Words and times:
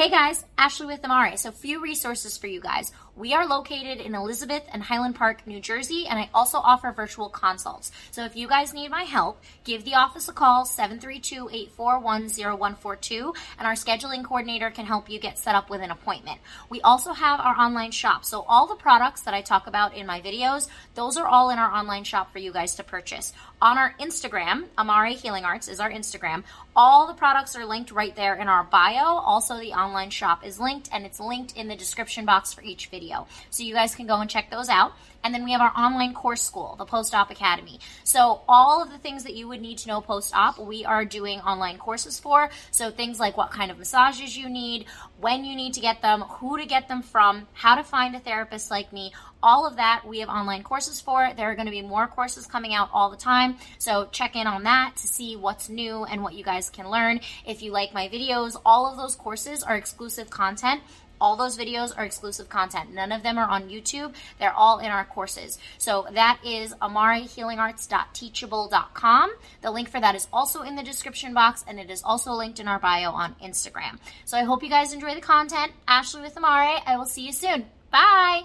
Hey 0.00 0.08
guys, 0.08 0.46
Ashley 0.56 0.86
with 0.86 1.04
Amare. 1.04 1.36
So, 1.36 1.50
few 1.52 1.78
resources 1.82 2.38
for 2.38 2.46
you 2.46 2.58
guys. 2.58 2.90
We 3.16 3.34
are 3.34 3.46
located 3.46 4.00
in 4.00 4.14
Elizabeth 4.14 4.62
and 4.72 4.82
Highland 4.82 5.16
Park, 5.16 5.46
New 5.46 5.60
Jersey, 5.60 6.06
and 6.08 6.18
I 6.18 6.30
also 6.32 6.58
offer 6.58 6.92
virtual 6.92 7.28
consults. 7.28 7.90
So, 8.12 8.24
if 8.24 8.36
you 8.36 8.46
guys 8.46 8.72
need 8.72 8.90
my 8.90 9.02
help, 9.02 9.42
give 9.64 9.84
the 9.84 9.94
office 9.94 10.28
a 10.28 10.32
call 10.32 10.64
732 10.64 11.50
841 11.52 12.28
0142, 12.28 13.34
and 13.58 13.66
our 13.66 13.74
scheduling 13.74 14.24
coordinator 14.24 14.70
can 14.70 14.86
help 14.86 15.10
you 15.10 15.18
get 15.18 15.38
set 15.38 15.54
up 15.54 15.68
with 15.68 15.80
an 15.80 15.90
appointment. 15.90 16.38
We 16.70 16.80
also 16.82 17.12
have 17.12 17.40
our 17.40 17.56
online 17.56 17.90
shop. 17.90 18.24
So, 18.24 18.42
all 18.48 18.66
the 18.66 18.76
products 18.76 19.22
that 19.22 19.34
I 19.34 19.42
talk 19.42 19.66
about 19.66 19.94
in 19.94 20.06
my 20.06 20.20
videos, 20.20 20.68
those 20.94 21.16
are 21.16 21.26
all 21.26 21.50
in 21.50 21.58
our 21.58 21.70
online 21.70 22.04
shop 22.04 22.32
for 22.32 22.38
you 22.38 22.52
guys 22.52 22.76
to 22.76 22.84
purchase. 22.84 23.32
On 23.60 23.76
our 23.76 23.94
Instagram, 24.00 24.66
Amare 24.78 25.14
Healing 25.14 25.44
Arts 25.44 25.68
is 25.68 25.80
our 25.80 25.90
Instagram. 25.90 26.44
All 26.74 27.06
the 27.06 27.14
products 27.14 27.56
are 27.56 27.66
linked 27.66 27.90
right 27.90 28.14
there 28.14 28.36
in 28.36 28.48
our 28.48 28.64
bio. 28.64 29.04
Also, 29.04 29.58
the 29.58 29.72
online 29.72 30.10
shop 30.10 30.46
is 30.46 30.58
linked 30.60 30.88
and 30.92 31.04
it's 31.04 31.20
linked 31.20 31.56
in 31.56 31.68
the 31.68 31.76
description 31.76 32.24
box 32.24 32.54
for 32.54 32.62
each 32.62 32.86
video. 32.86 33.09
So 33.50 33.62
you 33.62 33.74
guys 33.74 33.94
can 33.94 34.06
go 34.06 34.20
and 34.20 34.28
check 34.28 34.50
those 34.50 34.68
out. 34.68 34.92
And 35.22 35.34
then 35.34 35.44
we 35.44 35.52
have 35.52 35.60
our 35.60 35.72
online 35.76 36.14
course 36.14 36.42
school, 36.42 36.76
the 36.78 36.86
Post 36.86 37.14
Op 37.14 37.30
Academy. 37.30 37.78
So, 38.04 38.40
all 38.48 38.82
of 38.82 38.90
the 38.90 38.98
things 38.98 39.24
that 39.24 39.34
you 39.34 39.48
would 39.48 39.60
need 39.60 39.78
to 39.78 39.88
know 39.88 40.00
post 40.00 40.34
op, 40.34 40.58
we 40.58 40.84
are 40.84 41.04
doing 41.04 41.40
online 41.40 41.78
courses 41.78 42.18
for. 42.18 42.50
So, 42.70 42.90
things 42.90 43.20
like 43.20 43.36
what 43.36 43.50
kind 43.50 43.70
of 43.70 43.78
massages 43.78 44.36
you 44.36 44.48
need, 44.48 44.86
when 45.20 45.44
you 45.44 45.54
need 45.54 45.74
to 45.74 45.80
get 45.80 46.00
them, 46.00 46.22
who 46.22 46.58
to 46.58 46.64
get 46.64 46.88
them 46.88 47.02
from, 47.02 47.46
how 47.52 47.74
to 47.74 47.84
find 47.84 48.16
a 48.16 48.20
therapist 48.20 48.70
like 48.70 48.92
me, 48.92 49.12
all 49.42 49.66
of 49.66 49.76
that 49.76 50.02
we 50.06 50.20
have 50.20 50.28
online 50.28 50.62
courses 50.62 51.00
for. 51.00 51.30
There 51.36 51.50
are 51.50 51.54
going 51.54 51.66
to 51.66 51.72
be 51.72 51.82
more 51.82 52.06
courses 52.06 52.46
coming 52.46 52.74
out 52.74 52.88
all 52.92 53.10
the 53.10 53.16
time. 53.16 53.56
So, 53.78 54.08
check 54.12 54.36
in 54.36 54.46
on 54.46 54.62
that 54.62 54.96
to 54.96 55.06
see 55.06 55.36
what's 55.36 55.68
new 55.68 56.04
and 56.04 56.22
what 56.22 56.32
you 56.32 56.44
guys 56.44 56.70
can 56.70 56.88
learn. 56.88 57.20
If 57.46 57.62
you 57.62 57.72
like 57.72 57.92
my 57.92 58.08
videos, 58.08 58.56
all 58.64 58.90
of 58.90 58.96
those 58.96 59.16
courses 59.16 59.62
are 59.62 59.76
exclusive 59.76 60.30
content 60.30 60.80
all 61.20 61.36
those 61.36 61.58
videos 61.58 61.96
are 61.96 62.04
exclusive 62.04 62.48
content. 62.48 62.92
None 62.94 63.12
of 63.12 63.22
them 63.22 63.38
are 63.38 63.48
on 63.48 63.68
YouTube. 63.68 64.14
They're 64.38 64.52
all 64.52 64.78
in 64.78 64.90
our 64.90 65.04
courses. 65.04 65.58
So 65.78 66.06
that 66.12 66.40
is 66.44 66.74
amarehealingarts.teachable.com. 66.74 69.30
The 69.62 69.70
link 69.70 69.88
for 69.90 70.00
that 70.00 70.14
is 70.14 70.28
also 70.32 70.62
in 70.62 70.76
the 70.76 70.82
description 70.82 71.34
box 71.34 71.62
and 71.66 71.78
it 71.78 71.90
is 71.90 72.02
also 72.02 72.32
linked 72.32 72.60
in 72.60 72.68
our 72.68 72.78
bio 72.78 73.10
on 73.10 73.34
Instagram. 73.42 73.98
So 74.24 74.38
I 74.38 74.44
hope 74.44 74.62
you 74.62 74.70
guys 74.70 74.92
enjoy 74.92 75.14
the 75.14 75.20
content. 75.20 75.72
Ashley 75.86 76.22
with 76.22 76.36
Amare. 76.36 76.80
I 76.86 76.96
will 76.96 77.06
see 77.06 77.26
you 77.26 77.32
soon. 77.32 77.66
Bye. 77.90 78.42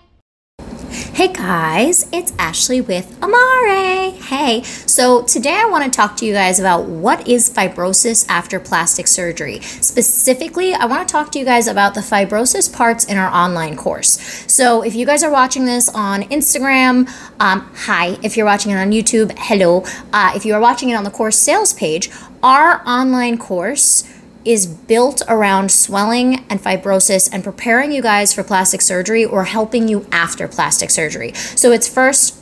Hey 1.16 1.32
guys, 1.32 2.08
it's 2.12 2.34
Ashley 2.38 2.82
with 2.82 3.18
Amare. 3.22 4.12
Hey, 4.12 4.64
so 4.64 5.24
today 5.24 5.54
I 5.54 5.66
want 5.66 5.86
to 5.86 5.90
talk 5.90 6.18
to 6.18 6.26
you 6.26 6.34
guys 6.34 6.60
about 6.60 6.88
what 6.88 7.26
is 7.26 7.50
fibrosis 7.50 8.26
after 8.28 8.60
plastic 8.60 9.08
surgery. 9.08 9.62
Specifically, 9.62 10.74
I 10.74 10.86
want 10.88 11.08
to 11.08 11.12
talk 11.12 11.32
to 11.32 11.40
you 11.40 11.46
guys 11.46 11.68
about 11.68 11.94
the 11.94 12.02
fibrosis 12.02 12.72
parts 12.72 13.06
in 13.06 13.18
our 13.18 13.34
online 13.34 13.78
course. 13.78 14.20
So 14.52 14.82
if 14.82 14.94
you 14.94 15.06
guys 15.06 15.24
are 15.24 15.32
watching 15.32 15.64
this 15.64 15.88
on 15.88 16.24
Instagram, 16.24 17.08
um, 17.40 17.72
hi. 17.74 18.18
If 18.22 18.36
you're 18.36 18.46
watching 18.46 18.72
it 18.72 18.76
on 18.76 18.92
YouTube, 18.92 19.32
hello. 19.38 19.86
Uh, 20.12 20.34
if 20.36 20.46
you 20.46 20.54
are 20.54 20.60
watching 20.60 20.90
it 20.90 20.96
on 20.96 21.06
the 21.06 21.12
course 21.12 21.40
sales 21.40 21.72
page, 21.72 22.12
our 22.44 22.86
online 22.86 23.38
course 23.38 24.04
is 24.46 24.68
built 24.68 25.22
around 25.28 25.72
swelling 25.72 26.46
and 26.50 26.62
fibrosis 26.62 27.28
and 27.32 27.44
preparing 27.44 27.92
you 27.92 28.02
guys 28.02 28.34
for 28.34 28.44
plastic 28.44 28.82
surgery 28.82 29.26
or 29.26 29.46
helping 29.46 29.88
you 29.88 30.06
after 30.12 30.48
plastic 30.48 30.92
surgery. 30.92 31.34
So 31.34 31.72
it's 31.72 31.88
first 31.88 32.36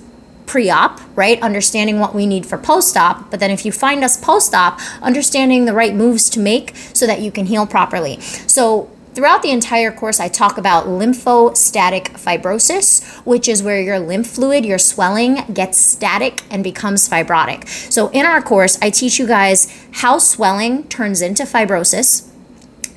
pre 0.45 0.69
op, 0.69 0.99
right? 1.15 1.41
Understanding 1.41 1.99
what 1.99 2.13
we 2.13 2.25
need 2.25 2.45
for 2.45 2.57
post 2.57 2.97
op. 2.97 3.31
But 3.31 3.39
then 3.39 3.49
if 3.49 3.65
you 3.65 3.71
find 3.71 4.03
us 4.03 4.17
post 4.17 4.53
op, 4.53 4.79
understanding 5.01 5.65
the 5.65 5.73
right 5.73 5.95
moves 5.95 6.29
to 6.31 6.39
make 6.39 6.75
so 6.93 7.07
that 7.07 7.21
you 7.21 7.31
can 7.31 7.45
heal 7.45 7.65
properly. 7.65 8.19
So 8.19 8.89
Throughout 9.13 9.43
the 9.43 9.51
entire 9.51 9.91
course, 9.91 10.19
I 10.19 10.27
talk 10.27 10.57
about 10.57 10.87
lymphostatic 10.87 12.13
fibrosis, 12.13 13.03
which 13.25 13.47
is 13.47 13.61
where 13.61 13.79
your 13.79 13.99
lymph 13.99 14.27
fluid, 14.27 14.65
your 14.65 14.79
swelling, 14.79 15.43
gets 15.53 15.77
static 15.77 16.41
and 16.49 16.63
becomes 16.63 17.07
fibrotic. 17.07 17.67
So, 17.91 18.09
in 18.09 18.25
our 18.25 18.41
course, 18.41 18.79
I 18.81 18.89
teach 18.89 19.19
you 19.19 19.27
guys 19.27 19.71
how 19.91 20.17
swelling 20.17 20.87
turns 20.87 21.21
into 21.21 21.43
fibrosis 21.43 22.29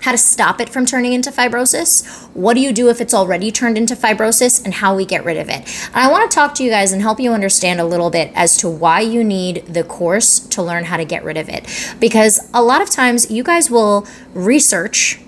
how 0.07 0.13
to 0.13 0.19
stop 0.19 0.61
it 0.61 0.69
from 0.69 0.87
turning 0.87 1.13
into 1.13 1.33
fibrosis, 1.33 2.07
what 2.33 2.55
do 2.55 2.61
you 2.61 2.73
do 2.73 2.89
if 2.89 3.01
it's 3.01 3.13
already 3.13 3.51
turned 3.51 3.77
into 3.77 3.97
fibrosis, 3.97 4.65
and 4.65 4.75
how 4.75 4.95
we 4.95 5.05
get 5.05 5.25
rid 5.25 5.37
of 5.37 5.49
it. 5.49 5.63
And 5.89 5.97
I 5.97 6.09
want 6.09 6.31
to 6.31 6.33
talk 6.33 6.55
to 6.57 6.63
you 6.63 6.71
guys 6.71 6.93
and 6.93 7.03
help 7.03 7.19
you 7.19 7.33
understand 7.33 7.81
a 7.81 7.85
little 7.85 8.09
bit 8.09 8.31
as 8.37 8.57
to 8.59 8.69
why 8.69 9.01
you 9.01 9.25
need 9.25 9.67
the 9.67 9.83
course 9.83 10.39
to 10.39 10.63
learn 10.63 10.85
how 10.85 10.97
to 10.97 11.05
get 11.05 11.25
rid 11.25 11.37
of 11.37 11.49
it. 11.49 11.67
Because 11.99 12.49
a 12.55 12.63
lot 12.63 12.81
of 12.81 12.89
times 12.89 13.33
you 13.33 13.43
guys 13.43 13.69
will 13.69 14.07
research 14.33 15.19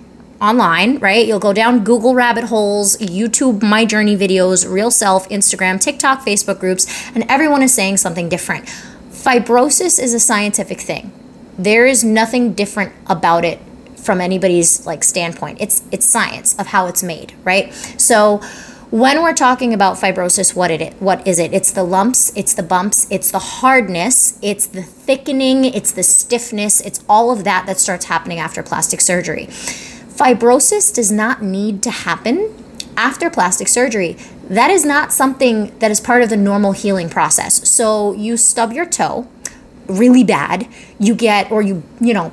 online, 0.40 0.98
right? 0.98 1.26
You'll 1.26 1.38
go 1.38 1.52
down 1.52 1.84
Google 1.84 2.14
rabbit 2.14 2.44
holes, 2.44 2.96
YouTube 2.98 3.62
My 3.62 3.84
Journey 3.84 4.16
videos, 4.16 4.70
Real 4.70 4.90
Self, 4.90 5.28
Instagram, 5.28 5.80
TikTok, 5.80 6.24
Facebook 6.24 6.60
groups, 6.60 6.86
and 7.14 7.24
everyone 7.28 7.62
is 7.62 7.74
saying 7.74 7.96
something 7.96 8.28
different. 8.28 8.66
Fibrosis 9.10 10.00
is 10.00 10.14
a 10.14 10.20
scientific 10.20 10.80
thing. 10.80 11.12
There 11.58 11.86
is 11.86 12.04
nothing 12.04 12.54
different 12.54 12.92
about 13.06 13.44
it 13.44 13.58
from 13.96 14.20
anybody's 14.20 14.86
like 14.86 15.02
standpoint. 15.02 15.60
It's 15.60 15.82
it's 15.90 16.06
science 16.06 16.58
of 16.58 16.68
how 16.68 16.86
it's 16.86 17.02
made, 17.02 17.34
right? 17.44 17.74
So 17.98 18.40
when 18.90 19.22
we're 19.22 19.34
talking 19.34 19.74
about 19.74 19.96
fibrosis, 19.96 20.54
what 20.54 20.70
it 20.70 20.94
what 20.94 21.26
is 21.26 21.38
it? 21.38 21.52
It's 21.52 21.72
the 21.72 21.82
lumps, 21.82 22.32
it's 22.36 22.54
the 22.54 22.62
bumps, 22.62 23.06
it's 23.10 23.30
the 23.30 23.38
hardness, 23.38 24.38
it's 24.40 24.66
the 24.66 24.82
thickening, 24.82 25.64
it's 25.64 25.90
the 25.92 26.02
stiffness, 26.02 26.80
it's 26.80 27.04
all 27.08 27.30
of 27.30 27.44
that 27.44 27.66
that 27.66 27.78
starts 27.78 28.06
happening 28.06 28.38
after 28.38 28.62
plastic 28.62 29.00
surgery. 29.00 29.48
Fibrosis 30.18 30.92
does 30.92 31.12
not 31.12 31.42
need 31.42 31.80
to 31.84 31.90
happen 31.90 32.52
after 32.96 33.30
plastic 33.30 33.68
surgery. 33.68 34.16
That 34.50 34.70
is 34.70 34.84
not 34.84 35.12
something 35.12 35.78
that 35.78 35.92
is 35.92 36.00
part 36.00 36.22
of 36.22 36.28
the 36.28 36.36
normal 36.36 36.72
healing 36.72 37.08
process. 37.08 37.70
So 37.70 38.12
you 38.14 38.36
stub 38.36 38.72
your 38.72 38.84
toe 38.84 39.28
really 39.86 40.24
bad, 40.24 40.66
you 40.98 41.14
get, 41.14 41.52
or 41.52 41.62
you, 41.62 41.84
you 42.00 42.12
know, 42.12 42.32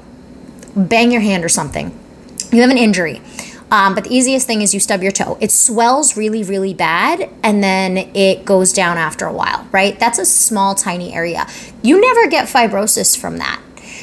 bang 0.76 1.12
your 1.12 1.22
hand 1.22 1.46
or 1.46 1.50
something. 1.50 1.98
You 2.52 2.62
have 2.62 2.72
an 2.72 2.78
injury. 2.78 3.22
Um, 3.72 3.96
but 3.96 4.04
the 4.04 4.16
easiest 4.16 4.46
thing 4.46 4.62
is 4.62 4.74
you 4.74 4.80
stub 4.80 5.02
your 5.02 5.12
toe. 5.12 5.38
It 5.40 5.52
swells 5.52 6.18
really, 6.18 6.44
really 6.44 6.74
bad, 6.74 7.30
and 7.44 7.64
then 7.64 7.98
it 8.14 8.46
goes 8.46 8.74
down 8.74 8.98
after 8.98 9.26
a 9.26 9.34
while, 9.34 9.68
right? 9.72 10.00
That's 10.00 10.20
a 10.20 10.26
small, 10.26 10.76
tiny 10.76 11.14
area. 11.14 11.48
You 11.82 12.00
never 12.00 12.28
get 12.28 12.48
fibrosis 12.48 13.18
from 13.18 13.38
that. 13.38 13.62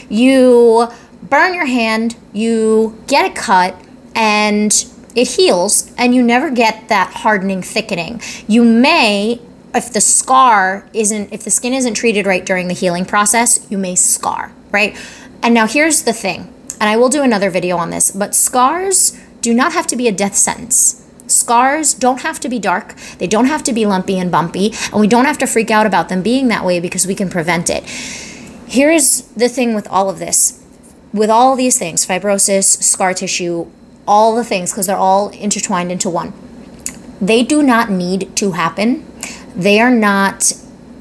You 0.09 0.88
burn 1.32 1.54
your 1.54 1.65
hand, 1.65 2.15
you 2.34 2.94
get 3.06 3.25
a 3.25 3.32
cut, 3.34 3.75
and 4.15 4.84
it 5.15 5.26
heals, 5.26 5.91
and 5.97 6.15
you 6.15 6.22
never 6.22 6.50
get 6.50 6.91
that 6.91 7.10
hardening, 7.10 7.62
thickening. 7.62 8.20
You 8.47 8.62
may, 8.62 9.41
if 9.75 9.91
the 9.91 10.03
scar 10.03 10.87
isn't, 10.93 11.32
if 11.32 11.43
the 11.43 11.50
skin 11.50 11.72
isn't 11.72 11.94
treated 11.94 12.26
right 12.26 12.44
during 12.44 12.69
the 12.69 12.75
healing 12.75 13.06
process, 13.06 13.66
you 13.70 13.78
may 13.78 13.94
scar, 13.94 14.53
right? 14.70 14.94
And 15.43 15.54
now 15.54 15.66
here's 15.66 16.03
the 16.03 16.12
thing, 16.12 16.53
and 16.78 16.91
I 16.91 16.98
will 16.98 17.09
do 17.09 17.22
another 17.22 17.49
video 17.49 17.78
on 17.78 17.88
this, 17.88 18.10
but 18.10 18.34
scars 18.34 19.19
do 19.41 19.54
not 19.54 19.72
have 19.72 19.87
to 19.87 19.97
be 19.97 20.09
a 20.09 20.12
death 20.12 20.34
sentence. 20.34 21.03
Scars 21.28 21.94
don't 21.94 22.20
have 22.20 22.41
to 22.41 22.50
be 22.50 22.59
dark, 22.59 22.94
they 23.16 23.26
don't 23.26 23.47
have 23.47 23.62
to 23.62 23.72
be 23.72 23.87
lumpy 23.87 24.19
and 24.19 24.31
bumpy, 24.31 24.75
and 24.93 25.00
we 25.00 25.06
don't 25.06 25.25
have 25.25 25.38
to 25.38 25.47
freak 25.47 25.70
out 25.70 25.87
about 25.87 26.10
them 26.10 26.22
being 26.22 26.49
that 26.49 26.66
way 26.66 26.78
because 26.78 27.06
we 27.06 27.14
can 27.14 27.31
prevent 27.31 27.70
it. 27.70 27.84
Here's 28.69 29.22
the 29.28 29.49
thing 29.49 29.75
with 29.75 29.88
all 29.88 30.10
of 30.10 30.19
this 30.19 30.61
with 31.12 31.30
all 31.30 31.56
these 31.56 31.78
things 31.78 32.06
fibrosis, 32.06 32.82
scar 32.82 33.14
tissue, 33.14 33.70
all 34.06 34.34
the 34.34 34.44
things, 34.44 34.72
because 34.72 34.86
they're 34.86 34.96
all 34.96 35.28
intertwined 35.30 35.92
into 35.92 36.10
one. 36.10 36.32
They 37.20 37.42
do 37.44 37.62
not 37.62 37.90
need 37.90 38.34
to 38.36 38.52
happen. 38.52 39.06
They 39.54 39.80
are 39.80 39.90
not 39.90 40.52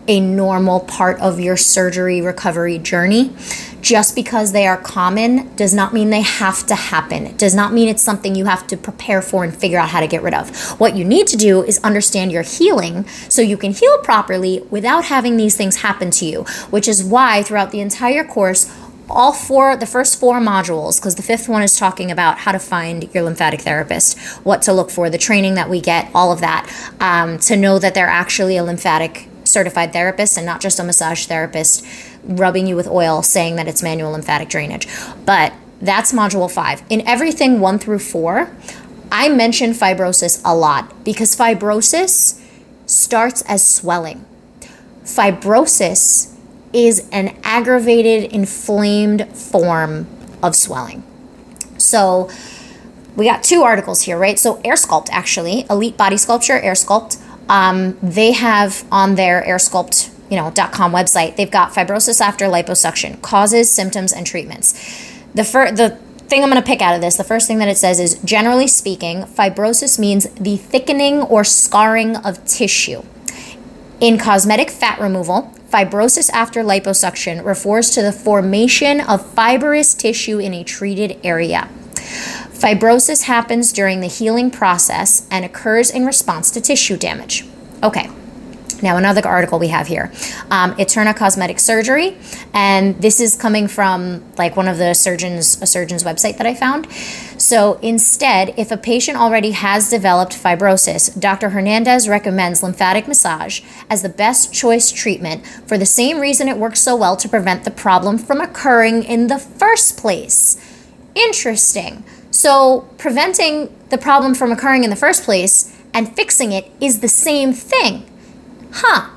a 0.07 0.19
normal 0.19 0.81
part 0.81 1.19
of 1.19 1.39
your 1.39 1.57
surgery 1.57 2.21
recovery 2.21 2.77
journey. 2.77 3.33
Just 3.81 4.13
because 4.13 4.51
they 4.51 4.67
are 4.67 4.77
common 4.77 5.55
does 5.55 5.73
not 5.73 5.91
mean 5.91 6.11
they 6.11 6.21
have 6.21 6.67
to 6.67 6.75
happen. 6.75 7.25
It 7.25 7.37
does 7.37 7.55
not 7.55 7.73
mean 7.73 7.87
it's 7.87 8.03
something 8.03 8.35
you 8.35 8.45
have 8.45 8.67
to 8.67 8.77
prepare 8.77 9.23
for 9.23 9.43
and 9.43 9.55
figure 9.55 9.79
out 9.79 9.89
how 9.89 10.01
to 10.01 10.07
get 10.07 10.21
rid 10.21 10.35
of. 10.35 10.55
What 10.79 10.95
you 10.95 11.03
need 11.03 11.25
to 11.27 11.37
do 11.37 11.63
is 11.63 11.79
understand 11.83 12.31
your 12.31 12.43
healing 12.43 13.07
so 13.27 13.41
you 13.41 13.57
can 13.57 13.71
heal 13.71 13.97
properly 13.99 14.61
without 14.69 15.05
having 15.05 15.35
these 15.35 15.57
things 15.57 15.77
happen 15.77 16.11
to 16.11 16.25
you, 16.25 16.43
which 16.69 16.87
is 16.87 17.03
why 17.03 17.41
throughout 17.41 17.71
the 17.71 17.79
entire 17.79 18.23
course, 18.23 18.71
all 19.11 19.33
four, 19.33 19.75
the 19.75 19.85
first 19.85 20.19
four 20.19 20.39
modules, 20.39 20.99
because 20.99 21.15
the 21.15 21.21
fifth 21.21 21.47
one 21.47 21.61
is 21.61 21.77
talking 21.77 22.11
about 22.11 22.39
how 22.39 22.51
to 22.51 22.59
find 22.59 23.13
your 23.13 23.23
lymphatic 23.23 23.61
therapist, 23.61 24.17
what 24.43 24.61
to 24.63 24.73
look 24.73 24.89
for, 24.89 25.09
the 25.09 25.17
training 25.17 25.55
that 25.55 25.69
we 25.69 25.79
get, 25.79 26.09
all 26.13 26.31
of 26.31 26.39
that, 26.41 26.71
um, 26.99 27.37
to 27.39 27.55
know 27.55 27.79
that 27.79 27.93
they're 27.93 28.07
actually 28.07 28.57
a 28.57 28.63
lymphatic 28.63 29.27
certified 29.43 29.93
therapist 29.93 30.37
and 30.37 30.45
not 30.45 30.61
just 30.61 30.79
a 30.79 30.83
massage 30.83 31.25
therapist 31.25 31.85
rubbing 32.23 32.67
you 32.67 32.75
with 32.75 32.87
oil 32.87 33.21
saying 33.21 33.55
that 33.55 33.67
it's 33.67 33.83
manual 33.83 34.11
lymphatic 34.11 34.49
drainage. 34.49 34.87
But 35.25 35.53
that's 35.81 36.11
module 36.11 36.49
five. 36.49 36.83
In 36.89 37.05
everything 37.07 37.59
one 37.59 37.79
through 37.79 37.99
four, 37.99 38.51
I 39.11 39.29
mention 39.29 39.71
fibrosis 39.71 40.41
a 40.45 40.55
lot 40.55 41.03
because 41.03 41.35
fibrosis 41.35 42.39
starts 42.85 43.41
as 43.43 43.67
swelling. 43.67 44.25
Fibrosis 45.03 46.30
is 46.73 47.07
an 47.11 47.37
aggravated, 47.43 48.31
inflamed 48.31 49.27
form 49.35 50.07
of 50.41 50.55
swelling. 50.55 51.03
So, 51.77 52.29
we 53.15 53.25
got 53.25 53.43
two 53.43 53.63
articles 53.63 54.03
here, 54.03 54.17
right? 54.17 54.39
So 54.39 54.55
AirSculpt, 54.61 55.09
actually, 55.11 55.65
Elite 55.69 55.97
Body 55.97 56.17
Sculpture, 56.17 56.59
AirSculpt, 56.59 57.17
um, 57.49 57.97
they 58.01 58.31
have 58.31 58.85
on 58.91 59.15
their 59.15 59.43
AirSculpt, 59.43 60.09
you 60.29 60.37
know, 60.37 60.51
.com 60.71 60.93
website, 60.93 61.35
they've 61.35 61.51
got 61.51 61.73
fibrosis 61.73 62.21
after 62.21 62.45
liposuction, 62.45 63.21
causes, 63.21 63.69
symptoms, 63.69 64.13
and 64.13 64.25
treatments. 64.25 64.73
The 65.35 65.43
fir- 65.43 65.71
the 65.71 65.99
thing 66.29 66.43
I'm 66.43 66.49
going 66.49 66.61
to 66.61 66.65
pick 66.65 66.81
out 66.81 66.95
of 66.95 67.01
this, 67.01 67.17
the 67.17 67.25
first 67.25 67.47
thing 67.47 67.57
that 67.59 67.67
it 67.67 67.77
says 67.77 67.99
is 67.99 68.17
generally 68.23 68.67
speaking, 68.67 69.23
fibrosis 69.23 69.99
means 69.99 70.29
the 70.35 70.55
thickening 70.55 71.21
or 71.23 71.43
scarring 71.43 72.15
of 72.15 72.43
tissue. 72.45 73.03
In 74.01 74.17
cosmetic 74.17 74.71
fat 74.71 74.99
removal, 74.99 75.53
fibrosis 75.71 76.31
after 76.31 76.63
liposuction 76.63 77.45
refers 77.45 77.91
to 77.91 78.01
the 78.01 78.11
formation 78.11 78.99
of 78.99 79.23
fibrous 79.23 79.93
tissue 79.93 80.39
in 80.39 80.55
a 80.55 80.63
treated 80.63 81.19
area. 81.23 81.69
Fibrosis 82.49 83.25
happens 83.25 83.71
during 83.71 83.99
the 83.99 84.07
healing 84.07 84.49
process 84.49 85.27
and 85.29 85.45
occurs 85.45 85.91
in 85.91 86.07
response 86.07 86.49
to 86.49 86.59
tissue 86.59 86.97
damage. 86.97 87.45
Okay. 87.83 88.09
Now, 88.81 88.97
another 88.97 89.25
article 89.27 89.59
we 89.59 89.67
have 89.67 89.87
here 89.87 90.11
um, 90.49 90.75
Eterna 90.79 91.13
Cosmetic 91.13 91.59
Surgery, 91.59 92.17
and 92.53 92.99
this 93.01 93.19
is 93.19 93.35
coming 93.35 93.67
from 93.67 94.23
like 94.37 94.55
one 94.55 94.67
of 94.67 94.77
the 94.77 94.93
surgeons, 94.93 95.61
a 95.61 95.67
surgeon's 95.67 96.03
website 96.03 96.37
that 96.37 96.47
I 96.47 96.55
found. 96.55 96.91
So, 97.37 97.73
instead, 97.81 98.53
if 98.57 98.71
a 98.71 98.77
patient 98.77 99.17
already 99.17 99.51
has 99.51 99.89
developed 99.89 100.33
fibrosis, 100.33 101.19
Dr. 101.19 101.49
Hernandez 101.49 102.07
recommends 102.07 102.63
lymphatic 102.63 103.07
massage 103.07 103.61
as 103.89 104.01
the 104.01 104.09
best 104.09 104.53
choice 104.53 104.91
treatment 104.91 105.45
for 105.45 105.77
the 105.77 105.85
same 105.85 106.19
reason 106.19 106.47
it 106.47 106.57
works 106.57 106.79
so 106.79 106.95
well 106.95 107.15
to 107.17 107.29
prevent 107.29 107.63
the 107.63 107.71
problem 107.71 108.17
from 108.17 108.41
occurring 108.41 109.03
in 109.03 109.27
the 109.27 109.39
first 109.39 109.97
place. 109.97 110.57
Interesting. 111.13 112.03
So, 112.31 112.89
preventing 112.97 113.75
the 113.89 113.97
problem 113.97 114.33
from 114.33 114.51
occurring 114.51 114.83
in 114.83 114.89
the 114.89 114.95
first 114.95 115.23
place 115.23 115.77
and 115.93 116.15
fixing 116.15 116.51
it 116.51 116.71
is 116.79 117.01
the 117.01 117.07
same 117.07 117.53
thing. 117.53 118.10
Huh. 118.71 119.09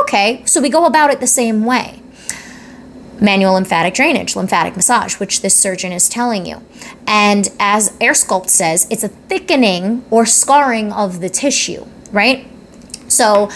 Okay, 0.00 0.42
so 0.46 0.60
we 0.60 0.68
go 0.68 0.86
about 0.86 1.10
it 1.10 1.20
the 1.20 1.26
same 1.26 1.64
way. 1.64 2.00
Manual 3.20 3.54
lymphatic 3.54 3.94
drainage, 3.94 4.34
lymphatic 4.34 4.76
massage, 4.76 5.20
which 5.20 5.40
this 5.40 5.56
surgeon 5.56 5.92
is 5.92 6.08
telling 6.08 6.46
you. 6.46 6.62
And 7.06 7.48
as 7.60 7.90
AirSculpt 7.98 8.50
says, 8.50 8.86
it's 8.90 9.04
a 9.04 9.08
thickening 9.08 10.04
or 10.10 10.26
scarring 10.26 10.92
of 10.92 11.20
the 11.20 11.28
tissue, 11.28 11.86
right? 12.10 12.46
So, 13.08 13.50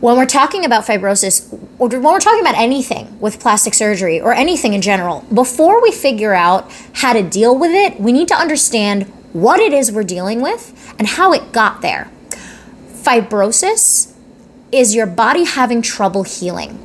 when 0.00 0.18
we're 0.18 0.26
talking 0.26 0.64
about 0.64 0.84
fibrosis, 0.84 1.50
or 1.78 1.88
when 1.88 2.02
we're 2.02 2.18
talking 2.18 2.42
about 2.42 2.56
anything 2.56 3.18
with 3.18 3.40
plastic 3.40 3.72
surgery 3.72 4.20
or 4.20 4.34
anything 4.34 4.74
in 4.74 4.82
general, 4.82 5.24
before 5.32 5.82
we 5.82 5.90
figure 5.90 6.34
out 6.34 6.70
how 6.92 7.14
to 7.14 7.22
deal 7.22 7.56
with 7.58 7.70
it, 7.70 7.98
we 7.98 8.12
need 8.12 8.28
to 8.28 8.34
understand 8.34 9.04
what 9.32 9.58
it 9.58 9.72
is 9.72 9.90
we're 9.90 10.04
dealing 10.04 10.42
with 10.42 10.94
and 10.98 11.08
how 11.08 11.32
it 11.32 11.52
got 11.52 11.80
there. 11.80 12.10
Fibrosis 12.92 14.15
is 14.76 14.94
your 14.94 15.06
body 15.06 15.44
having 15.44 15.80
trouble 15.80 16.22
healing. 16.22 16.78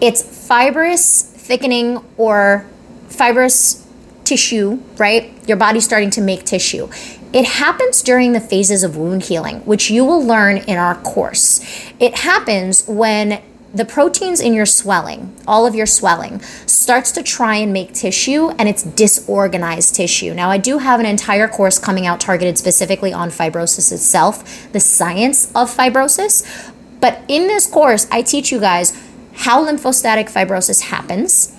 It's 0.00 0.22
fibrous 0.22 1.22
thickening 1.22 2.04
or 2.18 2.66
fibrous 3.08 3.86
tissue, 4.24 4.80
right? 4.98 5.32
Your 5.48 5.56
body's 5.56 5.84
starting 5.84 6.10
to 6.10 6.20
make 6.20 6.44
tissue. 6.44 6.88
It 7.32 7.46
happens 7.46 8.02
during 8.02 8.32
the 8.32 8.40
phases 8.40 8.84
of 8.84 8.96
wound 8.96 9.24
healing, 9.24 9.60
which 9.60 9.90
you 9.90 10.04
will 10.04 10.22
learn 10.22 10.58
in 10.58 10.76
our 10.76 10.94
course. 10.96 11.60
It 11.98 12.18
happens 12.18 12.86
when 12.86 13.42
the 13.74 13.86
proteins 13.86 14.40
in 14.40 14.52
your 14.52 14.66
swelling, 14.66 15.34
all 15.46 15.66
of 15.66 15.74
your 15.74 15.86
swelling, 15.86 16.40
starts 16.66 17.10
to 17.12 17.22
try 17.22 17.56
and 17.56 17.72
make 17.72 17.94
tissue 17.94 18.50
and 18.58 18.68
it's 18.68 18.82
disorganized 18.82 19.94
tissue. 19.94 20.34
Now, 20.34 20.50
I 20.50 20.58
do 20.58 20.78
have 20.78 21.00
an 21.00 21.06
entire 21.06 21.48
course 21.48 21.78
coming 21.78 22.06
out 22.06 22.20
targeted 22.20 22.58
specifically 22.58 23.14
on 23.14 23.30
fibrosis 23.30 23.90
itself, 23.90 24.70
the 24.72 24.80
science 24.80 25.46
of 25.54 25.74
fibrosis. 25.74 26.70
But 27.02 27.22
in 27.26 27.48
this 27.48 27.66
course, 27.66 28.06
I 28.12 28.22
teach 28.22 28.52
you 28.52 28.60
guys 28.60 28.96
how 29.34 29.66
lymphostatic 29.66 30.30
fibrosis 30.30 30.82
happens, 30.82 31.54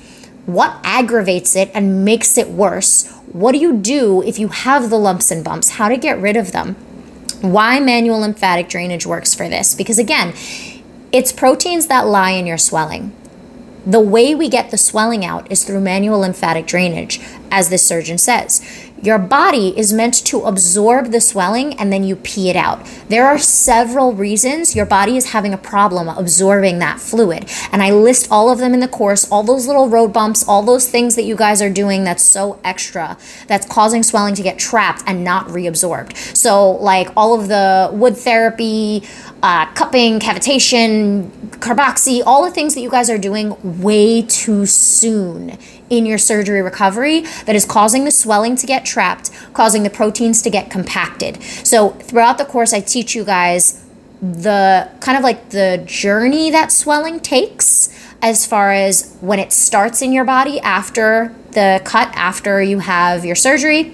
what 0.45 0.79
aggravates 0.83 1.55
it 1.55 1.69
and 1.73 2.05
makes 2.05 2.37
it 2.37 2.47
worse, 2.47 3.11
what 3.33 3.51
do 3.51 3.57
you 3.57 3.73
do 3.77 4.23
if 4.23 4.39
you 4.39 4.47
have 4.47 4.89
the 4.89 4.97
lumps 4.97 5.31
and 5.31 5.43
bumps, 5.43 5.71
how 5.71 5.89
to 5.89 5.97
get 5.97 6.17
rid 6.17 6.37
of 6.37 6.53
them, 6.53 6.75
why 7.41 7.79
manual 7.81 8.19
lymphatic 8.19 8.69
drainage 8.69 9.05
works 9.05 9.33
for 9.33 9.49
this. 9.49 9.75
Because 9.75 9.99
again, 9.99 10.33
it's 11.11 11.33
proteins 11.33 11.87
that 11.87 12.07
lie 12.07 12.31
in 12.31 12.47
your 12.47 12.57
swelling. 12.57 13.13
The 13.85 13.99
way 13.99 14.33
we 14.33 14.47
get 14.47 14.71
the 14.71 14.77
swelling 14.77 15.25
out 15.25 15.51
is 15.51 15.65
through 15.65 15.81
manual 15.81 16.19
lymphatic 16.19 16.67
drainage, 16.67 17.19
as 17.53 17.69
this 17.69 17.87
surgeon 17.87 18.17
says. 18.17 18.61
Your 19.03 19.19
body 19.19 19.77
is 19.77 19.91
meant 19.91 20.13
to 20.27 20.43
absorb 20.43 21.11
the 21.11 21.19
swelling 21.19 21.73
and 21.73 21.91
then 21.91 22.05
you 22.05 22.15
pee 22.15 22.49
it 22.49 22.55
out. 22.55 22.85
There 23.09 23.27
are 23.27 23.37
several 23.37 24.13
reasons 24.13 24.77
your 24.77 24.85
body 24.85 25.17
is 25.17 25.31
having 25.31 25.53
a 25.53 25.57
problem 25.57 26.07
absorbing 26.07 26.79
that 26.79 27.01
fluid. 27.01 27.51
And 27.73 27.83
I 27.83 27.91
list 27.91 28.29
all 28.31 28.49
of 28.49 28.59
them 28.59 28.73
in 28.73 28.79
the 28.79 28.87
course, 28.87 29.29
all 29.29 29.43
those 29.43 29.67
little 29.67 29.89
road 29.89 30.13
bumps, 30.13 30.47
all 30.47 30.63
those 30.63 30.89
things 30.89 31.15
that 31.15 31.23
you 31.23 31.35
guys 31.35 31.61
are 31.61 31.69
doing 31.69 32.05
that's 32.05 32.23
so 32.23 32.61
extra, 32.63 33.17
that's 33.47 33.67
causing 33.67 34.03
swelling 34.03 34.35
to 34.35 34.41
get 34.41 34.57
trapped 34.57 35.03
and 35.05 35.21
not 35.21 35.47
reabsorbed. 35.47 36.15
So, 36.35 36.71
like 36.71 37.09
all 37.17 37.37
of 37.37 37.49
the 37.49 37.89
wood 37.91 38.15
therapy, 38.15 39.03
uh, 39.43 39.65
cupping, 39.73 40.21
cavitation, 40.21 41.29
carboxy, 41.59 42.23
all 42.25 42.45
the 42.45 42.51
things 42.51 42.73
that 42.75 42.81
you 42.81 42.89
guys 42.89 43.09
are 43.09 43.17
doing 43.17 43.81
way 43.81 44.21
too 44.21 44.65
soon 44.65 45.57
in 45.89 46.05
your 46.05 46.17
surgery 46.17 46.61
recovery 46.61 47.21
that 47.45 47.55
is 47.55 47.65
causing 47.65 48.05
the 48.05 48.11
swelling 48.11 48.55
to 48.55 48.65
get 48.65 48.85
trapped, 48.85 49.31
causing 49.53 49.83
the 49.83 49.89
proteins 49.89 50.41
to 50.41 50.49
get 50.49 50.69
compacted. 50.69 51.41
So, 51.43 51.89
throughout 51.91 52.37
the 52.37 52.45
course, 52.45 52.73
I 52.73 52.79
teach 52.79 53.15
you 53.15 53.23
guys 53.23 53.85
the 54.21 54.89
kind 55.01 55.17
of 55.17 55.23
like 55.23 55.49
the 55.49 55.83
journey 55.85 56.49
that 56.51 56.71
swelling 56.71 57.19
takes 57.19 57.93
as 58.21 58.45
far 58.45 58.71
as 58.71 59.17
when 59.19 59.37
it 59.37 59.51
starts 59.51 60.01
in 60.01 60.13
your 60.13 60.23
body 60.23 60.59
after 60.61 61.35
the 61.51 61.81
cut, 61.83 62.09
after 62.15 62.61
you 62.61 62.79
have 62.79 63.25
your 63.25 63.35
surgery 63.35 63.93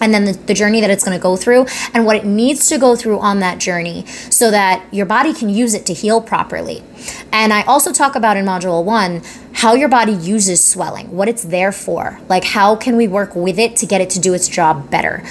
and 0.00 0.14
then 0.14 0.24
the, 0.24 0.32
the, 0.32 0.54
journey 0.54 0.80
that 0.80 0.90
it's 0.90 1.04
going 1.04 1.16
to 1.16 1.22
go 1.22 1.36
through 1.36 1.66
and 1.94 2.04
what 2.04 2.16
it 2.16 2.24
needs 2.24 2.68
to 2.68 2.78
go 2.78 2.96
through 2.96 3.18
on 3.20 3.40
that 3.40 3.58
journey 3.58 4.04
so 4.30 4.50
that 4.50 4.86
your 4.92 5.06
body 5.06 5.32
can 5.32 5.48
use 5.48 5.74
it 5.74 5.86
to 5.86 5.94
heal 5.94 6.20
properly. 6.20 6.82
And 7.32 7.52
I 7.52 7.62
also 7.62 7.92
talk 7.92 8.16
about 8.16 8.36
in 8.36 8.44
module 8.44 8.84
one 8.84 9.22
how 9.54 9.74
your 9.74 9.88
body 9.88 10.12
uses 10.12 10.64
swelling, 10.64 11.10
what 11.10 11.28
it's 11.28 11.42
there 11.42 11.72
for. 11.72 12.20
Like, 12.28 12.44
how 12.44 12.76
can 12.76 12.96
we 12.96 13.08
work 13.08 13.34
with 13.34 13.58
it 13.58 13.76
to 13.76 13.86
get 13.86 14.00
it 14.00 14.10
to 14.10 14.20
do 14.20 14.34
its 14.34 14.48
job 14.48 14.90
better? 14.90 15.24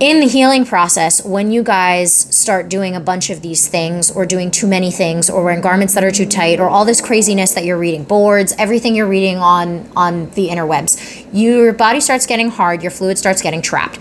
in 0.00 0.20
the 0.20 0.26
healing 0.26 0.64
process, 0.64 1.22
when 1.22 1.50
you 1.50 1.62
guys 1.62 2.10
start 2.34 2.70
doing 2.70 2.96
a 2.96 3.00
bunch 3.00 3.28
of 3.28 3.42
these 3.42 3.68
things, 3.68 4.10
or 4.10 4.24
doing 4.24 4.50
too 4.50 4.66
many 4.66 4.90
things, 4.90 5.28
or 5.28 5.44
wearing 5.44 5.60
garments 5.60 5.92
that 5.92 6.02
are 6.02 6.10
too 6.10 6.24
tight, 6.24 6.58
or 6.58 6.70
all 6.70 6.86
this 6.86 7.02
craziness 7.02 7.52
that 7.52 7.64
you're 7.64 7.78
reading, 7.78 8.04
boards, 8.04 8.54
everything 8.56 8.96
you're 8.96 9.06
reading 9.06 9.36
on 9.36 9.86
on 9.94 10.30
the 10.30 10.48
interwebs, 10.48 10.96
your 11.32 11.72
body 11.72 12.00
starts 12.00 12.26
getting 12.26 12.50
hard, 12.50 12.82
your 12.82 12.90
fluid 12.90 13.18
starts 13.18 13.42
getting 13.42 13.62
trapped. 13.62 13.98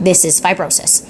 This 0.00 0.24
is 0.24 0.40
fibrosis. 0.40 1.04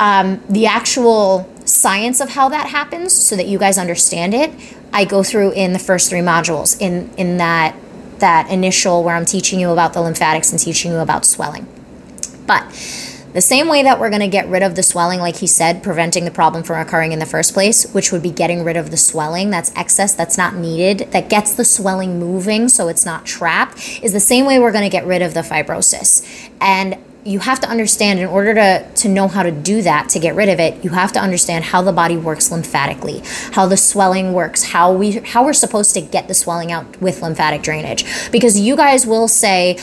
Um, 0.00 0.42
the 0.48 0.66
actual 0.66 1.48
science 1.64 2.20
of 2.20 2.30
how 2.30 2.48
that 2.48 2.68
happens, 2.68 3.12
so 3.14 3.36
that 3.36 3.46
you 3.46 3.58
guys 3.58 3.78
understand 3.78 4.34
it, 4.34 4.50
I 4.92 5.04
go 5.04 5.22
through 5.22 5.52
in 5.52 5.72
the 5.72 5.78
first 5.78 6.10
three 6.10 6.20
modules. 6.20 6.80
In 6.80 7.10
in 7.16 7.36
that 7.38 7.76
that 8.18 8.50
initial 8.50 9.02
where 9.02 9.16
I'm 9.16 9.24
teaching 9.24 9.58
you 9.60 9.70
about 9.70 9.92
the 9.94 10.00
lymphatics 10.00 10.50
and 10.52 10.60
teaching 10.60 10.92
you 10.92 10.98
about 10.98 11.24
swelling, 11.26 11.66
but 12.46 12.64
the 13.32 13.40
same 13.40 13.68
way 13.68 13.82
that 13.82 13.98
we're 13.98 14.10
going 14.10 14.20
to 14.20 14.28
get 14.28 14.48
rid 14.48 14.62
of 14.62 14.74
the 14.74 14.82
swelling, 14.82 15.20
like 15.20 15.36
he 15.36 15.46
said, 15.46 15.82
preventing 15.82 16.24
the 16.24 16.30
problem 16.30 16.62
from 16.62 16.80
occurring 16.80 17.12
in 17.12 17.18
the 17.18 17.26
first 17.26 17.54
place, 17.54 17.90
which 17.92 18.12
would 18.12 18.22
be 18.22 18.30
getting 18.30 18.62
rid 18.62 18.76
of 18.76 18.90
the 18.90 18.96
swelling 18.96 19.50
that's 19.50 19.74
excess, 19.74 20.14
that's 20.14 20.36
not 20.36 20.54
needed, 20.54 21.10
that 21.12 21.28
gets 21.30 21.54
the 21.54 21.64
swelling 21.64 22.18
moving 22.18 22.68
so 22.68 22.88
it's 22.88 23.06
not 23.06 23.24
trapped, 23.24 24.02
is 24.02 24.12
the 24.12 24.20
same 24.20 24.44
way 24.44 24.58
we're 24.58 24.72
going 24.72 24.84
to 24.84 24.90
get 24.90 25.06
rid 25.06 25.22
of 25.22 25.34
the 25.34 25.40
fibrosis. 25.40 26.26
And 26.60 26.98
you 27.24 27.38
have 27.38 27.60
to 27.60 27.68
understand 27.68 28.18
in 28.18 28.26
order 28.26 28.52
to, 28.54 28.86
to 28.96 29.08
know 29.08 29.28
how 29.28 29.42
to 29.42 29.52
do 29.52 29.80
that 29.82 30.08
to 30.08 30.18
get 30.18 30.34
rid 30.34 30.48
of 30.48 30.58
it 30.58 30.82
you 30.84 30.90
have 30.90 31.12
to 31.12 31.20
understand 31.20 31.64
how 31.64 31.80
the 31.80 31.92
body 31.92 32.16
works 32.16 32.50
lymphatically 32.50 33.22
how 33.52 33.64
the 33.64 33.76
swelling 33.76 34.32
works 34.32 34.64
how 34.64 34.92
we 34.92 35.12
how 35.12 35.44
we're 35.44 35.52
supposed 35.52 35.94
to 35.94 36.00
get 36.00 36.26
the 36.26 36.34
swelling 36.34 36.72
out 36.72 37.00
with 37.00 37.22
lymphatic 37.22 37.62
drainage 37.62 38.04
because 38.32 38.58
you 38.58 38.74
guys 38.74 39.06
will 39.06 39.28
say 39.28 39.78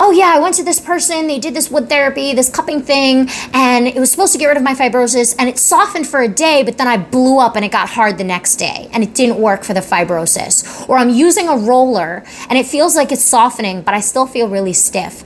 oh 0.00 0.10
yeah, 0.10 0.32
I 0.34 0.38
went 0.40 0.54
to 0.56 0.64
this 0.64 0.80
person, 0.80 1.26
they 1.26 1.38
did 1.38 1.54
this 1.54 1.70
wood 1.70 1.88
therapy, 1.90 2.32
this 2.32 2.48
cupping 2.48 2.80
thing, 2.80 3.28
and 3.52 3.86
it 3.86 3.96
was 3.96 4.10
supposed 4.10 4.32
to 4.32 4.38
get 4.38 4.46
rid 4.46 4.56
of 4.56 4.62
my 4.62 4.74
fibrosis, 4.74 5.36
and 5.38 5.48
it 5.48 5.58
softened 5.58 6.06
for 6.06 6.20
a 6.22 6.28
day, 6.28 6.62
but 6.62 6.78
then 6.78 6.88
I 6.88 6.96
blew 6.96 7.38
up 7.38 7.54
and 7.54 7.64
it 7.64 7.70
got 7.70 7.90
hard 7.90 8.16
the 8.16 8.24
next 8.24 8.56
day, 8.56 8.88
and 8.92 9.04
it 9.04 9.14
didn't 9.14 9.36
work 9.36 9.62
for 9.62 9.74
the 9.74 9.80
fibrosis. 9.80 10.88
Or 10.88 10.96
I'm 10.96 11.10
using 11.10 11.48
a 11.48 11.56
roller 11.56 12.24
and 12.48 12.58
it 12.58 12.66
feels 12.66 12.96
like 12.96 13.12
it's 13.12 13.22
softening, 13.22 13.82
but 13.82 13.92
I 13.92 14.00
still 14.00 14.26
feel 14.26 14.48
really 14.48 14.72
stiff. 14.72 15.22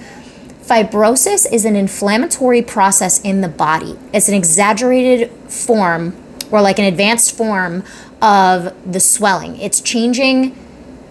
Fibrosis 0.62 1.50
is 1.52 1.64
an 1.64 1.76
inflammatory 1.76 2.62
process 2.62 3.20
in 3.20 3.42
the 3.42 3.48
body. 3.48 3.98
It's 4.12 4.28
an 4.28 4.34
exaggerated 4.34 5.30
form 5.50 6.16
or 6.50 6.60
like 6.62 6.78
an 6.78 6.86
advanced 6.86 7.36
form 7.36 7.84
of 8.20 8.74
the 8.90 9.00
swelling. 9.00 9.56
It's 9.60 9.80
changing 9.80 10.56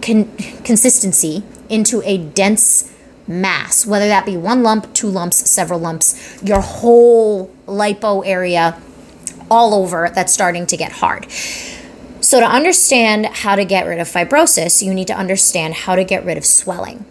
con- 0.02 0.36
consistency 0.64 1.44
into 1.68 2.02
a 2.04 2.18
dense 2.18 2.93
mass, 3.26 3.86
whether 3.86 4.06
that 4.08 4.26
be 4.26 4.36
one 4.36 4.62
lump, 4.62 4.92
two 4.94 5.08
lumps, 5.08 5.48
several 5.48 5.80
lumps, 5.80 6.42
your 6.42 6.60
whole 6.60 7.48
lipo 7.66 8.26
area 8.26 8.80
all 9.50 9.74
over 9.74 10.10
that's 10.14 10.32
starting 10.32 10.66
to 10.66 10.76
get 10.76 10.92
hard. 10.92 11.30
So, 12.20 12.40
to 12.40 12.46
understand 12.46 13.26
how 13.26 13.54
to 13.54 13.64
get 13.66 13.86
rid 13.86 13.98
of 13.98 14.08
fibrosis, 14.08 14.82
you 14.82 14.94
need 14.94 15.08
to 15.08 15.14
understand 15.14 15.74
how 15.74 15.94
to 15.94 16.04
get 16.04 16.24
rid 16.24 16.38
of 16.38 16.46
swelling. 16.46 17.04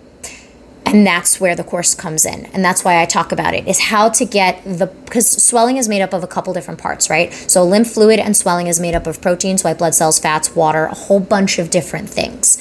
And 0.85 1.07
that's 1.07 1.39
where 1.39 1.55
the 1.55 1.63
course 1.63 1.95
comes 1.95 2.25
in. 2.25 2.45
And 2.47 2.63
that's 2.63 2.83
why 2.83 3.01
I 3.01 3.05
talk 3.05 3.31
about 3.31 3.53
it 3.53 3.67
is 3.67 3.79
how 3.79 4.09
to 4.09 4.25
get 4.25 4.63
the 4.63 4.87
because 4.87 5.27
swelling 5.27 5.77
is 5.77 5.87
made 5.87 6.01
up 6.01 6.13
of 6.13 6.23
a 6.23 6.27
couple 6.27 6.53
different 6.53 6.79
parts, 6.79 7.09
right? 7.09 7.31
So 7.33 7.63
lymph 7.63 7.91
fluid 7.91 8.19
and 8.19 8.35
swelling 8.35 8.67
is 8.67 8.79
made 8.79 8.93
up 8.93 9.07
of 9.07 9.21
proteins, 9.21 9.63
white 9.63 9.77
blood 9.77 9.95
cells, 9.95 10.19
fats, 10.19 10.55
water, 10.55 10.85
a 10.85 10.93
whole 10.93 11.19
bunch 11.19 11.57
of 11.57 11.69
different 11.69 12.09
things. 12.09 12.57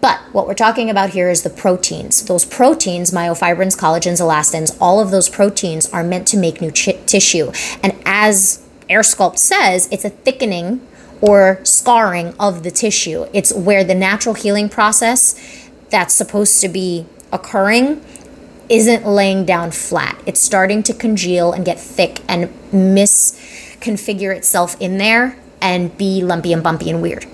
But 0.00 0.20
what 0.32 0.46
we're 0.46 0.54
talking 0.54 0.90
about 0.90 1.10
here 1.10 1.28
is 1.28 1.42
the 1.42 1.50
proteins. 1.50 2.24
Those 2.24 2.44
proteins, 2.44 3.10
myofibrins, 3.10 3.76
collagens, 3.76 4.20
elastins, 4.20 4.76
all 4.80 5.00
of 5.00 5.10
those 5.10 5.28
proteins 5.28 5.90
are 5.92 6.04
meant 6.04 6.28
to 6.28 6.36
make 6.36 6.60
new 6.60 6.70
ch- 6.70 7.04
tissue. 7.06 7.50
And 7.82 7.96
as 8.04 8.64
AirSculpt 8.88 9.38
says, 9.38 9.88
it's 9.90 10.04
a 10.04 10.10
thickening 10.10 10.86
or 11.20 11.60
scarring 11.64 12.34
of 12.38 12.62
the 12.62 12.70
tissue. 12.70 13.26
It's 13.32 13.52
where 13.52 13.82
the 13.82 13.94
natural 13.94 14.34
healing 14.34 14.68
process 14.68 15.34
that's 15.90 16.14
supposed 16.14 16.60
to 16.60 16.68
be 16.68 17.06
occurring 17.32 18.04
isn't 18.68 19.06
laying 19.06 19.44
down 19.44 19.70
flat. 19.70 20.20
It's 20.26 20.40
starting 20.40 20.82
to 20.84 20.94
congeal 20.94 21.52
and 21.52 21.64
get 21.64 21.80
thick 21.80 22.20
and 22.28 22.48
misconfigure 22.70 24.34
itself 24.36 24.76
in 24.80 24.98
there 24.98 25.38
and 25.60 25.96
be 25.96 26.22
lumpy 26.22 26.52
and 26.52 26.62
bumpy 26.62 26.90
and 26.90 27.02
weird. 27.02 27.26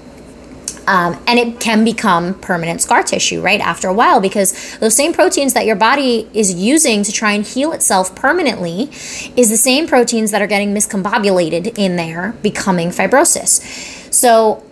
Um, 0.87 1.23
and 1.27 1.39
it 1.39 1.61
can 1.61 1.85
become 1.85 2.35
permanent 2.41 2.83
scar 2.83 3.03
tissue, 3.03 3.41
right, 3.41 3.61
after 3.61 3.89
a 3.89 3.95
while, 3.95 4.21
because 4.21 4.79
those 4.79 4.95
same 4.95 5.13
proteins 5.13 5.55
that 5.55 5.67
your 5.67 5.77
body 5.77 6.29
is 6.35 6.53
using 6.55 7.03
to 7.03 7.13
try 7.13 7.33
and 7.33 7.45
heal 7.45 7.73
itself 7.73 8.15
permanently 8.15 8.91
is 9.37 9.49
the 9.49 9.57
same 9.57 9.87
proteins 9.87 10.31
that 10.31 10.43
are 10.43 10.47
getting 10.47 10.75
miscombobulated 10.75 11.79
in 11.79 11.97
there, 11.97 12.35
becoming 12.43 12.91
fibrosis. 12.91 13.63
So, 14.13 14.63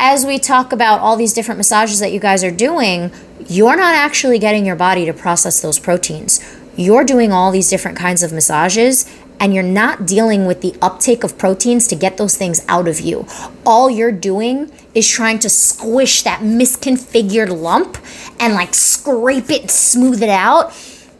as 0.00 0.24
we 0.24 0.38
talk 0.38 0.72
about 0.72 1.00
all 1.00 1.16
these 1.16 1.32
different 1.32 1.58
massages 1.58 1.98
that 1.98 2.12
you 2.12 2.20
guys 2.20 2.44
are 2.44 2.52
doing, 2.52 3.10
you're 3.48 3.76
not 3.76 3.94
actually 3.94 4.38
getting 4.38 4.64
your 4.64 4.76
body 4.76 5.04
to 5.04 5.12
process 5.12 5.60
those 5.60 5.78
proteins. 5.78 6.40
You're 6.76 7.04
doing 7.04 7.32
all 7.32 7.50
these 7.50 7.68
different 7.68 7.98
kinds 7.98 8.22
of 8.22 8.32
massages 8.32 9.12
and 9.40 9.54
you're 9.54 9.62
not 9.62 10.06
dealing 10.06 10.46
with 10.46 10.60
the 10.60 10.74
uptake 10.80 11.24
of 11.24 11.38
proteins 11.38 11.86
to 11.88 11.96
get 11.96 12.16
those 12.16 12.36
things 12.36 12.64
out 12.68 12.88
of 12.88 13.00
you. 13.00 13.26
All 13.64 13.90
you're 13.90 14.12
doing 14.12 14.70
is 14.94 15.08
trying 15.08 15.38
to 15.40 15.48
squish 15.48 16.22
that 16.22 16.40
misconfigured 16.40 17.50
lump 17.50 17.98
and 18.40 18.54
like 18.54 18.74
scrape 18.74 19.50
it 19.50 19.70
smooth 19.70 20.22
it 20.22 20.28
out. 20.28 20.72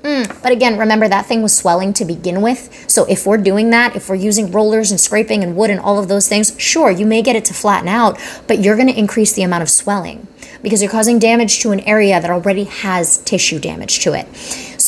Mm. 0.03 0.43
But 0.43 0.53
again, 0.53 0.79
remember 0.79 1.09
that 1.09 1.27
thing 1.27 1.43
was 1.43 1.57
swelling 1.57 1.93
to 1.95 2.05
begin 2.05 2.41
with. 2.41 2.89
So 2.89 3.05
if 3.07 3.27
we're 3.27 3.39
doing 3.39 3.71
that, 3.71 3.97
if 3.97 4.09
we're 4.09 4.15
using 4.15 4.51
rollers 4.53 4.91
and 4.91 5.01
scraping 5.01 5.43
and 5.43 5.57
wood 5.57 5.71
and 5.71 5.81
all 5.81 5.99
of 5.99 6.09
those 6.09 6.29
things, 6.29 6.55
sure, 6.59 6.91
you 6.91 7.05
may 7.05 7.21
get 7.21 7.37
it 7.37 7.45
to 7.47 7.55
flatten 7.55 7.89
out, 7.89 8.19
but 8.47 8.61
you're 8.61 8.77
going 8.77 8.89
to 8.89 8.99
increase 8.99 9.33
the 9.33 9.43
amount 9.43 9.63
of 9.63 9.71
swelling 9.71 10.27
because 10.63 10.83
you're 10.83 10.91
causing 10.91 11.19
damage 11.19 11.61
to 11.61 11.73
an 11.73 11.81
area 11.81 12.21
that 12.21 12.31
already 12.31 12.65
has 12.65 13.19
tissue 13.19 13.59
damage 13.59 14.01
to 14.01 14.13
it. 14.13 14.27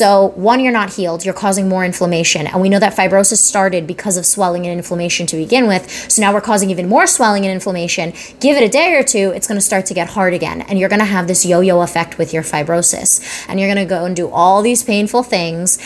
So, 0.01 0.29
one, 0.29 0.61
you're 0.61 0.73
not 0.73 0.95
healed, 0.95 1.27
you're 1.27 1.35
causing 1.35 1.69
more 1.69 1.85
inflammation. 1.85 2.47
And 2.47 2.63
we 2.63 2.71
know 2.71 2.79
that 2.79 2.97
fibrosis 2.97 3.37
started 3.37 3.87
because 3.87 4.17
of 4.17 4.25
swelling 4.25 4.67
and 4.67 4.79
inflammation 4.79 5.27
to 5.27 5.37
begin 5.37 5.67
with. 5.67 5.91
So 6.11 6.23
now 6.23 6.33
we're 6.33 6.41
causing 6.41 6.71
even 6.71 6.89
more 6.89 7.07
swelling 7.07 7.45
and 7.45 7.53
inflammation. 7.53 8.15
Give 8.41 8.57
it 8.57 8.63
a 8.63 8.69
day 8.71 8.95
or 8.95 9.03
two, 9.03 9.31
it's 9.35 9.47
going 9.47 9.59
to 9.61 9.63
start 9.63 9.85
to 9.85 9.93
get 9.93 10.09
hard 10.09 10.33
again. 10.33 10.63
And 10.63 10.79
you're 10.79 10.89
going 10.89 11.01
to 11.01 11.05
have 11.05 11.27
this 11.27 11.45
yo 11.45 11.61
yo 11.61 11.83
effect 11.83 12.17
with 12.17 12.33
your 12.33 12.43
fibrosis. 12.43 13.45
And 13.47 13.61
you're 13.61 13.69
going 13.69 13.87
to 13.87 13.95
go 13.95 14.07
and 14.07 14.17
do 14.17 14.31
all 14.31 14.63
these 14.63 14.83
painful 14.83 15.23
things 15.23 15.77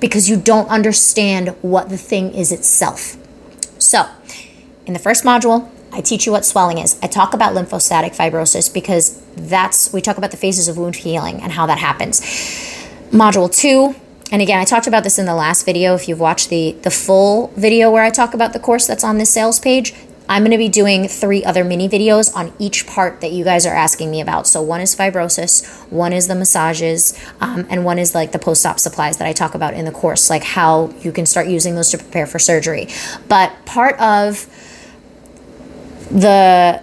because 0.00 0.28
you 0.28 0.36
don't 0.36 0.68
understand 0.68 1.50
what 1.62 1.88
the 1.88 1.96
thing 1.96 2.34
is 2.34 2.50
itself. 2.50 3.16
So, 3.78 4.08
in 4.86 4.92
the 4.92 4.98
first 4.98 5.22
module, 5.22 5.70
I 5.92 6.00
teach 6.00 6.26
you 6.26 6.32
what 6.32 6.44
swelling 6.44 6.78
is. 6.78 6.98
I 7.00 7.06
talk 7.06 7.32
about 7.32 7.54
lymphostatic 7.54 8.16
fibrosis 8.16 8.74
because 8.74 9.22
that's, 9.36 9.92
we 9.92 10.00
talk 10.00 10.18
about 10.18 10.32
the 10.32 10.36
phases 10.36 10.66
of 10.66 10.76
wound 10.76 10.96
healing 10.96 11.40
and 11.40 11.52
how 11.52 11.66
that 11.66 11.78
happens. 11.78 12.71
Module 13.12 13.54
two, 13.54 13.94
and 14.30 14.40
again, 14.40 14.58
I 14.58 14.64
talked 14.64 14.86
about 14.86 15.04
this 15.04 15.18
in 15.18 15.26
the 15.26 15.34
last 15.34 15.66
video. 15.66 15.94
If 15.94 16.08
you've 16.08 16.18
watched 16.18 16.48
the, 16.48 16.72
the 16.80 16.90
full 16.90 17.48
video 17.48 17.90
where 17.90 18.02
I 18.02 18.08
talk 18.08 18.32
about 18.32 18.54
the 18.54 18.58
course 18.58 18.86
that's 18.86 19.04
on 19.04 19.18
this 19.18 19.28
sales 19.28 19.60
page, 19.60 19.92
I'm 20.30 20.40
going 20.40 20.52
to 20.52 20.56
be 20.56 20.70
doing 20.70 21.08
three 21.08 21.44
other 21.44 21.62
mini 21.62 21.90
videos 21.90 22.34
on 22.34 22.54
each 22.58 22.86
part 22.86 23.20
that 23.20 23.30
you 23.30 23.44
guys 23.44 23.66
are 23.66 23.74
asking 23.74 24.10
me 24.10 24.22
about. 24.22 24.46
So, 24.46 24.62
one 24.62 24.80
is 24.80 24.96
fibrosis, 24.96 25.68
one 25.90 26.14
is 26.14 26.26
the 26.26 26.34
massages, 26.34 27.12
um, 27.38 27.66
and 27.68 27.84
one 27.84 27.98
is 27.98 28.14
like 28.14 28.32
the 28.32 28.38
post 28.38 28.64
op 28.64 28.80
supplies 28.80 29.18
that 29.18 29.28
I 29.28 29.34
talk 29.34 29.54
about 29.54 29.74
in 29.74 29.84
the 29.84 29.92
course, 29.92 30.30
like 30.30 30.42
how 30.42 30.94
you 31.02 31.12
can 31.12 31.26
start 31.26 31.48
using 31.48 31.74
those 31.74 31.90
to 31.90 31.98
prepare 31.98 32.26
for 32.26 32.38
surgery. 32.38 32.88
But 33.28 33.66
part 33.66 34.00
of 34.00 34.46
the 36.10 36.82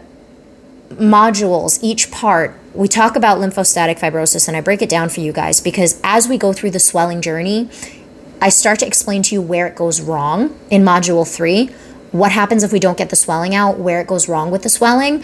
modules, 0.89 1.79
each 1.81 2.12
part, 2.12 2.58
we 2.74 2.88
talk 2.88 3.15
about 3.15 3.38
lymphostatic 3.38 4.00
fibrosis, 4.00 4.48
and 4.48 4.55
I 4.55 4.62
break 4.62 4.81
it 4.81 4.89
down 4.89 5.10
for 5.10 5.19
you 5.22 5.31
guys 5.31 5.62
because 5.62 6.00
as 6.03 6.27
we 6.27 6.38
go 6.38 6.53
through 6.53 6.72
the 6.72 6.79
swelling 6.79 7.22
journey, 7.22 7.69
I 8.41 8.50
start 8.50 8.79
to 8.79 8.88
explain 8.88 9.22
to 9.24 9.36
you 9.36 9.41
where 9.41 9.67
it 9.67 9.75
goes 9.75 10.01
wrong 10.01 10.58
in 10.69 10.84
module 10.84 11.27
three. 11.27 11.67
What 12.12 12.31
happens 12.31 12.63
if 12.63 12.72
we 12.72 12.79
don't 12.79 12.98
get 12.98 13.10
the 13.10 13.15
swelling 13.15 13.53
out, 13.53 13.77
where 13.77 14.01
it 14.01 14.08
goes 14.08 14.27
wrong 14.29 14.50
with 14.50 14.63
the 14.63 14.69
swelling. 14.69 15.24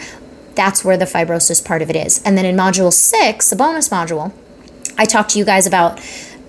That's 0.54 0.84
where 0.84 0.96
the 0.96 1.04
fibrosis 1.04 1.64
part 1.64 1.82
of 1.82 1.90
it 1.90 1.96
is. 1.96 2.22
And 2.24 2.36
then 2.36 2.44
in 2.44 2.56
module 2.56 2.92
six, 2.92 3.50
the 3.50 3.56
bonus 3.56 3.88
module, 3.88 4.32
I 4.98 5.04
talk 5.04 5.28
to 5.28 5.38
you 5.38 5.44
guys 5.44 5.66
about 5.66 5.98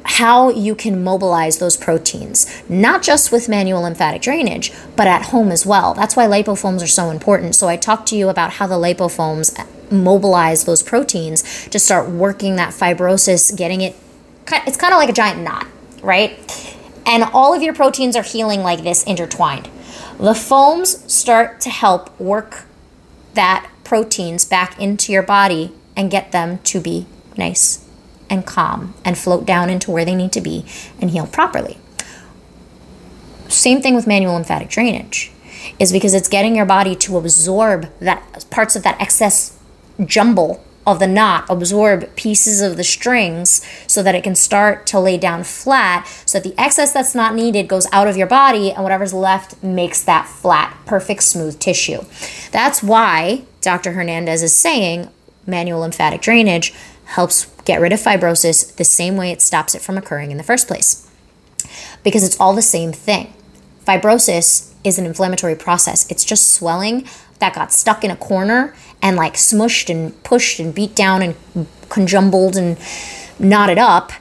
how 0.08 0.50
you 0.50 0.74
can 0.74 1.04
mobilize 1.04 1.58
those 1.58 1.76
proteins, 1.76 2.64
not 2.70 3.04
just 3.04 3.30
with 3.30 3.50
manual 3.50 3.82
lymphatic 3.82 4.22
drainage, 4.22 4.72
but 4.96 5.06
at 5.06 5.28
home 5.28 5.52
as 5.52 5.66
well. 5.66 5.94
That's 5.94 6.16
why 6.16 6.26
lipofoams 6.26 6.82
are 6.82 6.88
so 6.88 7.10
important. 7.10 7.56
So 7.56 7.68
I 7.68 7.76
talked 7.76 8.08
to 8.10 8.16
you 8.16 8.30
about 8.30 8.54
how 8.54 8.68
the 8.68 8.76
lipofoams 8.76 9.54
mobilize 9.92 10.64
those 10.64 10.82
proteins 10.82 11.68
to 11.68 11.78
start 11.78 12.10
working 12.10 12.56
that 12.56 12.74
fibrosis, 12.74 13.56
getting 13.56 13.82
it, 13.82 13.96
it's 14.66 14.78
kind 14.78 14.94
of 14.94 14.98
like 14.98 15.10
a 15.10 15.14
giant 15.14 15.42
knot, 15.42 15.68
right? 16.02 16.76
And 17.06 17.26
all 17.26 17.54
of 17.54 17.62
your 17.62 17.74
proteins 17.74 18.16
are 18.16 18.24
healing 18.24 18.62
like 18.62 18.84
this 18.84 19.04
intertwined. 19.04 19.70
The 20.20 20.34
foams 20.34 21.14
start 21.14 21.60
to 21.62 21.70
help 21.70 22.18
work 22.18 22.64
that 23.34 23.70
proteins 23.84 24.46
back 24.46 24.80
into 24.80 25.12
your 25.12 25.24
body 25.24 25.74
and 25.98 26.10
get 26.10 26.32
them 26.32 26.60
to 26.60 26.80
be 26.80 27.08
nice 27.36 27.87
and 28.30 28.46
calm 28.46 28.94
and 29.04 29.18
float 29.18 29.46
down 29.46 29.70
into 29.70 29.92
where 29.92 30.06
they 30.06 30.16
need 30.16 30.32
to 30.34 30.42
be 30.42 30.66
and 31.00 31.12
heal 31.12 31.28
properly. 31.28 31.78
Same 33.48 33.82
thing 33.82 33.96
with 33.96 34.08
manual 34.08 34.34
lymphatic 34.34 34.70
drainage 34.70 35.32
is 35.80 35.92
because 35.92 36.14
it's 36.14 36.30
getting 36.30 36.56
your 36.56 36.66
body 36.66 36.96
to 36.96 37.18
absorb 37.18 37.88
that 38.00 38.46
parts 38.50 38.76
of 38.76 38.84
that 38.84 39.00
excess 39.02 39.58
jumble 40.06 40.64
of 40.88 41.00
the 41.00 41.08
knot 41.08 41.46
absorb 41.50 42.16
pieces 42.16 42.62
of 42.62 42.78
the 42.78 42.84
strings 42.84 43.62
so 43.88 44.02
that 44.02 44.16
it 44.16 44.24
can 44.24 44.36
start 44.36 44.88
to 44.88 44.98
lay 44.98 45.18
down 45.18 45.44
flat 45.44 46.08
so 46.26 46.40
that 46.40 46.48
the 46.48 46.60
excess 46.60 46.94
that's 46.94 47.14
not 47.14 47.36
needed 47.36 47.68
goes 47.68 47.86
out 47.92 48.08
of 48.08 48.16
your 48.16 48.28
body 48.28 48.72
and 48.72 48.84
whatever's 48.84 49.14
left 49.14 49.62
makes 49.62 50.02
that 50.02 50.28
flat 50.28 50.76
perfect 50.86 51.22
smooth 51.22 51.60
tissue 51.60 52.02
that's 52.52 52.82
why 52.82 53.44
dr 53.60 53.92
hernandez 53.92 54.42
is 54.42 54.56
saying 54.56 55.10
manual 55.46 55.82
lymphatic 55.82 56.22
drainage 56.22 56.74
helps 57.08 57.46
get 57.64 57.82
rid 57.82 57.94
of 57.94 58.00
fibrosis 58.00 58.76
the 58.76 58.84
same 58.84 59.18
way 59.18 59.32
it 59.32 59.42
stops 59.42 59.74
it 59.74 59.82
from 59.82 59.98
occurring 59.98 60.32
in 60.32 60.38
the 60.38 60.44
first 60.44 60.68
place. 60.68 61.10
Because 62.04 62.24
it's 62.24 62.40
all 62.40 62.54
the 62.54 62.62
same 62.62 62.92
thing. 62.92 63.34
Fibrosis 63.86 64.74
is 64.84 65.00
an 65.00 65.06
inflammatory 65.06 65.56
process, 65.56 66.10
it's 66.12 66.24
just 66.26 66.54
swelling 66.54 67.08
that 67.40 67.54
got 67.54 67.72
stuck 67.72 68.04
in 68.04 68.12
a 68.12 68.16
corner 68.16 68.76
and 69.02 69.16
like 69.16 69.34
smushed 69.34 69.90
and 69.90 70.22
pushed 70.24 70.60
and 70.60 70.74
beat 70.74 70.96
down 70.96 71.22
and 71.22 71.68
conjumbled 71.90 72.56
and 72.56 72.78
knotted 73.40 73.78
up 73.78 74.12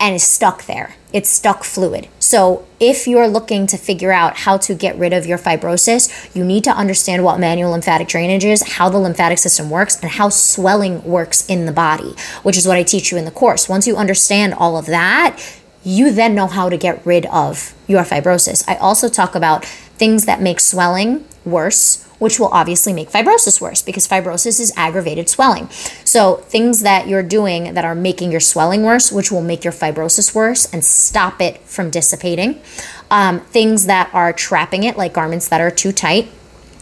and 0.00 0.14
is 0.14 0.22
stuck 0.22 0.64
there. 0.64 0.96
It's 1.12 1.28
stuck 1.28 1.62
fluid. 1.62 2.08
So, 2.18 2.66
if 2.78 3.06
you're 3.06 3.28
looking 3.28 3.66
to 3.66 3.76
figure 3.76 4.12
out 4.12 4.38
how 4.38 4.56
to 4.58 4.74
get 4.74 4.96
rid 4.96 5.12
of 5.12 5.26
your 5.26 5.36
fibrosis, 5.36 6.34
you 6.34 6.44
need 6.44 6.64
to 6.64 6.70
understand 6.70 7.24
what 7.24 7.38
manual 7.38 7.72
lymphatic 7.72 8.08
drainage 8.08 8.44
is, 8.44 8.62
how 8.76 8.88
the 8.88 8.98
lymphatic 8.98 9.38
system 9.38 9.68
works, 9.68 10.00
and 10.00 10.12
how 10.12 10.30
swelling 10.30 11.04
works 11.04 11.44
in 11.46 11.66
the 11.66 11.72
body, 11.72 12.14
which 12.42 12.56
is 12.56 12.66
what 12.66 12.76
I 12.76 12.84
teach 12.84 13.12
you 13.12 13.18
in 13.18 13.24
the 13.26 13.30
course. 13.30 13.68
Once 13.68 13.86
you 13.86 13.96
understand 13.96 14.54
all 14.54 14.78
of 14.78 14.86
that, 14.86 15.38
you 15.82 16.12
then 16.12 16.34
know 16.34 16.46
how 16.46 16.68
to 16.68 16.76
get 16.76 17.04
rid 17.06 17.26
of 17.26 17.74
your 17.86 18.02
fibrosis. 18.04 18.64
I 18.68 18.76
also 18.76 19.08
talk 19.08 19.34
about 19.34 19.64
things 19.64 20.26
that 20.26 20.40
make 20.40 20.60
swelling 20.60 21.24
worse 21.44 22.06
which 22.20 22.38
will 22.38 22.48
obviously 22.48 22.92
make 22.92 23.10
fibrosis 23.10 23.60
worse 23.60 23.82
because 23.82 24.06
fibrosis 24.06 24.60
is 24.60 24.72
aggravated 24.76 25.28
swelling. 25.28 25.68
So, 26.04 26.36
things 26.36 26.82
that 26.82 27.08
you're 27.08 27.24
doing 27.24 27.74
that 27.74 27.84
are 27.84 27.94
making 27.94 28.30
your 28.30 28.40
swelling 28.40 28.84
worse, 28.84 29.10
which 29.10 29.32
will 29.32 29.42
make 29.42 29.64
your 29.64 29.72
fibrosis 29.72 30.32
worse 30.34 30.72
and 30.72 30.84
stop 30.84 31.40
it 31.40 31.60
from 31.62 31.90
dissipating. 31.90 32.60
Um, 33.10 33.40
things 33.40 33.86
that 33.86 34.10
are 34.12 34.32
trapping 34.32 34.84
it, 34.84 34.96
like 34.96 35.12
garments 35.12 35.48
that 35.48 35.60
are 35.60 35.70
too 35.70 35.92
tight, 35.92 36.28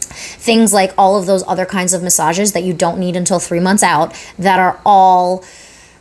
things 0.09 0.73
like 0.73 0.93
all 0.97 1.17
of 1.17 1.25
those 1.25 1.43
other 1.47 1.65
kinds 1.65 1.93
of 1.93 2.03
massages 2.03 2.51
that 2.51 2.63
you 2.63 2.73
don't 2.73 2.99
need 2.99 3.15
until 3.15 3.39
three 3.39 3.59
months 3.59 3.81
out 3.81 4.13
that 4.37 4.59
are 4.59 4.79
all 4.85 5.43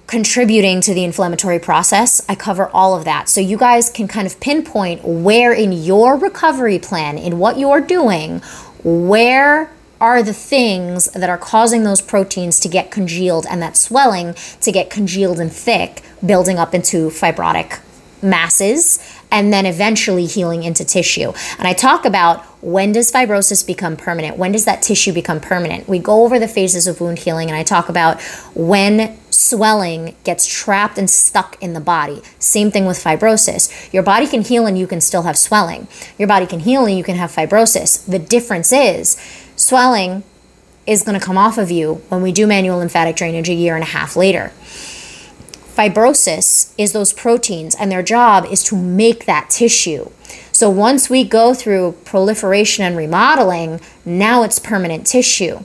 contributing 0.08 0.80
to 0.80 0.94
the 0.94 1.04
inflammatory 1.04 1.60
process. 1.60 2.24
I 2.28 2.34
cover 2.34 2.68
all 2.70 2.96
of 2.96 3.04
that. 3.04 3.28
So 3.28 3.40
you 3.40 3.56
guys 3.56 3.90
can 3.90 4.08
kind 4.08 4.26
of 4.26 4.40
pinpoint 4.40 5.04
where 5.04 5.52
in 5.52 5.70
your 5.70 6.16
recovery 6.16 6.78
plan, 6.80 7.18
in 7.18 7.38
what 7.38 7.58
you're 7.58 7.82
doing, 7.82 8.40
where 8.82 9.70
are 10.00 10.22
the 10.22 10.32
things 10.32 11.06
that 11.12 11.28
are 11.28 11.38
causing 11.38 11.84
those 11.84 12.00
proteins 12.00 12.58
to 12.60 12.68
get 12.68 12.90
congealed 12.90 13.46
and 13.50 13.60
that 13.60 13.76
swelling 13.76 14.34
to 14.60 14.72
get 14.72 14.90
congealed 14.90 15.38
and 15.38 15.52
thick, 15.52 16.02
building 16.24 16.58
up 16.58 16.74
into 16.74 17.10
fibrotic 17.10 17.80
masses 18.22 18.98
and 19.30 19.52
then 19.52 19.66
eventually 19.66 20.26
healing 20.26 20.62
into 20.62 20.84
tissue. 20.84 21.32
And 21.58 21.68
I 21.68 21.72
talk 21.72 22.04
about 22.04 22.44
when 22.62 22.92
does 22.92 23.12
fibrosis 23.12 23.66
become 23.66 23.96
permanent? 23.96 24.36
When 24.36 24.52
does 24.52 24.64
that 24.64 24.82
tissue 24.82 25.12
become 25.12 25.40
permanent? 25.40 25.88
We 25.88 25.98
go 25.98 26.24
over 26.24 26.38
the 26.38 26.48
phases 26.48 26.86
of 26.86 27.00
wound 27.00 27.18
healing 27.18 27.48
and 27.48 27.56
I 27.56 27.62
talk 27.62 27.88
about 27.88 28.20
when 28.54 29.16
swelling 29.38 30.16
gets 30.24 30.46
trapped 30.46 30.98
and 30.98 31.08
stuck 31.08 31.56
in 31.62 31.72
the 31.72 31.80
body. 31.80 32.22
Same 32.38 32.70
thing 32.70 32.86
with 32.86 33.02
fibrosis. 33.02 33.92
Your 33.92 34.02
body 34.02 34.26
can 34.26 34.42
heal 34.42 34.66
and 34.66 34.76
you 34.76 34.86
can 34.86 35.00
still 35.00 35.22
have 35.22 35.38
swelling. 35.38 35.86
Your 36.18 36.26
body 36.26 36.46
can 36.46 36.60
heal 36.60 36.84
and 36.86 36.98
you 36.98 37.04
can 37.04 37.16
have 37.16 37.30
fibrosis. 37.30 38.04
The 38.04 38.18
difference 38.18 38.72
is 38.72 39.16
swelling 39.54 40.24
is 40.86 41.02
going 41.02 41.18
to 41.18 41.24
come 41.24 41.38
off 41.38 41.58
of 41.58 41.70
you 41.70 41.94
when 42.08 42.22
we 42.22 42.32
do 42.32 42.46
manual 42.46 42.78
lymphatic 42.78 43.14
drainage 43.14 43.48
a 43.48 43.54
year 43.54 43.74
and 43.74 43.84
a 43.84 43.88
half 43.88 44.16
later. 44.16 44.52
Fibrosis 45.78 46.72
is 46.76 46.92
those 46.92 47.12
proteins, 47.12 47.76
and 47.76 47.92
their 47.92 48.02
job 48.02 48.44
is 48.46 48.64
to 48.64 48.74
make 48.74 49.26
that 49.26 49.48
tissue. 49.50 50.10
So 50.50 50.68
once 50.68 51.08
we 51.08 51.22
go 51.22 51.54
through 51.54 51.92
proliferation 52.04 52.84
and 52.84 52.96
remodeling, 52.96 53.80
now 54.04 54.42
it's 54.42 54.58
permanent 54.58 55.06
tissue. 55.06 55.60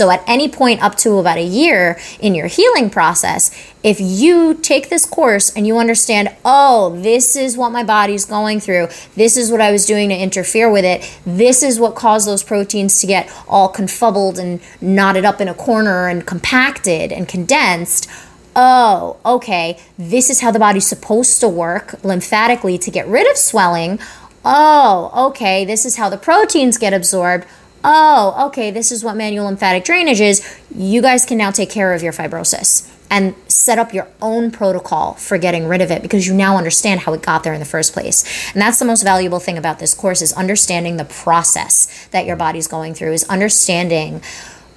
So, 0.00 0.08
at 0.08 0.24
any 0.26 0.48
point 0.48 0.82
up 0.82 0.94
to 1.04 1.18
about 1.18 1.36
a 1.36 1.44
year 1.44 2.00
in 2.20 2.34
your 2.34 2.46
healing 2.46 2.88
process, 2.88 3.50
if 3.82 4.00
you 4.00 4.54
take 4.54 4.88
this 4.88 5.04
course 5.04 5.54
and 5.54 5.66
you 5.66 5.76
understand, 5.76 6.34
oh, 6.42 6.96
this 7.02 7.36
is 7.36 7.54
what 7.54 7.70
my 7.70 7.84
body's 7.84 8.24
going 8.24 8.60
through, 8.60 8.88
this 9.14 9.36
is 9.36 9.52
what 9.52 9.60
I 9.60 9.70
was 9.70 9.84
doing 9.84 10.08
to 10.08 10.16
interfere 10.16 10.72
with 10.72 10.86
it, 10.86 11.06
this 11.26 11.62
is 11.62 11.78
what 11.78 11.96
caused 11.96 12.26
those 12.26 12.42
proteins 12.42 12.98
to 13.02 13.06
get 13.06 13.30
all 13.46 13.68
confubbled 13.68 14.38
and 14.38 14.62
knotted 14.80 15.26
up 15.26 15.38
in 15.38 15.48
a 15.48 15.54
corner 15.54 16.08
and 16.08 16.26
compacted 16.26 17.12
and 17.12 17.28
condensed. 17.28 18.08
Oh, 18.56 19.18
okay, 19.26 19.78
this 19.98 20.30
is 20.30 20.40
how 20.40 20.50
the 20.50 20.58
body's 20.58 20.86
supposed 20.86 21.40
to 21.40 21.48
work 21.48 22.02
lymphatically 22.02 22.78
to 22.78 22.90
get 22.90 23.06
rid 23.06 23.30
of 23.30 23.36
swelling. 23.36 23.98
Oh, 24.46 25.26
okay, 25.28 25.66
this 25.66 25.84
is 25.84 25.96
how 25.96 26.08
the 26.08 26.16
proteins 26.16 26.78
get 26.78 26.94
absorbed 26.94 27.46
oh, 27.84 28.46
okay, 28.48 28.70
this 28.70 28.92
is 28.92 29.02
what 29.04 29.16
manual 29.16 29.46
lymphatic 29.46 29.84
drainage 29.84 30.20
is, 30.20 30.46
you 30.74 31.02
guys 31.02 31.24
can 31.24 31.38
now 31.38 31.50
take 31.50 31.70
care 31.70 31.94
of 31.94 32.02
your 32.02 32.12
fibrosis 32.12 32.90
and 33.10 33.34
set 33.48 33.78
up 33.78 33.92
your 33.92 34.06
own 34.22 34.50
protocol 34.52 35.14
for 35.14 35.36
getting 35.36 35.66
rid 35.66 35.80
of 35.80 35.90
it 35.90 36.00
because 36.00 36.28
you 36.28 36.34
now 36.34 36.56
understand 36.56 37.00
how 37.00 37.12
it 37.12 37.22
got 37.22 37.42
there 37.42 37.52
in 37.52 37.58
the 37.58 37.66
first 37.66 37.92
place. 37.92 38.24
And 38.52 38.62
that's 38.62 38.78
the 38.78 38.84
most 38.84 39.02
valuable 39.02 39.40
thing 39.40 39.58
about 39.58 39.80
this 39.80 39.94
course 39.94 40.22
is 40.22 40.32
understanding 40.34 40.96
the 40.96 41.04
process 41.04 42.08
that 42.12 42.24
your 42.24 42.36
body's 42.36 42.68
going 42.68 42.94
through 42.94 43.12
is 43.12 43.24
understanding 43.24 44.22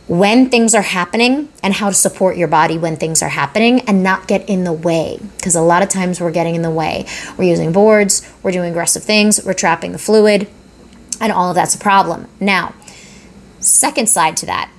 when 0.07 0.49
things 0.49 0.75
are 0.75 0.81
happening 0.81 1.47
and 1.61 1.75
how 1.75 1.87
to 1.87 1.93
support 1.93 2.35
your 2.35 2.47
body 2.47 2.77
when 2.77 2.97
things 2.97 3.21
are 3.21 3.29
happening 3.29 3.79
and 3.81 4.03
not 4.03 4.27
get 4.27 4.47
in 4.49 4.63
the 4.63 4.73
way 4.73 5.17
because 5.37 5.55
a 5.55 5.61
lot 5.61 5.81
of 5.81 5.87
times 5.87 6.19
we're 6.19 6.31
getting 6.31 6.55
in 6.55 6.61
the 6.61 6.71
way. 6.71 7.05
We're 7.37 7.49
using 7.49 7.71
boards, 7.71 8.29
we're 8.41 8.51
doing 8.51 8.71
aggressive 8.71 9.03
things, 9.03 9.43
we're 9.45 9.53
trapping 9.53 9.91
the 9.91 9.99
fluid, 9.99 10.49
and 11.21 11.31
all 11.31 11.49
of 11.49 11.55
that's 11.55 11.75
a 11.75 11.79
problem. 11.79 12.27
Now, 12.39 12.73
Second 13.63 14.07
side 14.07 14.37
to 14.37 14.45
that, 14.45 14.69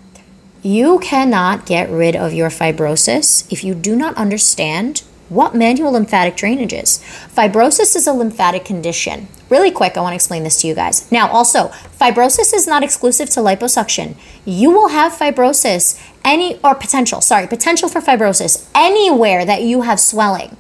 you 0.63 0.99
cannot 1.01 1.67
get 1.67 1.91
rid 1.91 2.15
of 2.17 2.33
your 2.33 2.49
fibrosis 2.49 3.51
if 3.53 3.65
you 3.65 3.75
do 3.75 3.97
not 3.97 4.17
understand 4.17 5.03
what 5.29 5.55
manual 5.55 5.93
lymphatic 5.93 6.37
drainage 6.37 6.73
is. 6.73 6.99
Fibrosis 7.35 7.97
is 7.97 8.07
a 8.07 8.13
lymphatic 8.13 8.65
condition. 8.65 9.27
Really 9.49 9.71
quick, 9.71 9.97
I 9.97 10.01
want 10.01 10.13
to 10.13 10.17
explain 10.17 10.43
this 10.43 10.61
to 10.61 10.67
you 10.67 10.75
guys. 10.75 11.11
Now, 11.11 11.29
also, 11.29 11.69
fibrosis 11.99 12.55
is 12.55 12.67
not 12.67 12.83
exclusive 12.83 13.31
to 13.31 13.41
liposuction. 13.41 14.17
You 14.45 14.71
will 14.71 14.89
have 14.89 15.13
fibrosis 15.13 16.01
any 16.25 16.59
or 16.63 16.75
potential, 16.75 17.21
sorry, 17.21 17.47
potential 17.47 17.89
for 17.89 18.01
fibrosis 18.01 18.69
anywhere 18.75 19.45
that 19.45 19.63
you 19.63 19.83
have 19.83 20.01
swelling. 20.01 20.57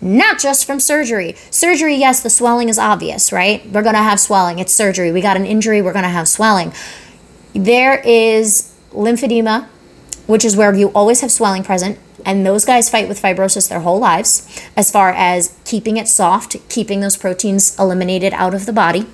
Not 0.00 0.38
just 0.38 0.66
from 0.66 0.80
surgery. 0.80 1.34
Surgery, 1.50 1.96
yes, 1.96 2.22
the 2.22 2.28
swelling 2.28 2.68
is 2.68 2.78
obvious, 2.78 3.32
right? 3.32 3.64
We're 3.70 3.82
going 3.82 3.94
to 3.94 4.02
have 4.02 4.20
swelling. 4.20 4.58
It's 4.58 4.72
surgery. 4.72 5.12
We 5.12 5.22
got 5.22 5.36
an 5.36 5.46
injury, 5.46 5.80
we're 5.80 5.94
going 5.94 6.02
to 6.02 6.10
have 6.10 6.28
swelling. 6.28 6.72
There 7.54 8.00
is 8.00 8.74
lymphedema, 8.90 9.68
which 10.26 10.44
is 10.44 10.56
where 10.56 10.74
you 10.74 10.88
always 10.88 11.20
have 11.20 11.30
swelling 11.30 11.62
present. 11.62 11.98
And 12.26 12.44
those 12.44 12.64
guys 12.64 12.88
fight 12.88 13.08
with 13.08 13.20
fibrosis 13.20 13.68
their 13.68 13.80
whole 13.80 13.98
lives 13.98 14.48
as 14.76 14.90
far 14.90 15.10
as 15.10 15.56
keeping 15.64 15.96
it 15.96 16.08
soft, 16.08 16.56
keeping 16.68 17.00
those 17.00 17.16
proteins 17.16 17.78
eliminated 17.78 18.32
out 18.32 18.54
of 18.54 18.66
the 18.66 18.72
body. 18.72 19.06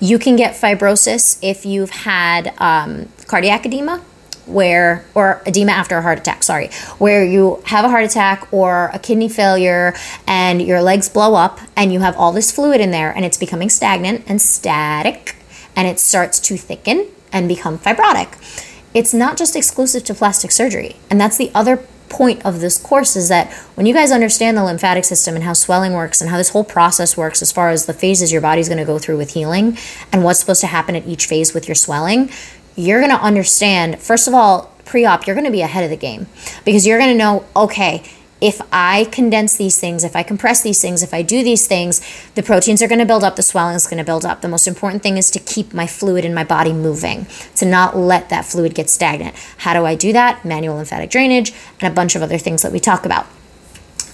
You 0.00 0.18
can 0.18 0.36
get 0.36 0.54
fibrosis 0.54 1.38
if 1.42 1.66
you've 1.66 1.90
had 1.90 2.54
um, 2.58 3.08
cardiac 3.26 3.66
edema, 3.66 4.02
where 4.46 5.04
or 5.14 5.42
edema 5.46 5.72
after 5.72 5.96
a 5.96 6.02
heart 6.02 6.18
attack 6.18 6.42
sorry 6.42 6.68
where 6.98 7.24
you 7.24 7.62
have 7.64 7.82
a 7.82 7.88
heart 7.88 8.04
attack 8.04 8.46
or 8.52 8.90
a 8.92 8.98
kidney 8.98 9.26
failure 9.26 9.94
and 10.26 10.60
your 10.60 10.82
legs 10.82 11.08
blow 11.08 11.34
up 11.34 11.60
and 11.74 11.94
you 11.94 12.00
have 12.00 12.14
all 12.18 12.30
this 12.30 12.52
fluid 12.52 12.78
in 12.78 12.90
there 12.90 13.10
and 13.10 13.24
it's 13.24 13.38
becoming 13.38 13.70
stagnant 13.70 14.22
and 14.26 14.42
static 14.42 15.36
and 15.74 15.88
it 15.88 15.98
starts 15.98 16.38
to 16.38 16.58
thicken 16.58 17.08
and 17.34 17.48
become 17.48 17.78
fibrotic. 17.78 18.62
It's 18.94 19.12
not 19.12 19.36
just 19.36 19.56
exclusive 19.56 20.04
to 20.04 20.14
plastic 20.14 20.52
surgery. 20.52 20.96
And 21.10 21.20
that's 21.20 21.36
the 21.36 21.50
other 21.54 21.84
point 22.08 22.44
of 22.46 22.60
this 22.60 22.78
course 22.78 23.16
is 23.16 23.28
that 23.28 23.52
when 23.74 23.86
you 23.86 23.92
guys 23.92 24.12
understand 24.12 24.56
the 24.56 24.62
lymphatic 24.62 25.04
system 25.04 25.34
and 25.34 25.42
how 25.42 25.52
swelling 25.52 25.92
works 25.92 26.20
and 26.20 26.30
how 26.30 26.36
this 26.36 26.50
whole 26.50 26.62
process 26.62 27.16
works 27.16 27.42
as 27.42 27.50
far 27.50 27.70
as 27.70 27.86
the 27.86 27.92
phases 27.92 28.30
your 28.30 28.40
body's 28.40 28.68
going 28.68 28.78
to 28.78 28.84
go 28.84 28.98
through 28.98 29.16
with 29.16 29.30
healing 29.32 29.76
and 30.12 30.22
what's 30.22 30.38
supposed 30.38 30.60
to 30.60 30.68
happen 30.68 30.94
at 30.94 31.06
each 31.06 31.26
phase 31.26 31.52
with 31.52 31.66
your 31.66 31.74
swelling, 31.74 32.30
you're 32.76 33.00
going 33.00 33.10
to 33.10 33.20
understand, 33.20 34.00
first 34.00 34.28
of 34.28 34.34
all, 34.34 34.72
pre 34.84 35.04
op, 35.04 35.26
you're 35.26 35.34
going 35.34 35.46
to 35.46 35.50
be 35.50 35.62
ahead 35.62 35.82
of 35.82 35.90
the 35.90 35.96
game 35.96 36.26
because 36.64 36.86
you're 36.86 36.98
going 36.98 37.10
to 37.10 37.18
know, 37.18 37.44
okay, 37.56 38.04
if 38.44 38.60
I 38.70 39.04
condense 39.04 39.56
these 39.56 39.80
things, 39.80 40.04
if 40.04 40.14
I 40.14 40.22
compress 40.22 40.60
these 40.60 40.78
things, 40.78 41.02
if 41.02 41.14
I 41.14 41.22
do 41.22 41.42
these 41.42 41.66
things, 41.66 42.02
the 42.34 42.42
proteins 42.42 42.82
are 42.82 42.88
going 42.88 42.98
to 42.98 43.06
build 43.06 43.24
up, 43.24 43.36
the 43.36 43.42
swelling 43.42 43.74
is 43.74 43.86
going 43.86 43.96
to 43.96 44.04
build 44.04 44.26
up. 44.26 44.42
The 44.42 44.48
most 44.48 44.68
important 44.68 45.02
thing 45.02 45.16
is 45.16 45.30
to 45.30 45.38
keep 45.38 45.72
my 45.72 45.86
fluid 45.86 46.26
in 46.26 46.34
my 46.34 46.44
body 46.44 46.74
moving, 46.74 47.26
to 47.56 47.64
not 47.64 47.96
let 47.96 48.28
that 48.28 48.44
fluid 48.44 48.74
get 48.74 48.90
stagnant. 48.90 49.34
How 49.56 49.72
do 49.72 49.86
I 49.86 49.94
do 49.94 50.12
that? 50.12 50.44
Manual 50.44 50.76
lymphatic 50.76 51.08
drainage 51.08 51.54
and 51.80 51.90
a 51.90 51.94
bunch 51.94 52.16
of 52.16 52.20
other 52.20 52.36
things 52.36 52.60
that 52.60 52.70
we 52.70 52.80
talk 52.80 53.06
about. 53.06 53.26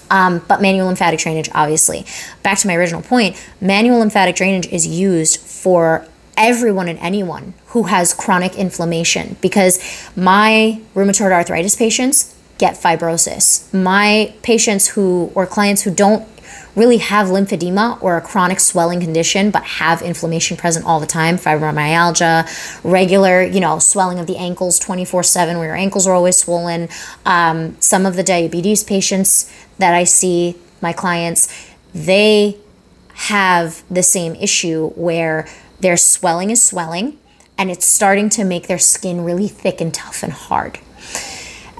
Um, 0.09 0.41
but 0.47 0.61
manual 0.61 0.87
lymphatic 0.87 1.19
drainage, 1.19 1.49
obviously. 1.53 2.05
Back 2.41 2.57
to 2.59 2.67
my 2.67 2.75
original 2.75 3.01
point 3.01 3.35
manual 3.59 3.99
lymphatic 3.99 4.37
drainage 4.37 4.67
is 4.67 4.87
used 4.87 5.41
for 5.41 6.07
everyone 6.37 6.87
and 6.87 6.97
anyone 6.99 7.53
who 7.67 7.83
has 7.83 8.13
chronic 8.13 8.55
inflammation 8.55 9.35
because 9.41 9.77
my 10.15 10.79
rheumatoid 10.95 11.33
arthritis 11.33 11.75
patients 11.75 12.30
get 12.61 12.75
fibrosis. 12.75 13.73
My 13.73 14.33
patients 14.43 14.89
who 14.89 15.31
or 15.33 15.47
clients 15.47 15.81
who 15.81 15.91
don't 15.91 16.27
really 16.75 16.97
have 16.97 17.27
lymphedema 17.27 18.01
or 18.03 18.17
a 18.17 18.21
chronic 18.21 18.59
swelling 18.59 19.01
condition 19.01 19.49
but 19.49 19.63
have 19.63 20.01
inflammation 20.01 20.55
present 20.55 20.85
all 20.85 20.99
the 21.01 21.05
time 21.05 21.35
fibromyalgia 21.35 22.35
regular 22.83 23.41
you 23.41 23.59
know 23.59 23.77
swelling 23.77 24.19
of 24.19 24.27
the 24.27 24.37
ankles 24.37 24.79
24-7 24.79 25.57
where 25.57 25.65
your 25.65 25.75
ankles 25.75 26.07
are 26.07 26.13
always 26.13 26.37
swollen 26.37 26.87
um, 27.25 27.75
some 27.81 28.05
of 28.05 28.15
the 28.15 28.23
diabetes 28.23 28.85
patients 28.85 29.51
that 29.79 29.93
i 29.93 30.05
see 30.05 30.55
my 30.81 30.93
clients 30.93 31.41
they 31.93 32.57
have 33.13 33.83
the 33.89 34.03
same 34.03 34.33
issue 34.35 34.89
where 34.91 35.45
their 35.81 35.97
swelling 35.97 36.49
is 36.49 36.63
swelling 36.63 37.17
and 37.57 37.69
it's 37.69 37.85
starting 37.85 38.29
to 38.29 38.45
make 38.45 38.67
their 38.67 38.79
skin 38.79 39.25
really 39.25 39.49
thick 39.49 39.81
and 39.81 39.93
tough 39.93 40.23
and 40.23 40.31
hard 40.31 40.79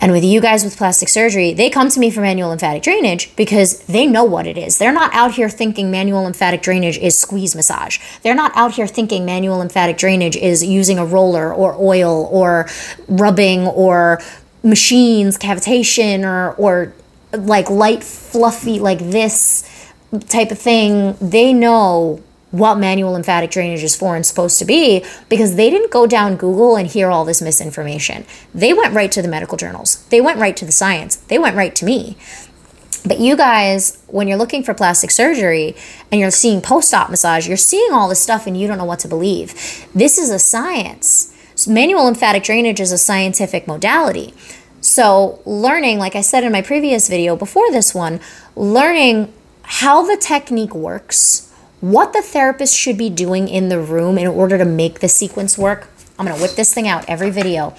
and 0.01 0.11
with 0.11 0.23
you 0.23 0.41
guys 0.41 0.63
with 0.63 0.75
plastic 0.75 1.07
surgery, 1.07 1.53
they 1.53 1.69
come 1.69 1.89
to 1.89 1.99
me 1.99 2.09
for 2.09 2.21
manual 2.21 2.49
lymphatic 2.49 2.81
drainage 2.81 3.33
because 3.35 3.81
they 3.81 4.07
know 4.07 4.23
what 4.23 4.47
it 4.47 4.57
is. 4.57 4.79
They're 4.79 4.91
not 4.91 5.13
out 5.13 5.35
here 5.35 5.47
thinking 5.47 5.91
manual 5.91 6.23
lymphatic 6.23 6.63
drainage 6.63 6.97
is 6.97 7.17
squeeze 7.17 7.55
massage. 7.55 7.99
They're 8.23 8.33
not 8.33 8.51
out 8.55 8.73
here 8.73 8.87
thinking 8.87 9.25
manual 9.25 9.59
lymphatic 9.59 9.97
drainage 9.97 10.35
is 10.35 10.65
using 10.65 10.97
a 10.97 11.05
roller 11.05 11.53
or 11.53 11.75
oil 11.79 12.27
or 12.31 12.67
rubbing 13.07 13.67
or 13.67 14.19
machines, 14.63 15.37
cavitation 15.37 16.23
or 16.25 16.55
or 16.55 16.93
like 17.31 17.69
light 17.69 18.03
fluffy 18.03 18.79
like 18.79 18.99
this 18.99 19.69
type 20.29 20.49
of 20.49 20.57
thing. 20.57 21.15
They 21.21 21.53
know 21.53 22.23
what 22.51 22.77
manual 22.77 23.13
lymphatic 23.13 23.49
drainage 23.49 23.83
is 23.83 23.95
for 23.95 24.15
and 24.15 24.25
supposed 24.25 24.59
to 24.59 24.65
be 24.65 25.05
because 25.29 25.55
they 25.55 25.69
didn't 25.69 25.91
go 25.91 26.05
down 26.05 26.35
Google 26.35 26.75
and 26.75 26.87
hear 26.87 27.09
all 27.09 27.25
this 27.25 27.41
misinformation. 27.41 28.25
They 28.53 28.73
went 28.73 28.93
right 28.93 29.11
to 29.13 29.21
the 29.21 29.27
medical 29.27 29.57
journals, 29.57 30.05
they 30.09 30.21
went 30.21 30.39
right 30.39 30.55
to 30.57 30.65
the 30.65 30.71
science, 30.71 31.15
they 31.15 31.39
went 31.39 31.55
right 31.55 31.73
to 31.75 31.85
me. 31.85 32.17
But 33.03 33.19
you 33.19 33.35
guys, 33.35 34.03
when 34.07 34.27
you're 34.27 34.37
looking 34.37 34.63
for 34.63 34.75
plastic 34.75 35.09
surgery 35.09 35.75
and 36.11 36.21
you're 36.21 36.29
seeing 36.29 36.61
post 36.61 36.93
op 36.93 37.09
massage, 37.09 37.47
you're 37.47 37.57
seeing 37.57 37.91
all 37.91 38.07
this 38.07 38.21
stuff 38.21 38.45
and 38.45 38.55
you 38.55 38.67
don't 38.67 38.77
know 38.77 38.85
what 38.85 38.99
to 38.99 39.07
believe. 39.07 39.53
This 39.95 40.19
is 40.19 40.29
a 40.29 40.37
science. 40.37 41.35
So 41.55 41.71
manual 41.71 42.05
lymphatic 42.05 42.43
drainage 42.43 42.79
is 42.79 42.91
a 42.91 42.97
scientific 42.97 43.65
modality. 43.67 44.33
So, 44.81 45.41
learning, 45.45 45.99
like 45.99 46.15
I 46.15 46.21
said 46.21 46.43
in 46.43 46.51
my 46.51 46.63
previous 46.63 47.07
video 47.07 47.35
before 47.35 47.71
this 47.71 47.93
one, 47.93 48.19
learning 48.55 49.31
how 49.61 50.01
the 50.01 50.17
technique 50.17 50.73
works, 50.73 51.50
what 51.81 52.13
the 52.13 52.21
therapist 52.21 52.77
should 52.77 52.97
be 52.97 53.09
doing 53.09 53.47
in 53.47 53.69
the 53.69 53.79
room 53.79 54.17
in 54.17 54.27
order 54.27 54.57
to 54.57 54.65
make 54.65 54.99
the 54.99 55.09
sequence 55.09 55.57
work. 55.57 55.89
I'm 56.17 56.25
gonna 56.25 56.39
whip 56.39 56.51
this 56.51 56.73
thing 56.73 56.87
out 56.87 57.03
every 57.09 57.31
video. 57.31 57.75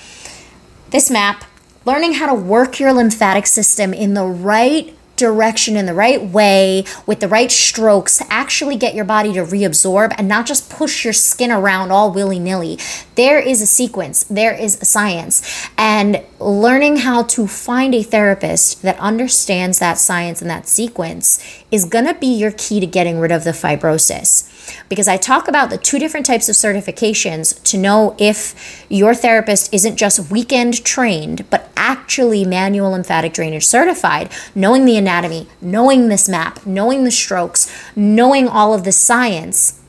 This 0.91 1.11
map, 1.11 1.45
learning 1.85 2.15
how 2.15 2.27
to 2.27 2.35
work 2.35 2.79
your 2.79 2.93
lymphatic 2.93 3.47
system 3.47 3.95
in 3.95 4.15
the 4.15 4.27
right 4.27 4.95
direction 5.17 5.77
in 5.77 5.87
the 5.87 5.95
right 5.95 6.21
way 6.21 6.85
with 7.07 7.21
the 7.21 7.29
right 7.29 7.53
strokes 7.53 8.19
to 8.19 8.25
actually 8.29 8.77
get 8.77 8.93
your 8.93 9.05
body 9.05 9.33
to 9.33 9.41
reabsorb 9.41 10.13
and 10.19 10.27
not 10.27 10.47
just 10.47 10.69
push 10.69 11.05
your 11.05 11.13
skin 11.13 11.53
around 11.53 11.93
all 11.93 12.11
willy 12.11 12.41
nilly. 12.41 12.77
There 13.15 13.39
is 13.39 13.63
a 13.63 13.67
sequence, 13.67 14.25
there 14.25 14.53
is 14.53 14.83
a 14.83 14.85
science. 14.85 15.69
And 15.79 16.25
learning 16.43 16.99
how 16.99 17.23
to 17.23 17.47
find 17.47 17.95
a 17.95 18.03
therapist 18.03 18.83
that 18.83 18.99
understands 18.99 19.79
that 19.79 19.99
science 19.99 20.41
and 20.41 20.51
that 20.51 20.69
sequence 20.69 21.43
is 21.71 21.85
going 21.85 22.07
to 22.07 22.15
be 22.15 22.27
your 22.27 22.53
key 22.53 22.81
to 22.81 22.87
getting 22.87 23.19
rid 23.19 23.33
of 23.33 23.45
the 23.45 23.51
fibrosis 23.51 24.49
because 24.89 25.09
I 25.09 25.17
talk 25.17 25.49
about 25.49 25.71
the 25.71 25.79
two 25.79 25.99
different 25.99 26.27
types 26.27 26.49
of 26.49 26.55
certifications 26.55 27.63
to 27.65 27.79
know 27.79 28.15
if 28.19 28.85
your 28.89 29.15
therapist 29.15 29.73
isn't 29.73 29.97
just 29.97 30.31
weekend 30.31 30.85
trained, 30.85 31.49
but 31.51 31.71
actually 31.77 32.45
manual 32.45 32.91
lymphatic 32.91 33.33
drainage 33.33 33.67
certified, 33.67 34.31
knowing 34.55 34.85
the 34.85 34.97
anatomy, 34.97 35.49
knowing 35.61 36.09
this 36.09 36.29
map, 36.29 36.65
knowing 36.67 37.05
the 37.05 37.11
strokes, 37.11 37.73
knowing 37.97 38.49
all 38.49 38.75
of 38.75 38.85
the 38.85 38.93
science. 38.93 39.81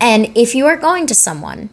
And 0.00 0.36
if 0.36 0.54
you 0.54 0.66
are 0.66 0.76
going 0.76 1.06
to 1.06 1.14
someone 1.14 1.70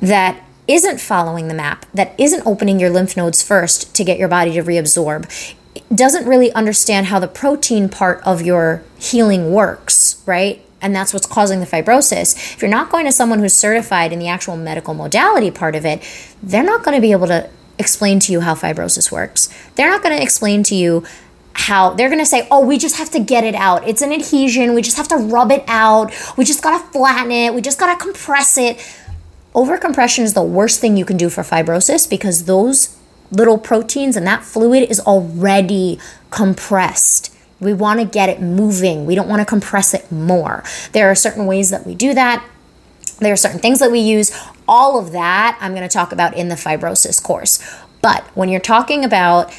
that 0.00 0.44
isn't 0.68 1.00
following 1.00 1.48
the 1.48 1.54
map, 1.54 1.86
that 1.94 2.14
isn't 2.18 2.46
opening 2.46 2.78
your 2.78 2.90
lymph 2.90 3.16
nodes 3.16 3.42
first 3.42 3.94
to 3.96 4.04
get 4.04 4.18
your 4.18 4.28
body 4.28 4.52
to 4.52 4.62
reabsorb, 4.62 5.54
doesn't 5.94 6.28
really 6.28 6.52
understand 6.52 7.06
how 7.06 7.18
the 7.18 7.26
protein 7.26 7.88
part 7.88 8.20
of 8.24 8.42
your 8.42 8.82
healing 8.98 9.52
works, 9.52 10.22
right? 10.26 10.62
and 10.80 10.94
that's 10.94 11.12
what's 11.12 11.26
causing 11.26 11.60
the 11.60 11.66
fibrosis. 11.66 12.54
If 12.54 12.62
you're 12.62 12.70
not 12.70 12.90
going 12.90 13.04
to 13.06 13.12
someone 13.12 13.40
who's 13.40 13.54
certified 13.54 14.12
in 14.12 14.18
the 14.18 14.28
actual 14.28 14.56
medical 14.56 14.94
modality 14.94 15.50
part 15.50 15.74
of 15.74 15.84
it, 15.84 16.02
they're 16.42 16.62
not 16.62 16.84
going 16.84 16.96
to 16.96 17.00
be 17.00 17.12
able 17.12 17.26
to 17.26 17.48
explain 17.78 18.20
to 18.20 18.32
you 18.32 18.40
how 18.40 18.54
fibrosis 18.54 19.10
works. 19.10 19.48
They're 19.74 19.90
not 19.90 20.02
going 20.02 20.16
to 20.16 20.22
explain 20.22 20.62
to 20.64 20.74
you 20.74 21.04
how 21.52 21.90
they're 21.90 22.08
going 22.08 22.20
to 22.20 22.26
say, 22.26 22.46
oh, 22.50 22.64
we 22.64 22.78
just 22.78 22.96
have 22.98 23.10
to 23.10 23.20
get 23.20 23.44
it 23.44 23.54
out. 23.54 23.86
It's 23.88 24.02
an 24.02 24.12
adhesion. 24.12 24.74
We 24.74 24.82
just 24.82 24.96
have 24.96 25.08
to 25.08 25.16
rub 25.16 25.50
it 25.50 25.64
out. 25.66 26.12
We 26.36 26.44
just 26.44 26.62
got 26.62 26.78
to 26.78 26.92
flatten 26.92 27.32
it. 27.32 27.52
We 27.52 27.60
just 27.60 27.78
got 27.78 27.92
to 27.92 28.04
compress 28.04 28.56
it. 28.56 28.78
Overcompression 29.58 30.20
is 30.20 30.34
the 30.34 30.42
worst 30.42 30.80
thing 30.80 30.96
you 30.96 31.04
can 31.04 31.16
do 31.16 31.28
for 31.28 31.42
fibrosis 31.42 32.08
because 32.08 32.44
those 32.44 32.96
little 33.32 33.58
proteins 33.58 34.16
and 34.16 34.24
that 34.24 34.44
fluid 34.44 34.88
is 34.88 35.00
already 35.00 35.98
compressed. 36.30 37.34
We 37.58 37.72
want 37.74 37.98
to 37.98 38.06
get 38.06 38.28
it 38.28 38.40
moving. 38.40 39.04
We 39.04 39.16
don't 39.16 39.28
want 39.28 39.40
to 39.40 39.44
compress 39.44 39.94
it 39.94 40.12
more. 40.12 40.62
There 40.92 41.10
are 41.10 41.16
certain 41.16 41.44
ways 41.46 41.70
that 41.70 41.84
we 41.84 41.96
do 41.96 42.14
that. 42.14 42.46
There 43.18 43.32
are 43.32 43.36
certain 43.36 43.58
things 43.58 43.80
that 43.80 43.90
we 43.90 43.98
use. 43.98 44.30
All 44.68 44.96
of 44.96 45.10
that 45.10 45.58
I'm 45.60 45.74
going 45.74 45.82
to 45.82 45.92
talk 45.92 46.12
about 46.12 46.36
in 46.36 46.46
the 46.46 46.54
fibrosis 46.54 47.20
course. 47.20 47.58
But 48.00 48.22
when 48.36 48.48
you're 48.48 48.60
talking 48.60 49.04
about 49.04 49.52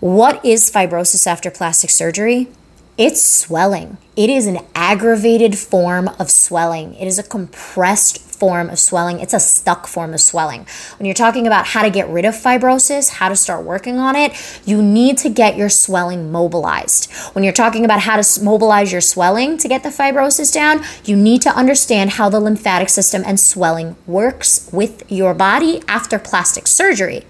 what 0.00 0.42
is 0.42 0.70
fibrosis 0.70 1.26
after 1.26 1.50
plastic 1.50 1.90
surgery, 1.90 2.48
it's 2.96 3.22
swelling. 3.22 3.98
It 4.16 4.30
is 4.30 4.46
an 4.46 4.60
aggravated 4.74 5.58
form 5.58 6.08
of 6.18 6.30
swelling. 6.30 6.94
It 6.94 7.06
is 7.06 7.18
a 7.18 7.22
compressed 7.22 8.27
form 8.38 8.70
of 8.70 8.78
swelling. 8.78 9.20
It's 9.20 9.34
a 9.34 9.40
stuck 9.40 9.86
form 9.86 10.14
of 10.14 10.20
swelling. 10.20 10.66
When 10.98 11.06
you're 11.06 11.14
talking 11.14 11.46
about 11.46 11.66
how 11.66 11.82
to 11.82 11.90
get 11.90 12.08
rid 12.08 12.24
of 12.24 12.34
fibrosis, 12.34 13.10
how 13.10 13.28
to 13.28 13.36
start 13.36 13.64
working 13.64 13.98
on 13.98 14.16
it, 14.16 14.32
you 14.64 14.82
need 14.82 15.18
to 15.18 15.28
get 15.28 15.56
your 15.56 15.68
swelling 15.68 16.30
mobilized. 16.30 17.10
When 17.34 17.44
you're 17.44 17.52
talking 17.52 17.84
about 17.84 18.00
how 18.00 18.20
to 18.20 18.44
mobilize 18.44 18.92
your 18.92 19.00
swelling 19.00 19.58
to 19.58 19.68
get 19.68 19.82
the 19.82 19.88
fibrosis 19.88 20.52
down, 20.52 20.84
you 21.04 21.16
need 21.16 21.42
to 21.42 21.50
understand 21.50 22.10
how 22.10 22.28
the 22.28 22.40
lymphatic 22.40 22.88
system 22.88 23.22
and 23.26 23.40
swelling 23.40 23.96
works 24.06 24.68
with 24.72 25.10
your 25.10 25.34
body 25.34 25.82
after 25.88 26.18
plastic 26.18 26.66
surgery. 26.66 27.24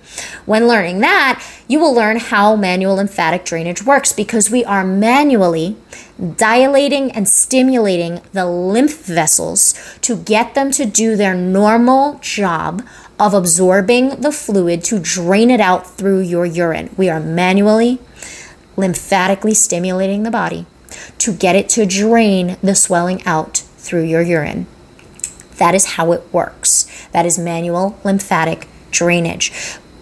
When 0.47 0.67
learning 0.67 1.01
that, 1.01 1.45
you 1.69 1.79
will 1.79 1.95
learn 1.95 2.17
how 2.17 2.57
manual 2.57 2.97
lymphatic 2.97 3.45
drainage 3.45 3.83
works 3.83 4.13
because 4.13 4.51
we 4.51 4.65
are 4.65 4.85
manually 4.85 5.77
dilating 6.37 7.13
and 7.13 7.29
stimulating 7.29 8.23
the 8.33 8.47
lymph 8.47 9.05
vessels 9.05 9.79
to 10.01 10.17
get 10.17 10.55
them 10.55 10.71
to 10.73 10.87
do 10.87 11.15
their 11.15 11.35
normal 11.35 12.19
job 12.21 12.83
of 13.21 13.35
absorbing 13.35 14.21
the 14.21 14.33
fluid 14.33 14.83
to 14.83 14.99
drain 14.99 15.51
it 15.51 15.61
out 15.61 15.87
through 15.87 16.21
your 16.21 16.47
urine. 16.47 16.93
We 16.97 17.11
are 17.11 17.21
manually, 17.21 18.01
lymphatically 18.77 19.55
stimulating 19.55 20.23
the 20.23 20.31
body 20.31 20.67
to 21.19 21.33
get 21.35 21.55
it 21.55 21.69
to 21.71 21.85
drain 21.85 22.57
the 22.63 22.75
swelling 22.75 23.23
out 23.27 23.59
through 23.77 24.05
your 24.05 24.23
urine. 24.23 24.67
That 25.59 25.75
is 25.75 25.85
how 25.97 26.13
it 26.13 26.33
works. 26.33 26.87
That 27.13 27.27
is 27.27 27.39
manual 27.39 27.99
lymphatic 28.05 28.69
drainage 28.91 29.53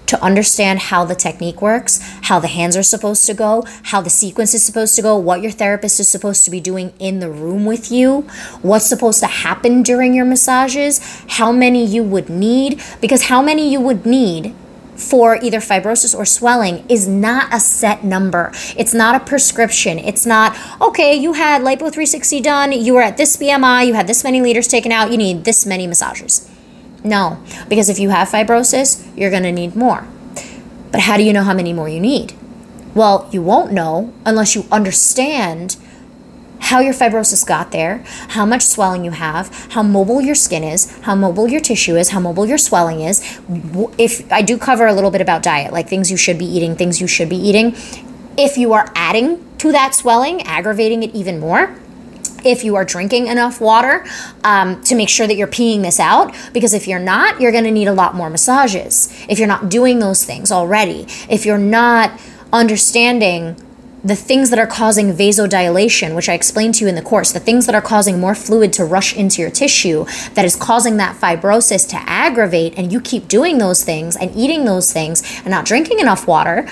to 0.07 0.23
understand 0.23 0.79
how 0.79 1.05
the 1.05 1.15
technique 1.15 1.61
works, 1.61 2.01
how 2.23 2.39
the 2.39 2.49
hands 2.49 2.77
are 2.77 2.83
supposed 2.83 3.27
to 3.27 3.35
go, 3.35 3.65
how 3.85 4.01
the 4.01 4.11
sequence 4.11 4.55
is 4.55 4.65
supposed 4.65 4.97
to 4.97 5.03
go, 5.03 5.17
what 5.17 5.43
your 5.43 5.53
therapist 5.53 6.01
is 6.01 6.09
supposed 6.09 6.45
to 6.45 6.51
be 6.51 6.61
doing 6.61 6.93
in 6.99 7.21
the 7.21 7.31
room 7.31 7.65
with 7.65 7.91
you, 7.91 8.23
what's 8.63 8.87
supposed 8.87 9.21
to 9.21 9.27
happen 9.27 9.83
during 9.83 10.15
your 10.15 10.25
massages, 10.25 11.01
how 11.29 11.53
many 11.53 11.85
you 11.85 12.03
would 12.03 12.29
need, 12.29 12.81
because 13.01 13.25
how 13.25 13.43
many 13.43 13.71
you 13.71 13.81
would 13.81 14.07
need 14.07 14.55
for 14.97 15.37
either 15.43 15.59
fibrosis 15.59 16.17
or 16.17 16.25
swelling 16.25 16.85
is 16.89 17.07
not 17.07 17.53
a 17.53 17.61
set 17.61 18.03
number. 18.03 18.51
It's 18.77 18.95
not 18.95 19.21
a 19.21 19.25
prescription. 19.25 19.99
It's 19.99 20.27
not, 20.27 20.57
okay, 20.81 21.15
you 21.15 21.35
had 21.35 21.63
Lipo 21.63 21.93
360 21.93 22.41
done, 22.41 22.73
you 22.73 22.95
were 22.95 23.03
at 23.03 23.17
this 23.17 23.37
BMI, 23.37 23.87
you 23.87 23.95
had 23.95 24.07
this 24.07 24.25
many 24.25 24.41
liters 24.41 24.67
taken 24.67 24.93
out, 24.93 25.11
you 25.11 25.19
need 25.19 25.45
this 25.45 25.67
many 25.67 25.87
massages. 25.87 26.51
No, 27.07 27.41
because 27.69 27.89
if 27.89 28.01
you 28.01 28.11
have 28.11 28.29
fibrosis, 28.29 29.07
you're 29.17 29.31
going 29.31 29.45
to 29.45 29.53
need 29.53 29.77
more. 29.77 30.07
But 30.91 31.03
how 31.03 31.17
do 31.17 31.23
you 31.23 31.33
know 31.33 31.45
how 31.45 31.55
many 31.55 31.73
more 31.73 31.89
you 31.89 32.01
need? 32.01 32.35
Well, 32.95 33.29
you 33.31 33.43
won't 33.43 33.73
know 33.73 34.13
unless 34.25 34.57
you 34.57 34.65
understand 34.73 35.77
how 36.59 36.81
your 36.81 36.95
fibrosis 36.95 37.47
got 37.47 37.71
there, 37.71 38.03
how 38.31 38.45
much 38.45 38.63
swelling 38.63 39.05
you 39.05 39.13
have, 39.13 39.55
how 39.71 39.85
mobile 39.85 40.21
your 40.21 40.35
skin 40.35 40.65
is, 40.65 40.91
how 41.03 41.15
mobile 41.15 41.47
your 41.47 41.61
tissue 41.61 41.95
is, 41.95 42.09
how 42.09 42.19
mobile 42.19 42.47
your 42.47 42.59
swelling 42.59 43.01
is. 43.03 43.23
If 43.99 44.31
I 44.33 44.43
do 44.43 44.59
cover 44.59 44.87
a 44.87 44.93
little 44.93 45.13
bit 45.13 45.21
about 45.21 45.45
diet, 45.45 45.73
like 45.73 45.89
things 45.89 46.11
you 46.11 46.17
should 46.17 46.39
be 46.39 46.47
eating, 46.47 46.75
things 46.75 47.01
you 47.01 47.07
should 47.07 47.29
be 47.29 47.37
eating, 47.37 47.77
if 48.37 48.57
you 48.59 48.73
are 48.73 48.91
adding 48.97 49.47
to 49.59 49.71
that 49.71 49.95
swelling, 49.95 50.43
aggravating 50.43 51.05
it 51.05 51.15
even 51.15 51.39
more, 51.39 51.79
if 52.51 52.65
you 52.65 52.77
are 52.77 52.85
drinking 52.85 53.27
enough 53.27 53.61
water 53.61 54.05
um, 54.45 54.83
to 54.83 54.95
make 54.95 55.09
sure 55.09 55.27
that 55.27 55.37
you're 55.37 55.47
peeing 55.47 55.83
this 55.83 56.01
out. 56.01 56.35
Because 56.53 56.75
if 56.75 56.87
you're 56.89 56.99
not, 56.99 57.41
you're 57.41 57.53
going 57.53 57.65
to 57.65 57.71
need 57.71 57.89
a 57.89 57.93
lot 57.93 58.15
more 58.15 58.31
massages. 58.31 59.13
If 59.29 59.39
you're 59.39 59.49
not 59.49 59.69
doing 59.69 59.99
those 59.99 60.25
things 60.25 60.51
already, 60.53 61.07
if 61.29 61.45
you're 61.45 61.59
not 61.59 62.19
understanding 62.53 63.57
the 64.05 64.15
things 64.15 64.51
that 64.51 64.59
are 64.59 64.69
causing 64.69 65.13
vasodilation, 65.13 66.15
which 66.15 66.29
I 66.29 66.35
explained 66.35 66.77
to 66.77 66.85
you 66.85 66.89
in 66.89 66.95
the 66.95 67.03
course, 67.03 67.33
the 67.33 67.41
things 67.41 67.67
that 67.67 67.75
are 67.75 67.83
causing 67.83 68.21
more 68.21 68.37
fluid 68.37 68.73
to 68.75 68.85
rush 68.85 69.17
into 69.17 69.43
your 69.43 69.51
tissue, 69.51 70.07
that 70.35 70.45
is 70.45 70.55
causing 70.55 70.97
that 70.99 71.17
fibrosis 71.17 71.89
to 71.89 71.97
aggravate, 72.09 72.79
and 72.79 72.93
you 72.93 73.01
keep 73.01 73.27
doing 73.27 73.59
those 73.59 73.83
things 73.83 74.17
and 74.17 74.35
eating 74.37 74.65
those 74.65 74.93
things 74.93 75.25
and 75.39 75.49
not 75.49 75.65
drinking 75.65 75.99
enough 75.99 76.29
water, 76.29 76.69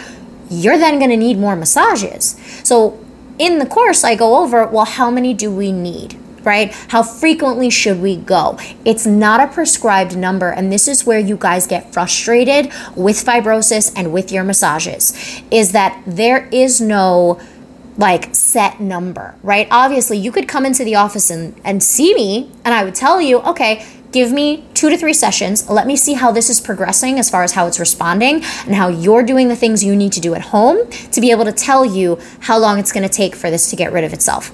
you're 0.48 0.78
then 0.78 0.98
going 0.98 1.10
to 1.10 1.16
need 1.16 1.36
more 1.36 1.56
massages. 1.56 2.36
So 2.62 3.03
in 3.38 3.58
the 3.58 3.66
course, 3.66 4.04
I 4.04 4.14
go 4.14 4.42
over 4.42 4.66
well, 4.66 4.84
how 4.84 5.10
many 5.10 5.34
do 5.34 5.50
we 5.50 5.72
need? 5.72 6.18
Right? 6.42 6.74
How 6.88 7.02
frequently 7.02 7.70
should 7.70 8.02
we 8.02 8.16
go? 8.16 8.58
It's 8.84 9.06
not 9.06 9.40
a 9.40 9.46
prescribed 9.46 10.14
number, 10.14 10.50
and 10.50 10.70
this 10.70 10.88
is 10.88 11.06
where 11.06 11.18
you 11.18 11.38
guys 11.38 11.66
get 11.66 11.92
frustrated 11.92 12.66
with 12.94 13.16
fibrosis 13.16 13.90
and 13.96 14.12
with 14.12 14.30
your 14.30 14.44
massages 14.44 15.42
is 15.50 15.72
that 15.72 16.02
there 16.06 16.46
is 16.52 16.82
no 16.82 17.40
like 17.96 18.34
set 18.34 18.80
number, 18.80 19.34
right? 19.42 19.68
Obviously, 19.70 20.18
you 20.18 20.32
could 20.32 20.48
come 20.48 20.66
into 20.66 20.84
the 20.84 20.96
office 20.96 21.30
and, 21.30 21.58
and 21.64 21.82
see 21.82 22.14
me, 22.14 22.50
and 22.64 22.74
I 22.74 22.84
would 22.84 22.94
tell 22.94 23.20
you, 23.20 23.40
okay, 23.40 23.86
give 24.14 24.30
me 24.30 24.64
two 24.74 24.88
to 24.90 24.96
three 24.96 25.12
sessions. 25.12 25.68
Let 25.68 25.88
me 25.88 25.96
see 25.96 26.12
how 26.12 26.30
this 26.30 26.48
is 26.48 26.60
progressing 26.60 27.18
as 27.18 27.28
far 27.28 27.42
as 27.42 27.52
how 27.52 27.66
it's 27.66 27.80
responding 27.80 28.36
and 28.64 28.76
how 28.76 28.86
you're 28.86 29.24
doing 29.24 29.48
the 29.48 29.56
things 29.56 29.82
you 29.82 29.96
need 29.96 30.12
to 30.12 30.20
do 30.20 30.36
at 30.36 30.40
home 30.40 30.88
to 30.88 31.20
be 31.20 31.32
able 31.32 31.44
to 31.44 31.50
tell 31.50 31.84
you 31.84 32.20
how 32.38 32.56
long 32.56 32.78
it's 32.78 32.92
going 32.92 33.02
to 33.02 33.12
take 33.12 33.34
for 33.34 33.50
this 33.50 33.68
to 33.70 33.76
get 33.76 33.92
rid 33.92 34.04
of 34.04 34.12
itself. 34.12 34.52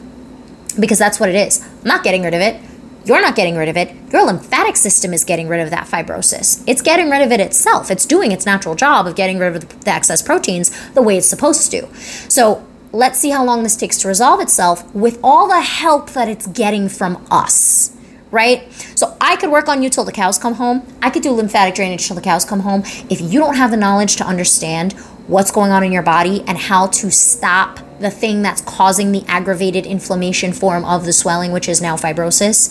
Because 0.80 0.98
that's 0.98 1.20
what 1.20 1.28
it 1.28 1.34
is. 1.34 1.62
I'm 1.62 1.88
not 1.88 2.02
getting 2.02 2.22
rid 2.22 2.32
of 2.32 2.40
it. 2.40 2.58
You're 3.04 3.20
not 3.20 3.36
getting 3.36 3.54
rid 3.54 3.68
of 3.68 3.76
it. 3.76 3.94
Your 4.10 4.24
lymphatic 4.24 4.76
system 4.76 5.12
is 5.12 5.24
getting 5.24 5.46
rid 5.46 5.60
of 5.60 5.68
that 5.68 5.86
fibrosis. 5.86 6.64
It's 6.66 6.80
getting 6.80 7.10
rid 7.10 7.20
of 7.20 7.30
it 7.30 7.40
itself. 7.40 7.90
It's 7.90 8.06
doing 8.06 8.32
its 8.32 8.46
natural 8.46 8.74
job 8.74 9.06
of 9.06 9.14
getting 9.14 9.38
rid 9.38 9.56
of 9.56 9.84
the 9.84 9.90
excess 9.90 10.22
proteins 10.22 10.70
the 10.92 11.02
way 11.02 11.18
it's 11.18 11.26
supposed 11.26 11.70
to. 11.72 11.86
So 12.30 12.66
let's 12.92 13.18
see 13.18 13.28
how 13.28 13.44
long 13.44 13.62
this 13.62 13.76
takes 13.76 13.98
to 13.98 14.08
resolve 14.08 14.40
itself 14.40 14.94
with 14.94 15.20
all 15.22 15.48
the 15.48 15.60
help 15.60 16.12
that 16.12 16.28
it's 16.28 16.46
getting 16.46 16.88
from 16.88 17.26
us 17.30 17.94
right? 18.30 18.72
So 18.96 19.16
I 19.20 19.36
could 19.36 19.50
work 19.50 19.68
on 19.68 19.82
you 19.82 19.90
till 19.90 20.04
the 20.04 20.12
cows 20.12 20.38
come 20.38 20.54
home. 20.54 20.86
I 21.02 21.10
could 21.10 21.22
do 21.22 21.30
lymphatic 21.30 21.74
drainage 21.74 22.06
till 22.06 22.16
the 22.16 22.22
cows 22.22 22.44
come 22.44 22.60
home. 22.60 22.82
If 23.08 23.20
you 23.20 23.40
don't 23.40 23.56
have 23.56 23.70
the 23.70 23.76
knowledge 23.76 24.16
to 24.16 24.24
understand 24.24 24.92
what's 25.26 25.50
going 25.50 25.70
on 25.70 25.84
in 25.84 25.92
your 25.92 26.02
body 26.02 26.42
and 26.46 26.58
how 26.58 26.88
to 26.88 27.10
stop 27.10 27.78
the 28.00 28.10
thing 28.10 28.42
that's 28.42 28.62
causing 28.62 29.12
the 29.12 29.22
aggravated 29.28 29.86
inflammation 29.86 30.52
form 30.52 30.84
of 30.84 31.04
the 31.04 31.12
swelling, 31.12 31.52
which 31.52 31.68
is 31.68 31.82
now 31.82 31.96
fibrosis, 31.96 32.70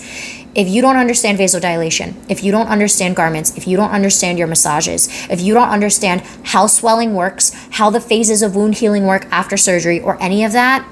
if 0.55 0.67
you 0.67 0.81
don't 0.81 0.97
understand 0.97 1.37
vasodilation, 1.37 2.15
if 2.29 2.43
you 2.43 2.51
don't 2.51 2.67
understand 2.67 3.15
garments, 3.15 3.55
if 3.55 3.67
you 3.67 3.77
don't 3.77 3.91
understand 3.91 4.39
your 4.39 4.47
massages, 4.47 5.07
if 5.29 5.39
you 5.39 5.53
don't 5.53 5.69
understand 5.69 6.21
how 6.43 6.65
swelling 6.65 7.13
works, 7.13 7.53
how 7.71 7.89
the 7.89 8.01
phases 8.01 8.41
of 8.41 8.55
wound 8.55 8.75
healing 8.75 9.05
work 9.05 9.25
after 9.31 9.55
surgery, 9.55 10.01
or 10.01 10.21
any 10.21 10.43
of 10.43 10.51
that, 10.51 10.87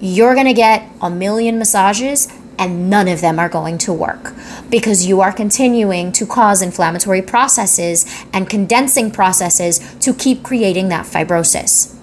you're 0.00 0.36
gonna 0.36 0.54
get 0.54 0.88
a 1.02 1.10
million 1.10 1.58
massages 1.58 2.28
and 2.58 2.90
none 2.90 3.08
of 3.08 3.20
them 3.20 3.38
are 3.38 3.48
going 3.48 3.78
to 3.78 3.92
work 3.92 4.34
because 4.68 5.06
you 5.06 5.20
are 5.20 5.32
continuing 5.32 6.12
to 6.12 6.26
cause 6.26 6.60
inflammatory 6.60 7.22
processes 7.22 8.04
and 8.32 8.50
condensing 8.50 9.10
processes 9.10 9.78
to 10.00 10.12
keep 10.12 10.42
creating 10.42 10.88
that 10.88 11.06
fibrosis. 11.06 11.94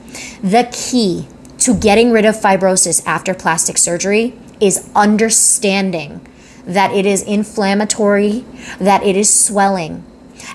The 0.41 0.69
key 0.71 1.27
to 1.59 1.75
getting 1.75 2.11
rid 2.11 2.25
of 2.25 2.35
fibrosis 2.35 3.05
after 3.05 3.33
plastic 3.33 3.77
surgery 3.77 4.33
is 4.59 4.89
understanding 4.95 6.25
that 6.65 6.91
it 6.91 7.05
is 7.05 7.21
inflammatory, 7.21 8.45
that 8.79 9.03
it 9.03 9.15
is 9.15 9.31
swelling, 9.33 10.03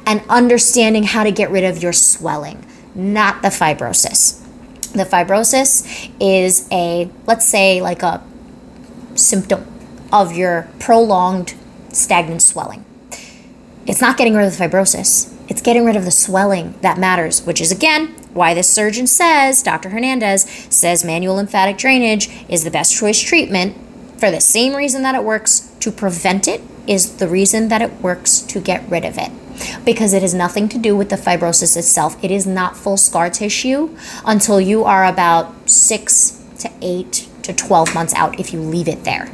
and 0.06 0.22
understanding 0.28 1.04
how 1.04 1.22
to 1.24 1.30
get 1.30 1.50
rid 1.50 1.64
of 1.64 1.82
your 1.82 1.92
swelling, 1.92 2.64
not 2.94 3.42
the 3.42 3.48
fibrosis. 3.48 4.38
The 4.92 5.04
fibrosis 5.04 6.10
is 6.18 6.68
a, 6.72 7.10
let's 7.26 7.46
say, 7.46 7.80
like 7.80 8.02
a 8.02 8.22
symptom 9.14 9.69
of 10.12 10.37
your 10.37 10.68
prolonged 10.79 11.55
stagnant 11.90 12.42
swelling. 12.42 12.85
It's 13.87 14.01
not 14.01 14.16
getting 14.16 14.35
rid 14.35 14.46
of 14.46 14.57
the 14.57 14.64
fibrosis, 14.64 15.35
it's 15.49 15.62
getting 15.62 15.85
rid 15.85 15.96
of 15.96 16.05
the 16.05 16.11
swelling 16.11 16.75
that 16.81 16.99
matters, 16.99 17.44
which 17.44 17.61
is 17.61 17.73
again 17.73 18.14
why 18.33 18.55
this 18.55 18.68
surgeon 18.68 19.07
says, 19.07 19.62
Dr. 19.62 19.88
Hernandez 19.88 20.44
says 20.70 21.05
manual 21.05 21.35
lymphatic 21.35 21.77
drainage 21.77 22.31
is 22.49 22.62
the 22.62 22.70
best 22.70 22.96
choice 22.96 23.20
treatment 23.20 23.77
for 24.20 24.31
the 24.31 24.40
same 24.40 24.77
reason 24.77 25.03
that 25.03 25.14
it 25.14 25.25
works 25.25 25.75
to 25.81 25.90
prevent 25.90 26.46
it, 26.46 26.61
is 26.87 27.16
the 27.16 27.27
reason 27.27 27.68
that 27.68 27.81
it 27.81 28.03
works 28.03 28.40
to 28.40 28.61
get 28.61 28.88
rid 28.88 29.05
of 29.05 29.16
it. 29.16 29.31
Because 29.85 30.12
it 30.12 30.23
has 30.23 30.35
nothing 30.35 30.68
to 30.68 30.79
do 30.79 30.94
with 30.96 31.09
the 31.09 31.16
fibrosis 31.16 31.77
itself. 31.77 32.23
It 32.23 32.31
is 32.31 32.46
not 32.46 32.77
full 32.77 32.96
scar 32.96 33.31
tissue 33.31 33.96
until 34.25 34.61
you 34.61 34.85
are 34.85 35.05
about 35.07 35.70
six 35.70 36.42
to 36.59 36.70
eight 36.83 37.29
to 37.42 37.55
12 37.55 37.94
months 37.94 38.14
out 38.14 38.38
if 38.38 38.53
you 38.53 38.61
leave 38.61 38.88
it 38.88 39.05
there. 39.05 39.31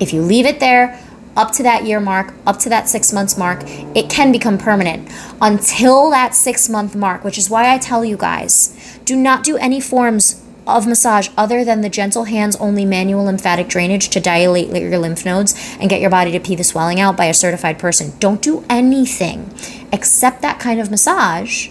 If 0.00 0.12
you 0.12 0.22
leave 0.22 0.46
it 0.46 0.60
there, 0.60 1.00
up 1.36 1.52
to 1.52 1.62
that 1.62 1.84
year 1.84 2.00
mark, 2.00 2.32
up 2.46 2.58
to 2.60 2.68
that 2.70 2.88
six 2.88 3.12
months 3.12 3.36
mark, 3.36 3.60
it 3.94 4.08
can 4.08 4.32
become 4.32 4.56
permanent. 4.56 5.10
Until 5.40 6.10
that 6.10 6.34
six 6.34 6.68
month 6.68 6.96
mark, 6.96 7.24
which 7.24 7.38
is 7.38 7.50
why 7.50 7.72
I 7.72 7.78
tell 7.78 8.04
you 8.04 8.16
guys 8.16 8.74
do 9.04 9.14
not 9.14 9.44
do 9.44 9.56
any 9.56 9.80
forms 9.80 10.42
of 10.66 10.86
massage 10.86 11.28
other 11.36 11.64
than 11.64 11.80
the 11.80 11.88
gentle 11.88 12.24
hands 12.24 12.56
only 12.56 12.84
manual 12.84 13.24
lymphatic 13.24 13.68
drainage 13.68 14.08
to 14.08 14.18
dilate 14.18 14.68
your 14.68 14.98
lymph 14.98 15.24
nodes 15.24 15.54
and 15.78 15.88
get 15.88 16.00
your 16.00 16.10
body 16.10 16.32
to 16.32 16.40
pee 16.40 16.56
the 16.56 16.64
swelling 16.64 16.98
out 16.98 17.16
by 17.16 17.26
a 17.26 17.34
certified 17.34 17.78
person. 17.78 18.12
Don't 18.18 18.42
do 18.42 18.64
anything 18.68 19.52
except 19.92 20.42
that 20.42 20.58
kind 20.58 20.80
of 20.80 20.90
massage 20.90 21.68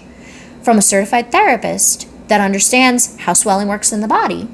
from 0.61 0.77
a 0.77 0.81
certified 0.81 1.31
therapist 1.31 2.07
that 2.29 2.39
understands 2.39 3.17
how 3.17 3.33
swelling 3.33 3.67
works 3.67 3.91
in 3.91 4.01
the 4.01 4.07
body. 4.07 4.47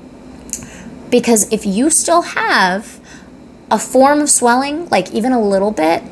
Because 1.10 1.52
if 1.52 1.66
you 1.66 1.90
still 1.90 2.22
have 2.22 3.01
a 3.71 3.79
form 3.79 4.19
of 4.19 4.29
swelling, 4.29 4.88
like 4.89 5.12
even 5.12 5.31
a 5.31 5.41
little 5.41 5.71
bit, 5.71 6.03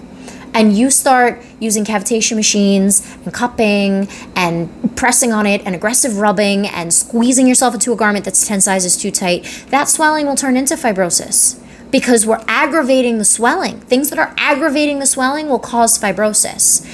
and 0.54 0.76
you 0.76 0.90
start 0.90 1.44
using 1.60 1.86
cavitation 1.86 2.36
machines 2.36 3.06
and 3.24 3.34
cupping 3.34 4.08
and 4.36 4.98
pressing 4.98 5.32
on 5.32 5.46
it 5.46 5.62
and 5.66 5.76
aggressive 5.76 6.18
rubbing 6.18 6.66
and 6.66 6.94
squeezing 6.94 7.46
yourself 7.46 7.74
into 7.74 7.94
a 7.94 7.96
garment 7.96 8.26
that's 8.26 8.48
10 8.48 8.62
sizes 8.62 8.98
too 8.98 9.12
tight, 9.12 9.44
that 9.70 9.88
swelling 9.88 10.26
will 10.26 10.36
turn 10.36 10.58
into 10.58 10.76
fibrosis 10.76 11.62
because 11.92 12.26
we're 12.26 12.44
aggravating 12.48 13.18
the 13.18 13.26
swelling. 13.26 13.80
Things 13.82 14.10
that 14.10 14.20
are 14.20 14.34
aggravating 14.38 15.00
the 15.00 15.06
swelling 15.06 15.50
will 15.50 15.60
cause 15.60 15.98
fibrosis. 16.00 16.86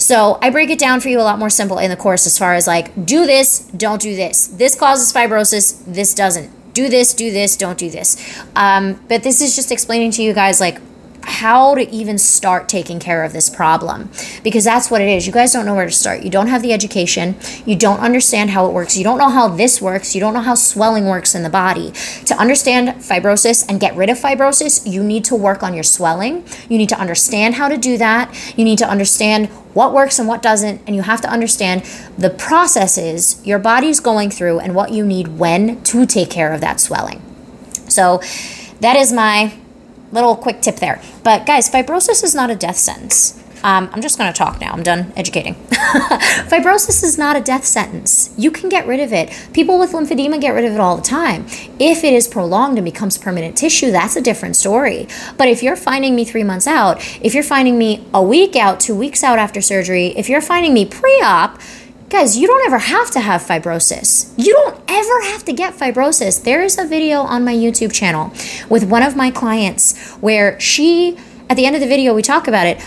So 0.00 0.38
I 0.42 0.50
break 0.50 0.70
it 0.70 0.78
down 0.78 1.00
for 1.00 1.08
you 1.08 1.20
a 1.20 1.22
lot 1.22 1.38
more 1.38 1.50
simple 1.50 1.78
in 1.78 1.90
the 1.90 1.96
course 1.96 2.26
as 2.26 2.36
far 2.38 2.54
as 2.54 2.66
like, 2.66 2.94
do 3.06 3.26
this, 3.26 3.60
don't 3.76 4.00
do 4.00 4.14
this. 4.16 4.48
This 4.48 4.74
causes 4.74 5.12
fibrosis, 5.12 5.82
this 5.86 6.14
doesn't. 6.14 6.59
Do 6.72 6.88
this, 6.88 7.14
do 7.14 7.30
this, 7.30 7.56
don't 7.56 7.78
do 7.78 7.90
this. 7.90 8.16
Um, 8.54 9.00
but 9.08 9.22
this 9.22 9.40
is 9.40 9.56
just 9.56 9.72
explaining 9.72 10.10
to 10.12 10.22
you 10.22 10.32
guys 10.32 10.60
like 10.60 10.80
how 11.22 11.74
to 11.74 11.88
even 11.90 12.18
start 12.18 12.68
taking 12.68 12.98
care 12.98 13.24
of 13.24 13.32
this 13.32 13.50
problem 13.50 14.10
because 14.42 14.64
that's 14.64 14.90
what 14.90 15.00
it 15.00 15.08
is. 15.08 15.26
You 15.26 15.32
guys 15.32 15.52
don't 15.52 15.66
know 15.66 15.74
where 15.74 15.86
to 15.86 15.92
start. 15.92 16.22
You 16.22 16.30
don't 16.30 16.48
have 16.48 16.62
the 16.62 16.72
education. 16.72 17.36
You 17.66 17.76
don't 17.76 18.00
understand 18.00 18.50
how 18.50 18.66
it 18.66 18.72
works. 18.72 18.96
You 18.96 19.04
don't 19.04 19.18
know 19.18 19.28
how 19.28 19.48
this 19.48 19.80
works. 19.80 20.14
You 20.14 20.20
don't 20.20 20.34
know 20.34 20.40
how 20.40 20.54
swelling 20.54 21.06
works 21.06 21.34
in 21.34 21.42
the 21.42 21.50
body. 21.50 21.92
To 22.26 22.34
understand 22.36 23.00
fibrosis 23.02 23.64
and 23.68 23.80
get 23.80 23.94
rid 23.96 24.10
of 24.10 24.18
fibrosis, 24.18 24.90
you 24.90 25.02
need 25.02 25.24
to 25.26 25.36
work 25.36 25.62
on 25.62 25.74
your 25.74 25.84
swelling. 25.84 26.44
You 26.68 26.78
need 26.78 26.88
to 26.90 26.98
understand 26.98 27.54
how 27.54 27.68
to 27.68 27.76
do 27.76 27.98
that. 27.98 28.54
You 28.56 28.64
need 28.64 28.78
to 28.78 28.88
understand 28.88 29.48
what 29.74 29.92
works 29.92 30.18
and 30.18 30.28
what 30.28 30.42
doesn't. 30.42 30.82
And 30.86 30.96
you 30.96 31.02
have 31.02 31.20
to 31.22 31.28
understand 31.28 31.82
the 32.18 32.30
processes 32.30 33.44
your 33.46 33.58
body's 33.58 34.00
going 34.00 34.30
through 34.30 34.60
and 34.60 34.74
what 34.74 34.92
you 34.92 35.04
need 35.04 35.38
when 35.38 35.82
to 35.84 36.06
take 36.06 36.30
care 36.30 36.52
of 36.52 36.60
that 36.60 36.80
swelling. 36.80 37.22
So, 37.88 38.20
that 38.80 38.96
is 38.96 39.12
my 39.12 39.52
little 40.12 40.36
quick 40.36 40.62
tip 40.62 40.76
there. 40.76 41.00
But 41.22 41.46
guys, 41.46 41.70
fibrosis 41.70 42.24
is 42.24 42.34
not 42.34 42.50
a 42.50 42.56
death 42.56 42.76
sentence. 42.76 43.42
Um, 43.62 43.90
I'm 43.92 44.00
just 44.00 44.18
going 44.18 44.32
to 44.32 44.36
talk 44.36 44.60
now. 44.60 44.72
I'm 44.72 44.82
done 44.82 45.12
educating. 45.16 45.54
Fibrosis 46.50 47.02
is 47.02 47.18
not 47.18 47.36
a 47.36 47.40
death 47.40 47.64
sentence. 47.64 48.32
You 48.36 48.50
can 48.50 48.68
get 48.68 48.86
rid 48.86 49.00
of 49.00 49.12
it. 49.12 49.30
People 49.52 49.78
with 49.78 49.92
lymphedema 49.92 50.40
get 50.40 50.54
rid 50.54 50.64
of 50.64 50.72
it 50.72 50.80
all 50.80 50.96
the 50.96 51.02
time. 51.02 51.46
If 51.78 52.04
it 52.04 52.12
is 52.14 52.26
prolonged 52.26 52.78
and 52.78 52.84
becomes 52.84 53.18
permanent 53.18 53.56
tissue, 53.56 53.90
that's 53.90 54.16
a 54.16 54.22
different 54.22 54.56
story. 54.56 55.06
But 55.36 55.48
if 55.48 55.62
you're 55.62 55.76
finding 55.76 56.14
me 56.14 56.24
three 56.24 56.44
months 56.44 56.66
out, 56.66 56.98
if 57.22 57.34
you're 57.34 57.42
finding 57.42 57.78
me 57.78 58.06
a 58.14 58.22
week 58.22 58.56
out, 58.56 58.80
two 58.80 58.96
weeks 58.96 59.22
out 59.22 59.38
after 59.38 59.60
surgery, 59.60 60.08
if 60.16 60.28
you're 60.28 60.40
finding 60.40 60.72
me 60.74 60.84
pre 60.84 61.20
op, 61.22 61.60
Guys, 62.10 62.36
you 62.36 62.48
don't 62.48 62.66
ever 62.66 62.78
have 62.78 63.08
to 63.12 63.20
have 63.20 63.40
fibrosis. 63.40 64.34
You 64.36 64.52
don't 64.52 64.82
ever 64.88 65.20
have 65.30 65.44
to 65.44 65.52
get 65.52 65.74
fibrosis. 65.74 66.42
There 66.42 66.60
is 66.60 66.76
a 66.76 66.84
video 66.84 67.20
on 67.20 67.44
my 67.44 67.54
YouTube 67.54 67.92
channel 67.92 68.32
with 68.68 68.82
one 68.82 69.04
of 69.04 69.14
my 69.14 69.30
clients 69.30 69.96
where 70.14 70.58
she, 70.58 71.16
at 71.48 71.56
the 71.56 71.66
end 71.66 71.76
of 71.76 71.80
the 71.80 71.86
video, 71.86 72.12
we 72.12 72.22
talk 72.22 72.48
about 72.48 72.66
it. 72.66 72.84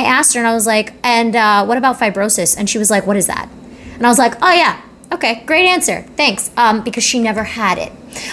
I 0.00 0.04
asked 0.04 0.32
her 0.34 0.40
and 0.40 0.48
I 0.48 0.54
was 0.54 0.66
like, 0.66 0.94
and 1.04 1.36
uh, 1.36 1.66
what 1.66 1.76
about 1.76 1.98
fibrosis? 1.98 2.56
And 2.56 2.70
she 2.70 2.78
was 2.78 2.90
like, 2.90 3.06
what 3.06 3.16
is 3.18 3.26
that? 3.26 3.50
And 3.94 4.06
I 4.06 4.08
was 4.08 4.18
like, 4.18 4.34
oh 4.40 4.52
yeah, 4.52 4.80
okay, 5.12 5.42
great 5.44 5.66
answer. 5.66 6.02
Thanks. 6.16 6.50
Um, 6.56 6.82
because 6.82 7.04
she 7.04 7.20
never 7.20 7.44
had 7.44 7.76
it 7.76 7.92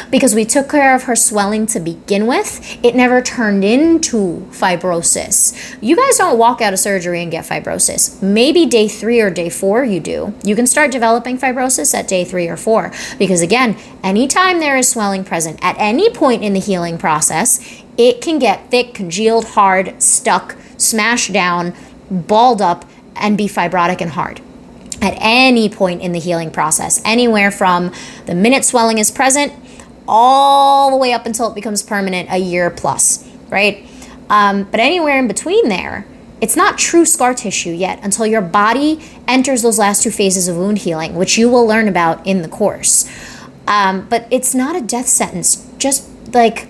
because 0.10 0.34
we 0.34 0.45
took 0.45 0.69
care 0.69 0.95
of 0.95 1.03
her 1.03 1.15
swelling 1.15 1.65
to 1.67 1.80
begin 1.80 2.25
with. 2.25 2.80
It 2.84 2.95
never 2.95 3.21
turned 3.21 3.65
into 3.65 4.47
fibrosis. 4.51 5.77
You 5.82 5.97
guys 5.97 6.17
don't 6.17 6.39
walk 6.39 6.62
out 6.62 6.71
of 6.71 6.80
surgery 6.80 7.21
and 7.21 7.30
get 7.30 7.45
fibrosis. 7.45 8.21
Maybe 8.21 8.65
day 8.65 8.88
three 8.88 9.19
or 9.19 9.30
day 9.30 9.49
four 9.49 9.84
you 9.84 9.99
do. 9.99 10.34
You 10.43 10.56
can 10.56 10.67
start 10.67 10.89
developing 10.89 11.38
fibrosis 11.38 11.93
at 11.93 12.08
day 12.08 12.23
three 12.23 12.47
or 12.47 12.58
four 12.58 12.93
because, 13.19 13.41
again, 13.41 13.77
anytime 14.03 14.60
there 14.60 14.77
is 14.77 14.88
swelling 14.88 15.25
present 15.25 15.60
at 15.62 15.75
any 15.77 16.10
point 16.10 16.43
in 16.43 16.53
the 16.53 16.60
healing 16.60 16.97
process, 16.97 17.84
it 17.97 18.21
can 18.21 18.39
get 18.39 18.71
thick, 18.71 18.93
congealed, 18.93 19.45
hard, 19.49 20.01
stuck, 20.01 20.56
smashed 20.78 21.34
down, 21.34 21.74
balled 22.10 22.62
up, 22.62 22.86
and 23.16 23.38
be 23.38 23.48
fibrotic 23.48 24.02
and 24.02 24.12
hard 24.12 24.42
at 25.02 25.16
any 25.20 25.70
point 25.70 26.02
in 26.02 26.12
the 26.12 26.20
healing 26.20 26.52
process, 26.52 27.02
anywhere 27.06 27.52
from 27.52 27.92
the 28.26 28.36
minute 28.36 28.66
swelling 28.66 28.98
is 28.98 29.12
present 29.12 29.54
all 30.08 30.90
the 30.92 30.98
way 30.98 31.13
up 31.13 31.26
until 31.26 31.52
it 31.52 31.56
becomes 31.56 31.84
permanent 31.84 32.30
a 32.32 32.38
year 32.38 32.70
plus, 32.70 33.28
right? 33.50 33.88
Um, 34.30 34.63
but 34.66 34.80
anywhere 34.80 35.20
in 35.20 35.28
between 35.28 35.70
there, 35.70 36.06
it's 36.40 36.56
not 36.56 36.78
true 36.78 37.06
scar 37.06 37.34
tissue 37.34 37.72
yet 37.72 38.00
until 38.04 38.26
your 38.26 38.42
body 38.42 39.04
enters 39.28 39.62
those 39.62 39.80
last 39.80 40.04
two 40.04 40.12
phases 40.12 40.48
of 40.48 40.56
wound 40.56 40.80
healing, 40.80 41.16
which 41.16 41.38
you 41.38 41.50
will 41.50 41.66
learn 41.66 41.88
about 41.88 42.26
in 42.26 42.42
the 42.42 42.48
course. 42.48 43.10
Um, 43.68 44.08
but 44.08 44.28
it's 44.32 44.56
not 44.56 44.76
a 44.76 44.82
death 44.82 45.08
sentence. 45.08 45.68
Just 45.78 46.08
like, 46.34 46.68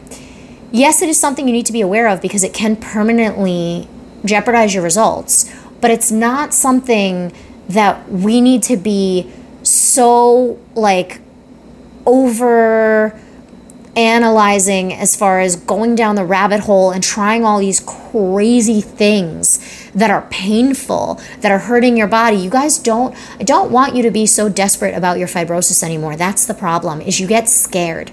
yes, 0.72 1.02
it 1.02 1.10
is 1.10 1.20
something 1.20 1.48
you 1.48 1.54
need 1.54 1.65
to 1.65 1.74
be 1.74 1.82
aware 1.82 2.08
of 2.08 2.22
because 2.22 2.43
it 2.43 2.54
can 2.54 2.76
permanently 2.76 3.88
jeopardize 4.25 4.73
your 4.73 4.84
results, 4.84 5.53
but 5.82 5.91
it's 5.91 6.12
not 6.12 6.53
something 6.53 7.32
that 7.69 8.10
we 8.10 8.41
need 8.41 8.63
to 8.63 8.77
be 8.77 9.32
so 9.63 10.60
like 10.75 11.19
over 12.06 13.19
analyzing 13.97 14.93
as 14.93 15.15
far 15.15 15.39
as 15.39 15.56
going 15.56 15.95
down 15.95 16.15
the 16.15 16.23
rabbit 16.23 16.62
hole 16.62 16.91
and 16.91 17.03
trying 17.03 17.43
all 17.43 17.60
these 17.60 17.80
crazy 17.80 18.80
things 18.80 19.89
that 19.93 20.12
are 20.12 20.21
painful 20.30 21.19
that 21.41 21.51
are 21.51 21.58
hurting 21.58 21.97
your 21.97 22.08
body. 22.08 22.38
You 22.38 22.51
guys 22.51 22.77
don't 22.77 23.15
i 23.39 23.43
don't 23.43 23.71
want 23.71 23.95
you 23.95 24.03
to 24.03 24.12
be 24.12 24.27
so 24.27 24.49
desperate 24.49 24.95
about 24.95 25.17
your 25.17 25.27
fibrosis 25.27 25.82
anymore. 25.82 26.15
That's 26.15 26.45
the 26.45 26.53
problem 26.53 27.01
is 27.01 27.19
you 27.19 27.27
get 27.27 27.49
scared 27.49 28.12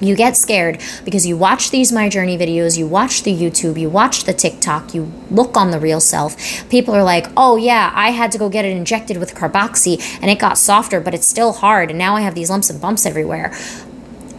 you 0.00 0.14
get 0.14 0.36
scared 0.36 0.80
because 1.04 1.26
you 1.26 1.36
watch 1.36 1.70
these 1.70 1.92
my 1.92 2.08
journey 2.08 2.36
videos 2.36 2.76
you 2.76 2.86
watch 2.86 3.22
the 3.22 3.34
youtube 3.34 3.78
you 3.78 3.88
watch 3.88 4.24
the 4.24 4.32
tiktok 4.32 4.94
you 4.94 5.10
look 5.30 5.56
on 5.56 5.70
the 5.70 5.80
real 5.80 6.00
self 6.00 6.68
people 6.68 6.94
are 6.94 7.04
like 7.04 7.26
oh 7.36 7.56
yeah 7.56 7.92
i 7.94 8.10
had 8.10 8.30
to 8.30 8.38
go 8.38 8.48
get 8.48 8.64
it 8.64 8.76
injected 8.76 9.16
with 9.16 9.34
carboxy 9.34 10.00
and 10.20 10.30
it 10.30 10.38
got 10.38 10.58
softer 10.58 11.00
but 11.00 11.14
it's 11.14 11.26
still 11.26 11.52
hard 11.54 11.90
and 11.90 11.98
now 11.98 12.14
i 12.14 12.20
have 12.20 12.34
these 12.34 12.50
lumps 12.50 12.68
and 12.68 12.80
bumps 12.80 13.06
everywhere 13.06 13.54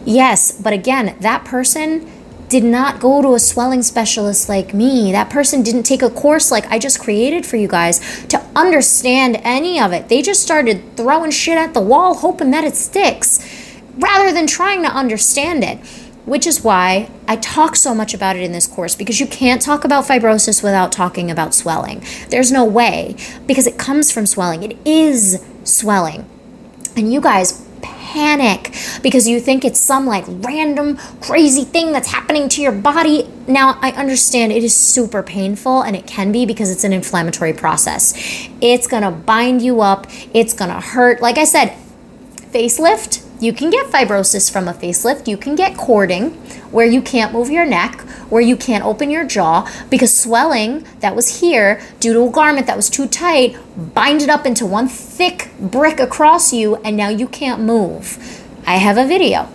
yes 0.04 0.52
but 0.52 0.72
again 0.72 1.16
that 1.20 1.44
person 1.44 2.08
did 2.48 2.64
not 2.64 2.98
go 2.98 3.20
to 3.20 3.34
a 3.34 3.38
swelling 3.38 3.82
specialist 3.82 4.48
like 4.48 4.72
me. 4.72 5.12
That 5.12 5.28
person 5.28 5.62
didn't 5.62 5.82
take 5.82 6.00
a 6.00 6.08
course 6.08 6.50
like 6.50 6.66
I 6.68 6.78
just 6.78 6.98
created 6.98 7.44
for 7.44 7.56
you 7.56 7.68
guys 7.68 8.26
to 8.28 8.42
understand 8.56 9.38
any 9.44 9.78
of 9.78 9.92
it. 9.92 10.08
They 10.08 10.22
just 10.22 10.42
started 10.42 10.96
throwing 10.96 11.30
shit 11.30 11.58
at 11.58 11.74
the 11.74 11.82
wall, 11.82 12.14
hoping 12.14 12.50
that 12.52 12.64
it 12.64 12.74
sticks 12.74 13.38
rather 13.98 14.32
than 14.32 14.46
trying 14.46 14.82
to 14.82 14.88
understand 14.88 15.64
it. 15.64 15.78
Which 16.24 16.46
is 16.46 16.62
why 16.62 17.10
I 17.26 17.36
talk 17.36 17.74
so 17.74 17.94
much 17.94 18.12
about 18.12 18.36
it 18.36 18.42
in 18.42 18.52
this 18.52 18.66
course 18.66 18.94
because 18.94 19.18
you 19.18 19.26
can't 19.26 19.62
talk 19.62 19.82
about 19.82 20.04
fibrosis 20.04 20.62
without 20.62 20.92
talking 20.92 21.30
about 21.30 21.54
swelling. 21.54 22.04
There's 22.28 22.52
no 22.52 22.66
way 22.66 23.16
because 23.46 23.66
it 23.66 23.78
comes 23.78 24.12
from 24.12 24.26
swelling. 24.26 24.62
It 24.62 24.76
is 24.84 25.42
swelling. 25.64 26.28
And 26.96 27.10
you 27.10 27.22
guys 27.22 27.66
panic 27.80 28.74
because 29.02 29.28
you 29.28 29.40
think 29.40 29.64
it's 29.64 29.80
some 29.80 30.06
like 30.06 30.24
random 30.26 30.96
crazy 31.20 31.64
thing 31.64 31.92
that's 31.92 32.08
happening 32.08 32.48
to 32.50 32.62
your 32.62 32.72
body. 32.72 33.28
Now, 33.46 33.78
I 33.82 33.92
understand 33.92 34.52
it 34.52 34.64
is 34.64 34.74
super 34.74 35.22
painful 35.22 35.82
and 35.82 35.94
it 35.94 36.06
can 36.06 36.32
be 36.32 36.46
because 36.46 36.70
it's 36.70 36.84
an 36.84 36.92
inflammatory 36.92 37.52
process. 37.52 38.14
It's 38.60 38.86
gonna 38.86 39.10
bind 39.10 39.62
you 39.62 39.80
up, 39.80 40.06
it's 40.32 40.54
gonna 40.54 40.80
hurt. 40.80 41.20
Like 41.20 41.38
I 41.38 41.44
said, 41.44 41.76
facelift 42.52 43.27
you 43.40 43.52
can 43.52 43.70
get 43.70 43.86
fibrosis 43.86 44.50
from 44.50 44.66
a 44.66 44.74
facelift. 44.74 45.28
You 45.28 45.36
can 45.36 45.54
get 45.54 45.76
cording, 45.76 46.30
where 46.70 46.86
you 46.86 47.00
can't 47.00 47.32
move 47.32 47.50
your 47.50 47.64
neck, 47.64 48.00
where 48.30 48.42
you 48.42 48.56
can't 48.56 48.84
open 48.84 49.10
your 49.10 49.24
jaw 49.24 49.70
because 49.88 50.16
swelling 50.16 50.84
that 51.00 51.14
was 51.14 51.40
here 51.40 51.80
due 52.00 52.12
to 52.12 52.22
a 52.22 52.30
garment 52.30 52.66
that 52.66 52.76
was 52.76 52.90
too 52.90 53.06
tight 53.06 53.56
binded 53.94 54.28
up 54.28 54.44
into 54.44 54.66
one 54.66 54.88
thick 54.88 55.50
brick 55.60 56.00
across 56.00 56.52
you, 56.52 56.76
and 56.76 56.96
now 56.96 57.08
you 57.08 57.28
can't 57.28 57.62
move. 57.62 58.44
I 58.66 58.76
have 58.76 58.98
a 58.98 59.06
video 59.06 59.48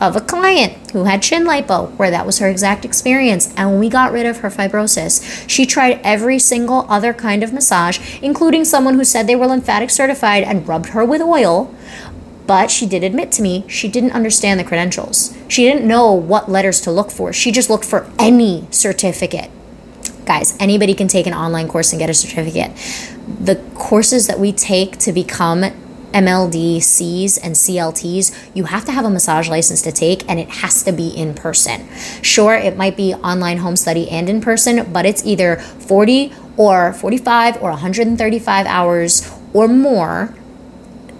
of 0.00 0.14
a 0.14 0.20
client 0.20 0.90
who 0.92 1.04
had 1.04 1.22
chin 1.22 1.44
lipo 1.44 1.90
where 1.96 2.10
that 2.10 2.24
was 2.24 2.38
her 2.38 2.48
exact 2.48 2.84
experience 2.84 3.52
and 3.56 3.70
when 3.70 3.80
we 3.80 3.88
got 3.88 4.12
rid 4.12 4.26
of 4.26 4.38
her 4.38 4.50
fibrosis 4.50 5.48
she 5.48 5.66
tried 5.66 6.00
every 6.04 6.38
single 6.38 6.86
other 6.88 7.12
kind 7.12 7.42
of 7.42 7.52
massage 7.52 7.98
including 8.22 8.64
someone 8.64 8.94
who 8.94 9.02
said 9.02 9.26
they 9.26 9.34
were 9.34 9.46
lymphatic 9.46 9.90
certified 9.90 10.44
and 10.44 10.68
rubbed 10.68 10.90
her 10.90 11.04
with 11.04 11.20
oil 11.20 11.74
but 12.48 12.70
she 12.70 12.86
did 12.86 13.04
admit 13.04 13.30
to 13.30 13.42
me 13.42 13.62
she 13.68 13.88
didn't 13.88 14.12
understand 14.12 14.58
the 14.58 14.64
credentials. 14.64 15.36
She 15.48 15.64
didn't 15.64 15.86
know 15.86 16.12
what 16.12 16.50
letters 16.50 16.80
to 16.80 16.90
look 16.90 17.10
for. 17.10 17.30
She 17.30 17.52
just 17.52 17.68
looked 17.68 17.84
for 17.84 18.10
any 18.18 18.66
certificate. 18.70 19.50
Guys, 20.24 20.56
anybody 20.58 20.94
can 20.94 21.08
take 21.08 21.26
an 21.26 21.34
online 21.34 21.68
course 21.68 21.92
and 21.92 22.00
get 22.00 22.08
a 22.08 22.14
certificate. 22.14 22.72
The 23.38 23.56
courses 23.74 24.26
that 24.28 24.40
we 24.40 24.52
take 24.52 24.96
to 25.00 25.12
become 25.12 25.60
MLDCs 26.12 27.38
and 27.42 27.54
CLTs, 27.54 28.54
you 28.54 28.64
have 28.64 28.86
to 28.86 28.92
have 28.92 29.04
a 29.04 29.10
massage 29.10 29.50
license 29.50 29.82
to 29.82 29.92
take 29.92 30.26
and 30.26 30.40
it 30.40 30.48
has 30.48 30.82
to 30.84 30.92
be 30.92 31.08
in 31.08 31.34
person. 31.34 31.86
Sure, 32.22 32.54
it 32.54 32.78
might 32.78 32.96
be 32.96 33.12
online 33.12 33.58
home 33.58 33.76
study 33.76 34.08
and 34.08 34.30
in 34.30 34.40
person, 34.40 34.90
but 34.90 35.04
it's 35.04 35.24
either 35.26 35.56
40 35.56 36.32
or 36.56 36.94
45 36.94 37.62
or 37.62 37.70
135 37.72 38.66
hours 38.66 39.30
or 39.52 39.68
more 39.68 40.34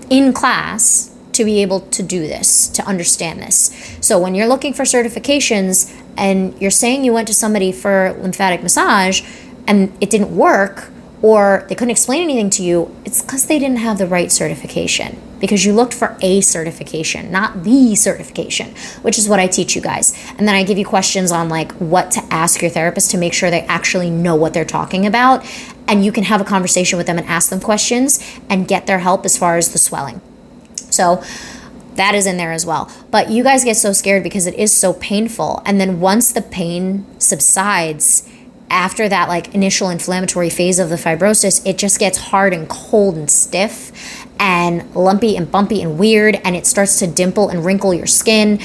in 0.09 0.33
class 0.33 1.08
to 1.39 1.45
be 1.45 1.63
able 1.63 1.81
to 1.81 2.03
do 2.03 2.21
this, 2.21 2.69
to 2.69 2.85
understand 2.85 3.41
this. 3.41 3.97
So 4.01 4.19
when 4.19 4.35
you're 4.35 4.49
looking 4.49 4.75
for 4.75 4.83
certifications 4.83 5.95
and 6.17 6.61
you're 6.61 6.73
saying 6.73 7.05
you 7.05 7.13
went 7.13 7.29
to 7.29 7.35
somebody 7.35 7.71
for 7.71 8.17
lymphatic 8.21 8.61
massage 8.61 9.23
and 9.69 9.97
it 10.01 10.11
didn't 10.11 10.37
work, 10.37 10.91
or 11.23 11.65
they 11.69 11.77
couldn't 11.77 11.93
explain 11.93 12.23
anything 12.23 12.51
to 12.51 12.65
you, 12.65 12.95
it's 13.05 13.23
because 13.23 13.47
they 13.47 13.61
didn't 13.61 13.79
have 13.79 13.99
the 13.99 14.07
right 14.07 14.33
certification. 14.33 15.21
Because 15.39 15.65
you 15.65 15.73
looked 15.73 15.95
for 15.95 16.17
a 16.21 16.41
certification, 16.41 17.31
not 17.31 17.63
the 17.63 17.95
certification, 17.95 18.75
which 19.03 19.17
is 19.17 19.29
what 19.29 19.39
I 19.39 19.47
teach 19.47 19.77
you 19.77 19.81
guys. 19.81 20.13
And 20.37 20.49
then 20.49 20.57
I 20.57 20.65
give 20.65 20.77
you 20.77 20.85
questions 20.85 21.31
on 21.31 21.49
like 21.49 21.71
what 21.73 22.11
to 22.13 22.21
ask 22.33 22.61
your 22.61 22.71
therapist 22.71 23.13
to 23.13 23.19
make 23.19 23.33
sure 23.33 23.49
they 23.49 23.63
actually 23.63 24.11
know 24.11 24.35
what 24.35 24.55
they're 24.55 24.65
talking 24.65 25.07
about. 25.07 25.47
And 25.87 26.05
you 26.05 26.11
can 26.11 26.25
have 26.25 26.41
a 26.41 26.45
conversation 26.45 26.97
with 26.97 27.07
them 27.07 27.19
and 27.19 27.29
ask 27.29 27.51
them 27.51 27.61
questions 27.61 28.19
and 28.49 28.67
get 28.67 28.89
their 28.89 28.99
help 28.99 29.25
as 29.25 29.39
far 29.39 29.57
as 29.57 29.73
the 29.73 29.79
swelling. 29.79 30.21
So 30.91 31.23
that 31.95 32.15
is 32.15 32.27
in 32.27 32.37
there 32.37 32.53
as 32.53 32.65
well. 32.65 32.91
But 33.11 33.31
you 33.31 33.43
guys 33.43 33.65
get 33.65 33.77
so 33.77 33.93
scared 33.93 34.23
because 34.23 34.47
it 34.47 34.55
is 34.55 34.73
so 34.73 34.93
painful. 34.95 35.63
And 35.65 35.81
then 35.81 36.01
once 36.01 36.33
the 36.33 36.43
pain 36.43 37.05
subsides, 37.19 38.29
after 38.71 39.09
that 39.09 39.29
like 39.29 39.55
initial 39.55 39.91
inflammatory 39.91 40.51
phase 40.51 40.79
of 40.79 40.91
the 40.91 40.97
fibrosis, 40.97 41.65
it 41.67 41.79
just 41.79 41.99
gets 41.99 42.19
hard 42.19 42.53
and 42.53 42.69
cold 42.69 43.17
and 43.17 43.31
stiff 43.31 44.27
and 44.39 44.95
lumpy 44.95 45.37
and 45.37 45.51
bumpy 45.51 45.83
and 45.83 45.99
weird 45.99 46.37
and 46.45 46.55
it 46.55 46.67
starts 46.67 46.99
to 46.99 47.07
dimple 47.07 47.49
and 47.49 47.65
wrinkle 47.65 47.93
your 47.95 48.07
skin. 48.07 48.61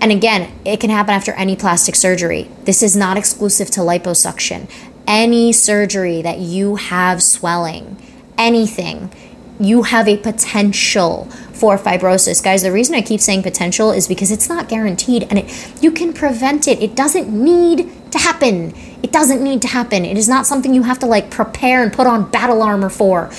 And 0.00 0.12
again, 0.12 0.52
it 0.64 0.80
can 0.80 0.90
happen 0.90 1.14
after 1.14 1.32
any 1.32 1.56
plastic 1.56 1.94
surgery. 1.94 2.50
This 2.64 2.82
is 2.82 2.96
not 2.96 3.16
exclusive 3.16 3.70
to 3.72 3.80
liposuction. 3.80 4.70
Any 5.06 5.52
surgery 5.52 6.22
that 6.22 6.38
you 6.38 6.76
have 6.76 7.22
swelling, 7.22 8.00
anything, 8.38 9.12
you 9.60 9.82
have 9.82 10.08
a 10.08 10.16
potential 10.16 11.26
for 11.52 11.76
fibrosis. 11.76 12.42
Guys, 12.42 12.62
the 12.62 12.72
reason 12.72 12.94
I 12.94 13.02
keep 13.02 13.20
saying 13.20 13.42
potential 13.42 13.92
is 13.92 14.08
because 14.08 14.30
it's 14.30 14.48
not 14.48 14.68
guaranteed 14.68 15.24
and 15.24 15.38
it, 15.40 15.82
you 15.82 15.92
can 15.92 16.14
prevent 16.14 16.66
it. 16.66 16.82
It 16.82 16.96
doesn't 16.96 17.28
need 17.28 17.90
to 18.10 18.18
happen. 18.18 18.74
It 19.02 19.12
doesn't 19.12 19.44
need 19.44 19.60
to 19.62 19.68
happen. 19.68 20.04
It 20.06 20.16
is 20.16 20.28
not 20.28 20.46
something 20.46 20.72
you 20.72 20.84
have 20.84 20.98
to 21.00 21.06
like 21.06 21.30
prepare 21.30 21.82
and 21.82 21.92
put 21.92 22.06
on 22.06 22.30
battle 22.30 22.62
armor 22.62 22.88
for. 22.88 23.30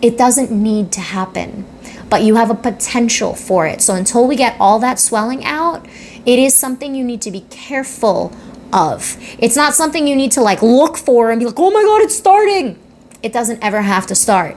It 0.00 0.16
doesn't 0.16 0.52
need 0.52 0.92
to 0.92 1.00
happen, 1.00 1.66
but 2.08 2.22
you 2.22 2.36
have 2.36 2.50
a 2.50 2.54
potential 2.54 3.34
for 3.34 3.66
it. 3.66 3.82
So 3.82 3.94
until 3.94 4.28
we 4.28 4.36
get 4.36 4.56
all 4.60 4.78
that 4.78 5.00
swelling 5.00 5.44
out, 5.44 5.84
it 6.24 6.38
is 6.38 6.54
something 6.54 6.94
you 6.94 7.02
need 7.04 7.20
to 7.22 7.30
be 7.32 7.40
careful 7.50 8.32
of. 8.72 9.16
It's 9.38 9.56
not 9.56 9.74
something 9.74 10.06
you 10.06 10.14
need 10.14 10.32
to 10.32 10.40
like 10.40 10.62
look 10.62 10.96
for 10.96 11.30
and 11.30 11.40
be 11.40 11.46
like, 11.46 11.58
oh 11.58 11.70
my 11.70 11.82
God, 11.82 12.02
it's 12.02 12.16
starting. 12.16 12.78
It 13.22 13.32
doesn't 13.32 13.62
ever 13.64 13.82
have 13.82 14.06
to 14.08 14.14
start. 14.14 14.56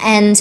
And 0.00 0.40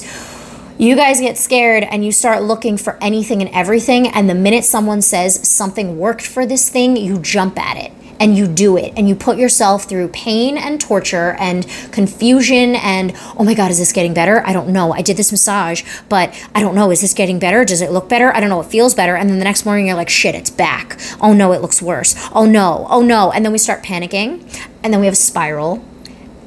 you 0.77 0.95
guys 0.95 1.21
get 1.21 1.37
scared 1.37 1.83
and 1.83 2.03
you 2.03 2.11
start 2.11 2.43
looking 2.43 2.77
for 2.77 2.97
anything 3.01 3.41
and 3.41 3.49
everything. 3.51 4.07
And 4.07 4.29
the 4.29 4.35
minute 4.35 4.65
someone 4.65 5.01
says 5.01 5.47
something 5.47 5.97
worked 5.97 6.25
for 6.25 6.45
this 6.45 6.69
thing, 6.69 6.97
you 6.97 7.19
jump 7.19 7.57
at 7.57 7.77
it 7.77 7.93
and 8.19 8.35
you 8.35 8.47
do 8.47 8.77
it 8.77 8.93
and 8.95 9.07
you 9.07 9.15
put 9.15 9.37
yourself 9.37 9.85
through 9.85 10.07
pain 10.09 10.57
and 10.57 10.79
torture 10.79 11.35
and 11.39 11.67
confusion 11.91 12.75
and 12.75 13.13
oh 13.37 13.43
my 13.43 13.53
god 13.53 13.71
is 13.71 13.77
this 13.77 13.91
getting 13.91 14.13
better? 14.13 14.45
I 14.45 14.53
don't 14.53 14.69
know. 14.69 14.93
I 14.93 15.01
did 15.01 15.17
this 15.17 15.31
massage 15.31 15.83
but 16.09 16.33
i 16.53 16.61
don't 16.61 16.75
know. 16.75 16.91
Is 16.91 17.01
this 17.01 17.13
getting 17.13 17.39
better? 17.39 17.65
Does 17.65 17.81
it 17.81 17.91
look 17.91 18.09
better? 18.09 18.33
I 18.35 18.39
don't 18.39 18.49
know. 18.49 18.61
It 18.61 18.67
feels 18.67 18.93
better. 18.95 19.15
And 19.15 19.29
then 19.29 19.39
the 19.39 19.45
next 19.45 19.65
morning 19.65 19.87
you're 19.87 19.95
like 19.95 20.09
shit 20.09 20.35
it's 20.35 20.49
back. 20.49 20.97
Oh 21.21 21.33
no 21.33 21.51
it 21.51 21.61
looks 21.61 21.81
worse. 21.81 22.15
Oh 22.33 22.45
no. 22.45 22.87
Oh 22.89 23.01
no. 23.01 23.31
And 23.31 23.45
then 23.45 23.51
we 23.51 23.57
start 23.57 23.83
panicking 23.83 24.41
and 24.83 24.93
then 24.93 24.99
we 24.99 25.07
have 25.07 25.13
a 25.13 25.17
spiral 25.17 25.83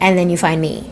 and 0.00 0.16
then 0.16 0.30
you 0.30 0.36
find 0.36 0.60
me 0.60 0.90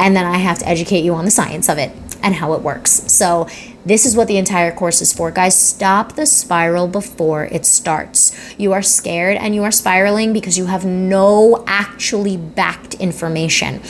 and 0.00 0.16
then 0.16 0.24
I 0.24 0.38
have 0.38 0.58
to 0.60 0.68
educate 0.68 1.04
you 1.04 1.14
on 1.14 1.26
the 1.26 1.30
science 1.30 1.68
of 1.68 1.76
it 1.76 1.92
and 2.22 2.34
how 2.34 2.54
it 2.54 2.62
works. 2.62 2.90
So, 3.12 3.46
this 3.84 4.04
is 4.04 4.14
what 4.14 4.28
the 4.28 4.36
entire 4.36 4.72
course 4.72 5.00
is 5.00 5.12
for. 5.12 5.30
Guys, 5.30 5.56
stop 5.56 6.12
the 6.12 6.26
spiral 6.26 6.86
before 6.86 7.44
it 7.46 7.64
starts. 7.64 8.36
You 8.58 8.72
are 8.72 8.82
scared 8.82 9.38
and 9.38 9.54
you 9.54 9.62
are 9.64 9.70
spiraling 9.70 10.34
because 10.34 10.58
you 10.58 10.66
have 10.66 10.84
no 10.84 11.64
actually 11.66 12.36
backed 12.36 12.94
information. 12.94 13.80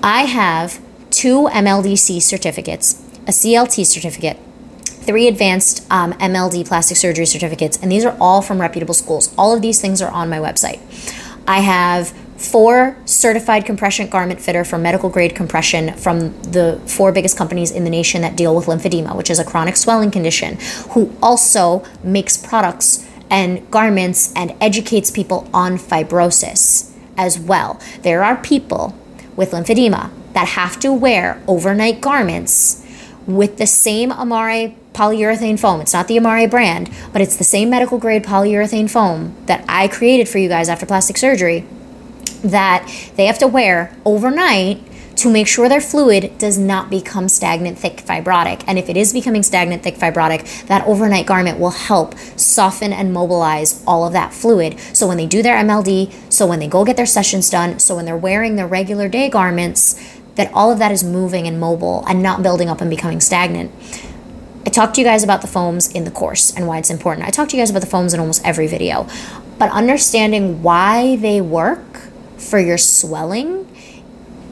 I 0.00 0.22
have 0.22 0.80
two 1.10 1.48
MLDC 1.48 2.22
certificates, 2.22 3.02
a 3.26 3.32
CLT 3.32 3.84
certificate, 3.86 4.38
three 4.84 5.26
advanced 5.26 5.84
um, 5.90 6.12
MLD 6.14 6.66
plastic 6.66 6.96
surgery 6.96 7.26
certificates, 7.26 7.78
and 7.82 7.90
these 7.90 8.04
are 8.04 8.16
all 8.20 8.42
from 8.42 8.60
reputable 8.60 8.94
schools. 8.94 9.34
All 9.36 9.52
of 9.52 9.60
these 9.60 9.80
things 9.80 10.00
are 10.00 10.10
on 10.10 10.28
my 10.28 10.38
website. 10.38 10.80
I 11.48 11.60
have 11.60 12.12
four 12.38 12.96
certified 13.04 13.64
compression 13.64 14.08
garment 14.08 14.40
fitter 14.40 14.64
for 14.64 14.78
medical 14.78 15.08
grade 15.08 15.34
compression 15.34 15.94
from 15.94 16.38
the 16.42 16.80
four 16.86 17.12
biggest 17.12 17.36
companies 17.36 17.70
in 17.70 17.84
the 17.84 17.90
nation 17.90 18.22
that 18.22 18.36
deal 18.36 18.54
with 18.54 18.66
lymphedema, 18.66 19.14
which 19.16 19.30
is 19.30 19.38
a 19.38 19.44
chronic 19.44 19.76
swelling 19.76 20.10
condition, 20.10 20.58
who 20.90 21.14
also 21.22 21.84
makes 22.02 22.36
products 22.36 23.08
and 23.30 23.68
garments 23.70 24.32
and 24.36 24.54
educates 24.60 25.10
people 25.10 25.48
on 25.52 25.78
fibrosis 25.78 26.92
as 27.16 27.38
well. 27.38 27.80
There 28.02 28.22
are 28.22 28.36
people 28.36 28.94
with 29.34 29.52
lymphedema 29.52 30.10
that 30.32 30.48
have 30.48 30.78
to 30.80 30.92
wear 30.92 31.42
overnight 31.48 32.00
garments 32.00 32.84
with 33.26 33.56
the 33.56 33.66
same 33.66 34.12
Amare 34.12 34.74
polyurethane 34.92 35.58
foam. 35.58 35.80
It's 35.80 35.92
not 35.92 36.08
the 36.08 36.16
Amare 36.16 36.48
brand, 36.48 36.90
but 37.12 37.20
it's 37.20 37.36
the 37.36 37.44
same 37.44 37.70
medical 37.70 37.98
grade 37.98 38.24
polyurethane 38.24 38.88
foam 38.88 39.34
that 39.46 39.64
I 39.68 39.88
created 39.88 40.28
for 40.28 40.38
you 40.38 40.48
guys 40.48 40.68
after 40.68 40.86
plastic 40.86 41.16
surgery 41.16 41.66
that 42.42 42.90
they 43.16 43.26
have 43.26 43.38
to 43.38 43.46
wear 43.46 43.96
overnight 44.04 44.82
to 45.16 45.30
make 45.30 45.48
sure 45.48 45.68
their 45.68 45.80
fluid 45.80 46.36
does 46.38 46.58
not 46.58 46.90
become 46.90 47.28
stagnant, 47.28 47.78
thick, 47.78 47.96
fibrotic. 47.96 48.62
And 48.66 48.78
if 48.78 48.88
it 48.88 48.96
is 48.96 49.12
becoming 49.12 49.42
stagnant, 49.42 49.82
thick, 49.82 49.96
fibrotic, 49.96 50.66
that 50.66 50.86
overnight 50.86 51.26
garment 51.26 51.58
will 51.58 51.70
help 51.70 52.16
soften 52.36 52.92
and 52.92 53.12
mobilize 53.12 53.82
all 53.86 54.06
of 54.06 54.12
that 54.12 54.34
fluid. 54.34 54.78
So 54.92 55.08
when 55.08 55.16
they 55.16 55.26
do 55.26 55.42
their 55.42 55.56
MLD, 55.56 56.32
so 56.32 56.46
when 56.46 56.58
they 56.58 56.68
go 56.68 56.84
get 56.84 56.96
their 56.96 57.06
sessions 57.06 57.48
done, 57.48 57.78
so 57.78 57.96
when 57.96 58.04
they're 58.04 58.16
wearing 58.16 58.56
their 58.56 58.66
regular 58.66 59.08
day 59.08 59.30
garments, 59.30 59.94
that 60.34 60.52
all 60.52 60.70
of 60.70 60.78
that 60.78 60.92
is 60.92 61.02
moving 61.02 61.46
and 61.46 61.58
mobile 61.58 62.04
and 62.06 62.22
not 62.22 62.42
building 62.42 62.68
up 62.68 62.82
and 62.82 62.90
becoming 62.90 63.20
stagnant. 63.20 63.72
I 64.66 64.68
talked 64.68 64.96
to 64.96 65.00
you 65.00 65.06
guys 65.06 65.24
about 65.24 65.40
the 65.40 65.46
foams 65.46 65.90
in 65.92 66.04
the 66.04 66.10
course 66.10 66.54
and 66.54 66.66
why 66.66 66.78
it's 66.78 66.90
important. 66.90 67.26
I 67.26 67.30
talked 67.30 67.52
to 67.52 67.56
you 67.56 67.62
guys 67.62 67.70
about 67.70 67.80
the 67.80 67.86
foams 67.86 68.12
in 68.12 68.20
almost 68.20 68.44
every 68.44 68.66
video. 68.66 69.06
But 69.58 69.70
understanding 69.70 70.62
why 70.62 71.16
they 71.16 71.40
work 71.40 72.05
for 72.38 72.58
your 72.58 72.78
swelling 72.78 73.68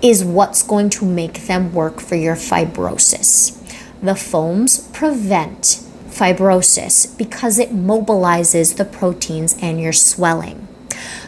is 0.02 0.24
what's 0.24 0.62
going 0.62 0.90
to 0.90 1.04
make 1.04 1.46
them 1.46 1.72
work 1.72 2.00
for 2.00 2.14
your 2.14 2.36
fibrosis. 2.36 3.60
The 4.02 4.14
foams 4.14 4.88
prevent 4.88 5.80
fibrosis 6.08 7.16
because 7.16 7.58
it 7.58 7.70
mobilizes 7.70 8.76
the 8.76 8.84
proteins 8.84 9.56
and 9.62 9.80
your 9.80 9.94
swelling. 9.94 10.68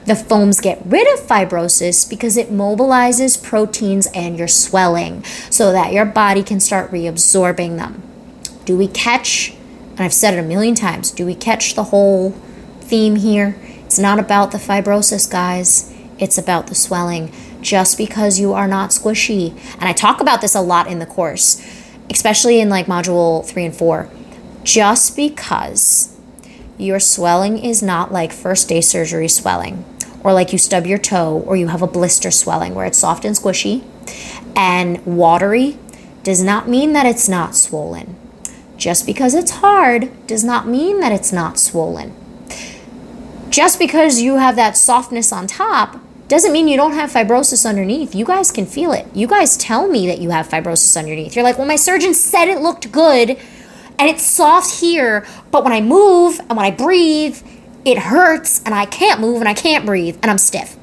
The 0.05 0.15
foams 0.15 0.61
get 0.61 0.83
rid 0.85 1.13
of 1.15 1.27
fibrosis 1.27 2.09
because 2.09 2.37
it 2.37 2.51
mobilizes 2.51 3.43
proteins 3.43 4.07
and 4.15 4.39
your 4.39 4.47
swelling 4.47 5.25
so 5.51 5.73
that 5.73 5.93
your 5.93 6.05
body 6.05 6.43
can 6.43 6.61
start 6.61 6.93
reabsorbing 6.93 7.77
them. 7.79 8.03
Do 8.65 8.77
we 8.77 8.89
catch, 8.89 9.55
and 9.93 10.01
I've 10.01 10.13
said 10.13 10.35
it 10.35 10.39
a 10.39 10.43
million 10.43 10.75
times, 10.75 11.11
do 11.11 11.27
we 11.27 11.35
catch 11.35 11.75
the 11.75 11.85
whole 11.85 12.31
theme 12.81 13.17
here? 13.17 13.57
It's 13.85 13.99
not 13.99 14.19
about 14.19 14.53
the 14.53 14.59
fibrosis, 14.59 15.31
guys. 15.31 15.93
It's 16.19 16.39
about 16.39 16.67
the 16.69 16.75
swelling. 16.75 17.33
Just 17.61 17.99
because 17.99 18.39
you 18.39 18.53
are 18.53 18.69
not 18.69 18.91
squishy, 18.91 19.51
and 19.75 19.85
I 19.85 19.93
talk 19.93 20.21
about 20.21 20.41
this 20.41 20.55
a 20.55 20.61
lot 20.61 20.87
in 20.87 20.99
the 20.99 21.07
course, 21.07 21.61
especially 22.11 22.61
in 22.61 22.69
like 22.69 22.87
module 22.87 23.45
three 23.45 23.65
and 23.65 23.75
four, 23.75 24.09
just 24.63 25.17
because 25.17 26.17
your 26.79 27.01
swelling 27.01 27.59
is 27.59 27.83
not 27.83 28.13
like 28.13 28.33
first 28.33 28.69
day 28.69 28.81
surgery 28.81 29.29
swelling, 29.29 29.85
or 30.23 30.33
like 30.33 30.53
you 30.53 30.59
stub 30.59 30.87
your 30.87 30.99
toe, 30.99 31.43
or 31.47 31.57
you 31.57 31.69
have 31.69 31.83
a 31.83 31.87
blister 31.87 32.31
swelling 32.31 32.75
where 32.75 32.87
it's 32.87 32.99
soft 32.99 33.25
and 33.25 33.37
squishy 33.37 33.85
and 34.55 35.05
watery, 35.05 35.79
does 36.23 36.43
not 36.43 36.69
mean 36.69 36.93
that 36.93 37.07
it's 37.07 37.29
not 37.29 37.55
swollen. 37.55 38.17
Just 38.77 39.07
because 39.07 39.35
it's 39.35 39.51
hard 39.51 40.11
does 40.27 40.45
not 40.45 40.69
mean 40.69 41.01
that 41.01 41.13
it's 41.13 41.33
not 41.33 41.59
swollen. 41.59 42.15
Just 43.49 43.79
because 43.79 44.21
you 44.21 44.37
have 44.37 44.57
that 44.57 44.77
softness 44.77 45.33
on 45.33 45.47
top 45.47 46.01
doesn't 46.29 46.53
mean 46.53 46.67
you 46.67 46.77
don't 46.77 46.93
have 46.93 47.13
fibrosis 47.13 47.69
underneath. 47.69 48.15
You 48.15 48.25
guys 48.25 48.51
can 48.51 48.67
feel 48.67 48.93
it. 48.93 49.07
You 49.15 49.27
guys 49.27 49.57
tell 49.57 49.87
me 49.87 50.07
that 50.09 50.19
you 50.19 50.31
have 50.31 50.49
fibrosis 50.49 50.97
underneath. 50.97 51.37
You're 51.37 51.45
like, 51.45 51.59
well, 51.59 51.67
my 51.67 51.77
surgeon 51.77 52.15
said 52.15 52.49
it 52.49 52.61
looked 52.61 52.91
good 52.91 53.31
and 53.99 54.09
it's 54.09 54.25
soft 54.25 54.81
here, 54.81 55.27
but 55.51 55.65
when 55.65 55.73
I 55.73 55.81
move 55.81 56.41
and 56.41 56.51
when 56.51 56.67
I 56.67 56.71
breathe, 56.71 57.41
it 57.85 57.99
hurts 57.99 58.63
and 58.65 58.75
I 58.75 58.87
can't 58.87 59.21
move 59.21 59.41
and 59.41 59.49
I 59.49 59.55
can't 59.55 59.87
breathe 59.87 60.19
and 60.23 60.31
I'm 60.31 60.39
stiff. 60.39 60.77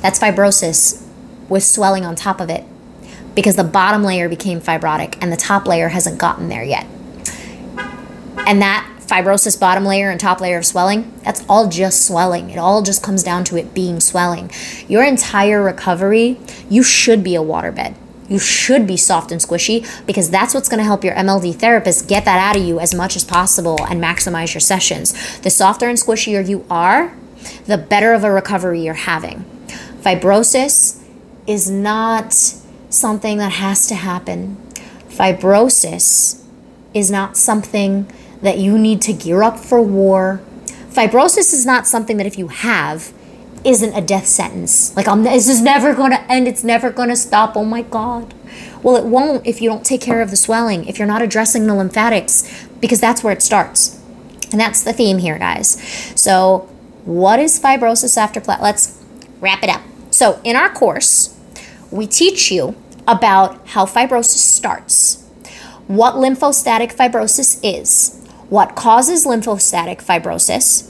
That's 0.00 0.18
fibrosis 0.18 1.06
with 1.48 1.62
swelling 1.62 2.04
on 2.04 2.16
top 2.16 2.40
of 2.40 2.48
it 2.48 2.64
because 3.34 3.56
the 3.56 3.64
bottom 3.64 4.02
layer 4.02 4.28
became 4.28 4.60
fibrotic 4.60 5.16
and 5.20 5.30
the 5.30 5.36
top 5.36 5.66
layer 5.66 5.88
hasn't 5.88 6.18
gotten 6.18 6.48
there 6.48 6.64
yet. 6.64 6.86
And 8.46 8.60
that 8.62 8.91
fibrosis 9.12 9.60
bottom 9.60 9.84
layer 9.84 10.08
and 10.10 10.18
top 10.18 10.40
layer 10.40 10.56
of 10.56 10.64
swelling, 10.64 11.12
that's 11.22 11.44
all 11.46 11.68
just 11.68 12.06
swelling. 12.06 12.48
It 12.48 12.56
all 12.56 12.80
just 12.80 13.02
comes 13.02 13.22
down 13.22 13.44
to 13.44 13.58
it 13.58 13.74
being 13.74 14.00
swelling. 14.00 14.50
Your 14.88 15.04
entire 15.04 15.62
recovery, 15.62 16.38
you 16.70 16.82
should 16.82 17.22
be 17.22 17.36
a 17.36 17.40
waterbed. 17.40 17.94
You 18.30 18.38
should 18.38 18.86
be 18.86 18.96
soft 18.96 19.30
and 19.30 19.38
squishy 19.38 19.86
because 20.06 20.30
that's 20.30 20.54
what's 20.54 20.70
going 20.70 20.78
to 20.78 20.84
help 20.84 21.04
your 21.04 21.14
MLD 21.14 21.56
therapist 21.56 22.08
get 22.08 22.24
that 22.24 22.38
out 22.38 22.56
of 22.56 22.66
you 22.66 22.80
as 22.80 22.94
much 22.94 23.14
as 23.14 23.24
possible 23.24 23.76
and 23.84 24.02
maximize 24.02 24.54
your 24.54 24.62
sessions. 24.62 25.12
The 25.40 25.50
softer 25.50 25.90
and 25.90 25.98
squishier 25.98 26.48
you 26.48 26.64
are, 26.70 27.12
the 27.66 27.76
better 27.76 28.14
of 28.14 28.24
a 28.24 28.32
recovery 28.32 28.80
you're 28.80 28.94
having. 28.94 29.44
Fibrosis 30.00 31.02
is 31.46 31.70
not 31.70 32.32
something 32.88 33.36
that 33.36 33.52
has 33.52 33.86
to 33.88 33.94
happen. 33.94 34.56
Fibrosis 35.10 36.42
is 36.94 37.10
not 37.10 37.36
something 37.36 38.10
that 38.42 38.58
you 38.58 38.76
need 38.76 39.00
to 39.02 39.12
gear 39.12 39.42
up 39.42 39.58
for 39.58 39.80
war. 39.80 40.40
Fibrosis 40.90 41.52
is 41.52 41.64
not 41.64 41.86
something 41.86 42.16
that 42.18 42.26
if 42.26 42.38
you 42.38 42.48
have, 42.48 43.12
isn't 43.64 43.94
a 43.94 44.00
death 44.00 44.26
sentence. 44.26 44.94
Like, 44.96 45.08
I'm, 45.08 45.22
this 45.22 45.48
is 45.48 45.62
never 45.62 45.94
going 45.94 46.10
to 46.10 46.30
end. 46.30 46.48
It's 46.48 46.64
never 46.64 46.90
going 46.90 47.08
to 47.08 47.16
stop. 47.16 47.56
Oh 47.56 47.64
my 47.64 47.82
God. 47.82 48.34
Well, 48.82 48.96
it 48.96 49.04
won't 49.04 49.46
if 49.46 49.62
you 49.62 49.70
don't 49.70 49.84
take 49.84 50.00
care 50.00 50.20
of 50.20 50.30
the 50.30 50.36
swelling, 50.36 50.86
if 50.86 50.98
you're 50.98 51.08
not 51.08 51.22
addressing 51.22 51.66
the 51.66 51.74
lymphatics, 51.74 52.66
because 52.80 53.00
that's 53.00 53.22
where 53.22 53.32
it 53.32 53.42
starts. 53.42 54.00
And 54.50 54.60
that's 54.60 54.82
the 54.82 54.92
theme 54.92 55.18
here, 55.18 55.38
guys. 55.38 55.80
So, 56.20 56.68
what 57.04 57.38
is 57.38 57.58
fibrosis 57.58 58.16
after? 58.16 58.40
Let's 58.40 59.00
wrap 59.40 59.62
it 59.62 59.70
up. 59.70 59.82
So, 60.10 60.40
in 60.44 60.56
our 60.56 60.70
course, 60.70 61.38
we 61.90 62.06
teach 62.06 62.50
you 62.50 62.74
about 63.06 63.66
how 63.68 63.86
fibrosis 63.86 64.38
starts, 64.38 65.22
what 65.86 66.14
lymphostatic 66.14 66.94
fibrosis 66.94 67.60
is, 67.62 68.20
what 68.52 68.76
causes 68.76 69.24
lymphostatic 69.24 70.04
fibrosis, 70.04 70.86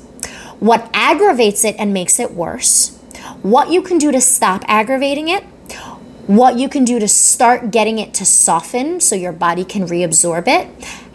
what 0.59 0.91
aggravates 0.93 1.65
it 1.65 1.77
and 1.79 1.95
makes 1.95 2.19
it 2.19 2.33
worse, 2.33 2.99
what 3.43 3.71
you 3.71 3.81
can 3.81 3.99
do 3.99 4.11
to 4.11 4.21
stop 4.21 4.65
aggravating 4.67 5.29
it, 5.29 5.45
what 6.27 6.59
you 6.59 6.69
can 6.69 6.85
do 6.85 6.99
to 6.99 7.07
start 7.07 7.71
getting 7.71 8.01
it 8.01 8.13
to 8.13 8.25
soften 8.25 8.99
so 8.99 9.15
your 9.15 9.31
body 9.31 9.65
can 9.65 9.87
reabsorb 9.87 10.49
it, 10.49 10.69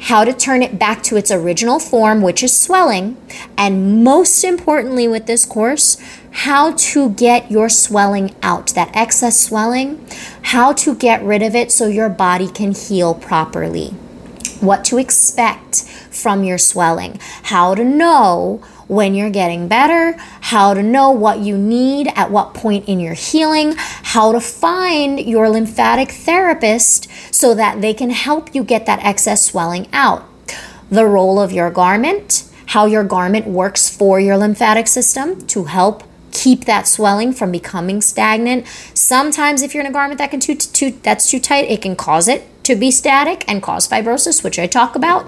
how 0.04 0.24
to 0.24 0.32
turn 0.32 0.64
it 0.64 0.80
back 0.80 1.04
to 1.04 1.18
its 1.18 1.32
original 1.32 1.82
form, 1.82 2.22
which 2.22 2.42
is 2.42 2.58
swelling, 2.58 3.18
and 3.58 4.02
most 4.02 4.42
importantly, 4.46 5.06
with 5.06 5.26
this 5.26 5.46
course, 5.46 5.98
how 6.32 6.72
to 6.72 7.10
get 7.10 7.52
your 7.52 7.68
swelling 7.68 8.34
out, 8.42 8.68
that 8.68 8.96
excess 8.96 9.38
swelling, 9.38 10.02
how 10.44 10.72
to 10.72 10.96
get 10.96 11.22
rid 11.22 11.42
of 11.42 11.54
it 11.54 11.74
so 11.74 11.88
your 11.88 12.08
body 12.08 12.48
can 12.48 12.72
heal 12.72 13.14
properly 13.14 13.94
what 14.62 14.84
to 14.86 14.98
expect 14.98 15.84
from 16.22 16.44
your 16.44 16.58
swelling, 16.58 17.20
how 17.44 17.76
to 17.76 17.84
know 17.84 18.62
when 18.88 19.14
you're 19.14 19.30
getting 19.30 19.68
better, 19.68 20.14
how 20.42 20.74
to 20.74 20.82
know 20.82 21.12
what 21.12 21.40
you 21.40 21.58
need 21.58 22.08
at 22.16 22.32
what 22.32 22.54
point 22.54 22.88
in 22.88 23.00
your 23.00 23.14
healing, 23.14 23.74
how 23.78 24.32
to 24.32 24.40
find 24.40 25.20
your 25.20 25.50
lymphatic 25.50 26.12
therapist 26.12 27.08
so 27.34 27.54
that 27.54 27.82
they 27.82 27.94
can 27.94 28.10
help 28.10 28.56
you 28.56 28.64
get 28.64 28.86
that 28.86 29.04
excess 29.04 29.46
swelling 29.46 29.88
out. 29.92 30.26
The 30.90 31.06
role 31.06 31.40
of 31.40 31.52
your 31.52 31.70
garment, 31.70 32.50
how 32.68 32.86
your 32.86 33.04
garment 33.04 33.46
works 33.46 33.90
for 33.90 34.20
your 34.20 34.38
lymphatic 34.38 34.88
system 34.88 35.46
to 35.48 35.66
help 35.66 36.04
keep 36.32 36.66
that 36.66 36.88
swelling 36.88 37.34
from 37.34 37.52
becoming 37.52 38.02
stagnant. 38.02 38.66
Sometimes 38.94 39.62
if 39.62 39.74
you're 39.74 39.84
in 39.84 39.90
a 39.90 39.94
garment 39.94 40.20
that 40.20 40.32
can 40.32 40.40
too, 40.40 40.56
too 40.56 40.92
that's 41.02 41.30
too 41.30 41.40
tight, 41.40 41.70
it 41.70 41.82
can 41.82 41.96
cause 41.96 42.28
it 42.28 42.48
to 42.68 42.76
be 42.76 42.92
static 42.92 43.46
and 43.48 43.64
cause 43.64 43.88
fibrosis, 43.88 44.44
which 44.44 44.60
I 44.60 44.68
talk 44.68 44.96
about. 44.96 45.26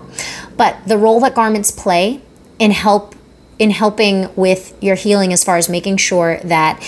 But 0.57 0.77
the 0.85 0.97
role 0.97 1.19
that 1.21 1.33
garments 1.33 1.71
play 1.71 2.21
in 2.59 2.71
help 2.71 3.15
in 3.57 3.71
helping 3.71 4.33
with 4.35 4.73
your 4.81 4.95
healing 4.95 5.33
as 5.33 5.43
far 5.43 5.57
as 5.57 5.67
making 5.67 5.97
sure 5.97 6.39
that 6.45 6.81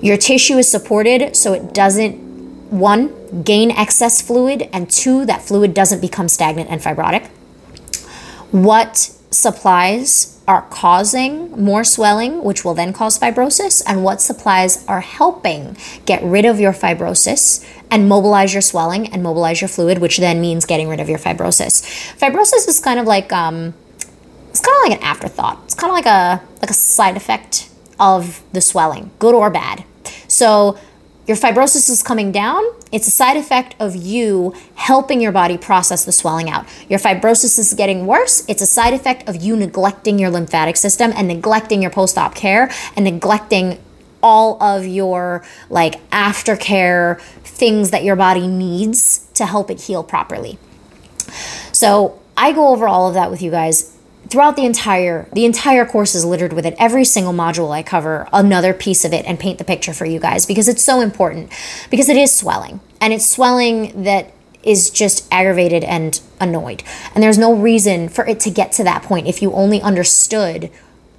your 0.00 0.16
tissue 0.16 0.56
is 0.56 0.66
supported 0.66 1.36
so 1.36 1.52
it 1.52 1.74
doesn't 1.74 2.14
one 2.70 3.42
gain 3.42 3.70
excess 3.70 4.22
fluid 4.22 4.68
and 4.72 4.90
two 4.90 5.26
that 5.26 5.42
fluid 5.42 5.74
doesn't 5.74 6.00
become 6.00 6.28
stagnant 6.28 6.70
and 6.70 6.80
fibrotic. 6.80 7.26
What 8.50 8.96
supplies 9.30 10.35
are 10.46 10.62
causing 10.70 11.50
more 11.52 11.82
swelling, 11.82 12.42
which 12.44 12.64
will 12.64 12.74
then 12.74 12.92
cause 12.92 13.18
fibrosis, 13.18 13.82
and 13.86 14.04
what 14.04 14.20
supplies 14.20 14.84
are 14.86 15.00
helping 15.00 15.76
get 16.04 16.22
rid 16.22 16.44
of 16.44 16.60
your 16.60 16.72
fibrosis 16.72 17.66
and 17.90 18.08
mobilize 18.08 18.52
your 18.52 18.62
swelling 18.62 19.08
and 19.08 19.22
mobilize 19.22 19.60
your 19.60 19.68
fluid, 19.68 19.98
which 19.98 20.18
then 20.18 20.40
means 20.40 20.64
getting 20.64 20.88
rid 20.88 21.00
of 21.00 21.08
your 21.08 21.18
fibrosis. 21.18 21.82
Fibrosis 22.16 22.68
is 22.68 22.80
kind 22.80 23.00
of 23.00 23.06
like 23.06 23.32
um, 23.32 23.74
it's 24.50 24.60
kind 24.60 24.76
of 24.76 24.90
like 24.90 24.98
an 24.98 25.04
afterthought. 25.04 25.60
It's 25.64 25.74
kind 25.74 25.90
of 25.90 25.94
like 25.94 26.06
a 26.06 26.42
like 26.62 26.70
a 26.70 26.74
side 26.74 27.16
effect 27.16 27.68
of 27.98 28.42
the 28.52 28.60
swelling, 28.60 29.10
good 29.18 29.34
or 29.34 29.50
bad. 29.50 29.84
So 30.28 30.78
your 31.26 31.36
fibrosis 31.36 31.90
is 31.90 32.02
coming 32.02 32.30
down. 32.30 32.62
It's 32.92 33.08
a 33.08 33.10
side 33.10 33.36
effect 33.36 33.74
of 33.80 33.96
you 33.96 34.54
helping 34.76 35.20
your 35.20 35.32
body 35.32 35.58
process 35.58 36.04
the 36.04 36.12
swelling 36.12 36.48
out. 36.48 36.66
Your 36.88 36.98
fibrosis 36.98 37.58
is 37.58 37.74
getting 37.74 38.06
worse. 38.06 38.44
It's 38.48 38.62
a 38.62 38.66
side 38.66 38.94
effect 38.94 39.28
of 39.28 39.36
you 39.36 39.56
neglecting 39.56 40.18
your 40.18 40.30
lymphatic 40.30 40.76
system 40.76 41.12
and 41.16 41.26
neglecting 41.26 41.82
your 41.82 41.90
post 41.90 42.16
op 42.16 42.34
care 42.34 42.70
and 42.94 43.04
neglecting 43.04 43.78
all 44.22 44.62
of 44.62 44.86
your 44.86 45.44
like 45.68 46.08
aftercare 46.10 47.20
things 47.42 47.90
that 47.90 48.04
your 48.04 48.16
body 48.16 48.46
needs 48.46 49.26
to 49.34 49.46
help 49.46 49.70
it 49.70 49.82
heal 49.82 50.04
properly. 50.04 50.58
So, 51.72 52.20
I 52.38 52.52
go 52.52 52.68
over 52.68 52.86
all 52.86 53.08
of 53.08 53.14
that 53.14 53.30
with 53.30 53.40
you 53.40 53.50
guys 53.50 53.95
throughout 54.28 54.56
the 54.56 54.64
entire 54.64 55.28
the 55.32 55.44
entire 55.44 55.86
course 55.86 56.14
is 56.14 56.24
littered 56.24 56.52
with 56.52 56.66
it. 56.66 56.74
Every 56.78 57.04
single 57.04 57.32
module 57.32 57.70
i 57.70 57.82
cover 57.82 58.28
another 58.32 58.72
piece 58.74 59.04
of 59.04 59.12
it 59.12 59.24
and 59.26 59.38
paint 59.38 59.58
the 59.58 59.64
picture 59.64 59.92
for 59.92 60.04
you 60.04 60.20
guys 60.20 60.46
because 60.46 60.68
it's 60.68 60.82
so 60.82 61.00
important 61.00 61.52
because 61.90 62.08
it 62.08 62.16
is 62.16 62.34
swelling 62.34 62.80
and 63.00 63.12
it's 63.12 63.28
swelling 63.28 64.04
that 64.04 64.32
is 64.62 64.90
just 64.90 65.26
aggravated 65.30 65.84
and 65.84 66.20
annoyed. 66.40 66.82
And 67.14 67.22
there's 67.22 67.38
no 67.38 67.54
reason 67.54 68.08
for 68.08 68.26
it 68.26 68.40
to 68.40 68.50
get 68.50 68.72
to 68.72 68.84
that 68.84 69.02
point 69.02 69.28
if 69.28 69.40
you 69.40 69.52
only 69.52 69.80
understood 69.80 70.70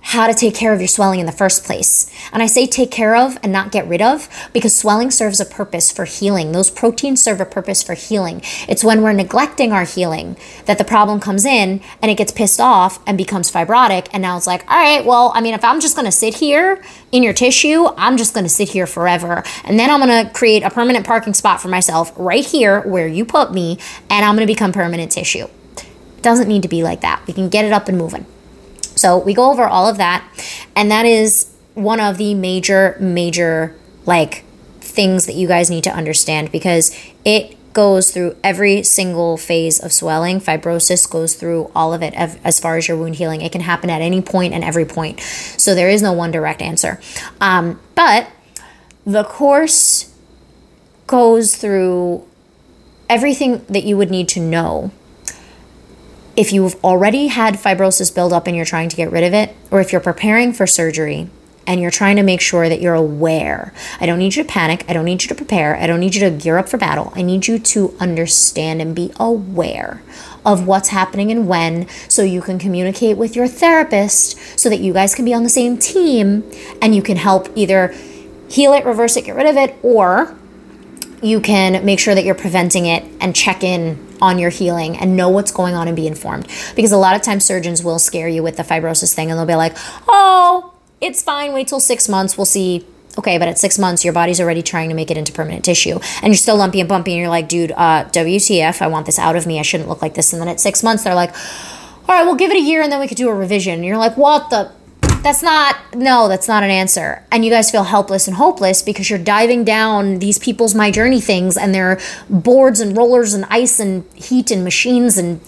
how 0.08 0.26
to 0.26 0.34
take 0.34 0.55
care 0.55 0.72
of 0.72 0.80
your 0.80 0.88
swelling 0.88 1.20
in 1.20 1.26
the 1.26 1.34
first 1.34 1.66
place. 1.66 2.10
And 2.32 2.41
I 2.41 2.45
say 2.45 2.66
take 2.66 2.91
care 2.91 3.14
of 3.14 3.38
and 3.43 3.51
not 3.51 3.74
get 3.74 3.86
rid 3.89 4.01
of 4.01 4.30
because 4.53 4.74
swelling 4.74 5.12
serves 5.12 5.41
a 5.41 5.45
purpose 5.45 5.91
for 5.91 6.05
healing. 6.05 6.53
Those 6.53 6.70
proteins 6.70 7.22
serve 7.22 7.41
a 7.41 7.45
purpose 7.45 7.84
for 7.84 7.93
healing. 7.93 8.41
It's 8.70 8.86
when 8.86 9.01
we're 9.01 9.12
neglecting 9.12 9.74
our 9.74 9.84
healing 9.84 10.38
that 10.64 10.78
the 10.78 10.86
problem 10.86 11.20
comes 11.20 11.43
in 11.43 11.82
and 12.01 12.10
it 12.10 12.18
gets 12.18 12.32
pissed 12.32 12.62
off 12.62 13.01
and 13.05 13.18
becomes 13.18 13.51
fibrotic. 13.51 14.08
And 14.14 14.22
now 14.22 14.38
it's 14.38 14.47
like, 14.47 14.62
all 14.72 14.78
right, 14.78 15.03
well, 15.03 15.34
I 15.36 15.41
mean, 15.41 15.53
if 15.53 15.66
I'm 15.66 15.82
just 15.82 15.97
going 15.97 16.05
to 16.05 16.12
sit 16.14 16.36
here 16.36 16.82
in 17.12 17.22
your 17.22 17.34
tissue, 17.34 17.88
I'm 17.97 18.16
just 18.16 18.34
going 18.34 18.45
to 18.45 18.49
sit 18.49 18.70
here 18.70 18.88
forever. 18.88 19.43
And 19.66 19.78
then 19.78 19.89
I'm 19.89 19.99
going 19.99 20.26
to 20.26 20.32
create 20.32 20.64
a 20.64 20.70
permanent 20.70 21.05
parking 21.05 21.34
spot 21.34 21.60
for 21.60 21.68
myself 21.68 22.14
right 22.16 22.45
here 22.45 22.80
where 22.84 23.10
you 23.10 23.26
put 23.26 23.51
me, 23.51 23.78
and 24.10 24.24
I'm 24.24 24.38
going 24.38 24.47
to 24.47 24.53
become 24.53 24.72
permanent 24.72 25.12
tissue. 25.12 25.47
It 25.76 26.22
doesn't 26.22 26.47
need 26.47 26.62
to 26.62 26.70
be 26.70 26.82
like 26.82 27.01
that. 27.01 27.24
We 27.28 27.34
can 27.34 27.49
get 27.49 27.66
it 27.66 27.74
up 27.74 27.89
and 27.89 27.97
moving. 27.97 28.26
So 28.97 29.17
we 29.17 29.33
go 29.33 29.51
over 29.51 29.65
all 29.65 29.87
of 29.87 29.97
that, 29.97 30.27
and 30.75 30.91
that 30.91 31.05
is 31.05 31.53
one 31.73 31.99
of 31.99 32.17
the 32.17 32.33
major, 32.33 32.97
major 32.99 33.75
like 34.05 34.43
things 34.79 35.25
that 35.27 35.35
you 35.35 35.47
guys 35.47 35.69
need 35.69 35.83
to 35.83 35.91
understand 35.91 36.51
because 36.51 36.97
it 37.23 37.55
goes 37.73 38.09
through 38.09 38.35
every 38.43 38.81
single 38.81 39.37
phase 39.37 39.79
of 39.79 39.93
swelling. 39.93 40.41
Fibrosis 40.41 41.07
goes 41.07 41.35
through 41.35 41.69
all 41.75 41.93
of 41.93 42.01
it 42.01 42.11
as 42.15 42.59
far 42.59 42.77
as 42.77 42.87
your 42.87 42.97
wound 42.97 43.17
healing. 43.17 43.41
It 43.41 43.51
can 43.51 43.61
happen 43.61 43.91
at 43.91 44.01
any 44.01 44.19
point 44.19 44.55
and 44.55 44.63
every 44.63 44.85
point. 44.85 45.19
So 45.19 45.75
there 45.75 45.87
is 45.87 46.01
no 46.01 46.11
one 46.11 46.31
direct 46.31 46.63
answer. 46.63 46.99
Um, 47.39 47.79
but 47.93 48.31
the 49.05 49.23
course 49.23 50.11
goes 51.05 51.55
through 51.55 52.25
everything 53.07 53.63
that 53.69 53.83
you 53.83 53.95
would 53.95 54.09
need 54.09 54.27
to 54.29 54.39
know 54.39 54.91
if 56.38 56.53
you've 56.53 56.81
already 56.83 57.27
had 57.27 57.55
fibrosis 57.55 58.13
build 58.13 58.31
up 58.31 58.45
and 58.45 58.55
you're 58.55 58.63
trying 58.63 58.89
to 58.89 58.95
get 58.95 59.11
rid 59.11 59.23
of 59.23 59.33
it, 59.33 59.55
or 59.71 59.81
if 59.81 59.91
you're 59.91 59.99
preparing 59.99 60.53
for 60.53 60.67
surgery 60.67 61.29
and 61.65 61.81
you're 61.81 61.91
trying 61.91 62.15
to 62.15 62.23
make 62.23 62.39
sure 62.39 62.69
that 62.69 62.79
you're 62.79 62.93
aware. 62.93 63.73
I 63.99 64.05
don't 64.05 64.19
need 64.19 64.38
you 64.38 64.43
to 64.43 64.49
panic. 64.49 64.85
I 64.88 64.93
don't 64.93 65.03
need 65.03 65.23
you 65.23 65.27
to 65.27 65.35
prepare. 65.35 65.75
I 65.75 65.85
don't 65.85 65.99
need 65.99 66.15
you 66.15 66.21
to 66.21 66.31
gear 66.31 66.57
up 66.57 66.69
for 66.69 66.77
battle. 66.77 67.11
I 67.13 67.23
need 67.23 67.47
you 67.47 67.59
to 67.59 67.93
understand 67.99 68.81
and 68.81 68.95
be 68.95 69.11
aware 69.19 70.01
of 70.45 70.65
what's 70.65 70.89
happening 70.89 71.29
and 71.29 71.45
when 71.45 71.89
so 72.07 72.21
you 72.21 72.41
can 72.41 72.57
communicate 72.57 73.17
with 73.17 73.35
your 73.35 73.49
therapist 73.49 74.38
so 74.57 74.69
that 74.69 74.79
you 74.79 74.93
guys 74.93 75.13
can 75.13 75.25
be 75.25 75.33
on 75.33 75.43
the 75.43 75.49
same 75.49 75.77
team 75.77 76.49
and 76.81 76.95
you 76.95 77.01
can 77.01 77.17
help 77.17 77.49
either 77.55 77.93
heal 78.47 78.73
it, 78.73 78.85
reverse 78.85 79.17
it, 79.17 79.25
get 79.25 79.35
rid 79.35 79.47
of 79.47 79.57
it, 79.57 79.75
or 79.83 80.38
you 81.21 81.41
can 81.41 81.83
make 81.83 81.99
sure 81.99 82.15
that 82.15 82.23
you're 82.23 82.35
preventing 82.35 82.85
it 82.85 83.03
and 83.19 83.35
check 83.35 83.61
in 83.61 84.07
on 84.22 84.39
your 84.39 84.49
healing 84.49 84.97
and 84.97 85.15
know 85.15 85.30
what's 85.30 85.51
going 85.51 85.76
on 85.76 85.88
and 85.88 85.95
be 85.95 86.07
informed. 86.07 86.47
Because 86.76 86.91
a 86.91 86.97
lot 86.97 87.15
of 87.15 87.22
times 87.22 87.45
surgeons 87.45 87.84
will 87.84 87.99
scare 87.99 88.28
you 88.28 88.43
with 88.43 88.57
the 88.57 88.63
fibrosis 88.63 89.13
thing 89.13 89.30
and 89.30 89.38
they'll 89.39 89.45
be 89.45 89.55
like, 89.55 89.76
oh, 90.07 90.74
it's 91.01 91.22
fine, 91.22 91.53
wait 91.53 91.68
till 91.68 91.80
six 91.80 92.09
months, 92.09 92.38
we'll 92.38 92.45
see. 92.45 92.86
Okay, 93.18 93.39
but 93.39 93.47
at 93.47 93.57
six 93.57 93.80
months, 93.80 94.03
your 94.03 94.13
body's 94.13 94.39
already 94.39 94.61
trying 94.61 94.89
to 94.89 94.95
make 94.95 95.09
it 95.09 95.18
into 95.18 95.32
permanent 95.32 95.65
tissue, 95.65 95.99
and 96.22 96.28
you're 96.28 96.36
still 96.36 96.55
lumpy 96.55 96.80
and 96.80 96.88
bumpy, 96.88 97.13
and 97.13 97.20
you're 97.20 97.30
like, 97.30 97.47
dude, 97.47 97.72
uh, 97.72 98.05
WTF, 98.05 98.80
I 98.80 98.86
want 98.86 99.07
this 99.07 99.18
out 99.18 99.36
of 99.36 99.47
me, 99.47 99.57
I 99.57 99.63
shouldn't 99.63 99.89
look 99.89 100.03
like 100.03 100.13
this. 100.13 100.34
And 100.34 100.41
then 100.41 100.47
at 100.47 100.59
six 100.59 100.84
months, 100.84 101.03
they're 101.03 101.15
like, 101.15 101.34
all 102.07 102.15
right, 102.15 102.24
we'll 102.24 102.36
give 102.36 102.51
it 102.51 102.57
a 102.57 102.61
year 102.61 102.82
and 102.82 102.91
then 102.91 102.99
we 102.99 103.07
could 103.07 103.18
do 103.18 103.30
a 103.30 103.34
revision. 103.34 103.76
And 103.76 103.86
you're 103.86 103.97
like, 103.97 104.15
what 104.18 104.49
the? 104.49 104.72
That's 105.24 105.43
not, 105.43 105.76
no, 105.93 106.30
that's 106.30 106.47
not 106.47 106.63
an 106.63 106.70
answer. 106.70 107.22
And 107.32 107.43
you 107.43 107.51
guys 107.51 107.70
feel 107.70 107.84
helpless 107.84 108.28
and 108.28 108.38
hopeless 108.38 108.82
because 108.82 109.09
you're 109.09 109.20
diving 109.20 109.65
down 109.65 110.20
these 110.20 110.39
people's 110.39 110.74
My 110.74 110.89
Journey 110.89 111.20
things 111.20 111.57
and 111.57 111.76
their 111.76 111.99
boards 112.30 112.80
and 112.80 112.95
rollers 112.95 113.34
and 113.34 113.45
ice 113.49 113.80
and 113.80 114.05
heat 114.13 114.51
and 114.51 114.63
machines 114.63 115.18
and 115.18 115.41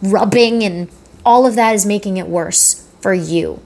rubbing 0.00 0.62
and 0.62 0.88
all 1.26 1.46
of 1.46 1.56
that 1.56 1.74
is 1.74 1.84
making 1.84 2.16
it 2.16 2.26
worse 2.26 2.88
for 3.00 3.12
you. 3.12 3.60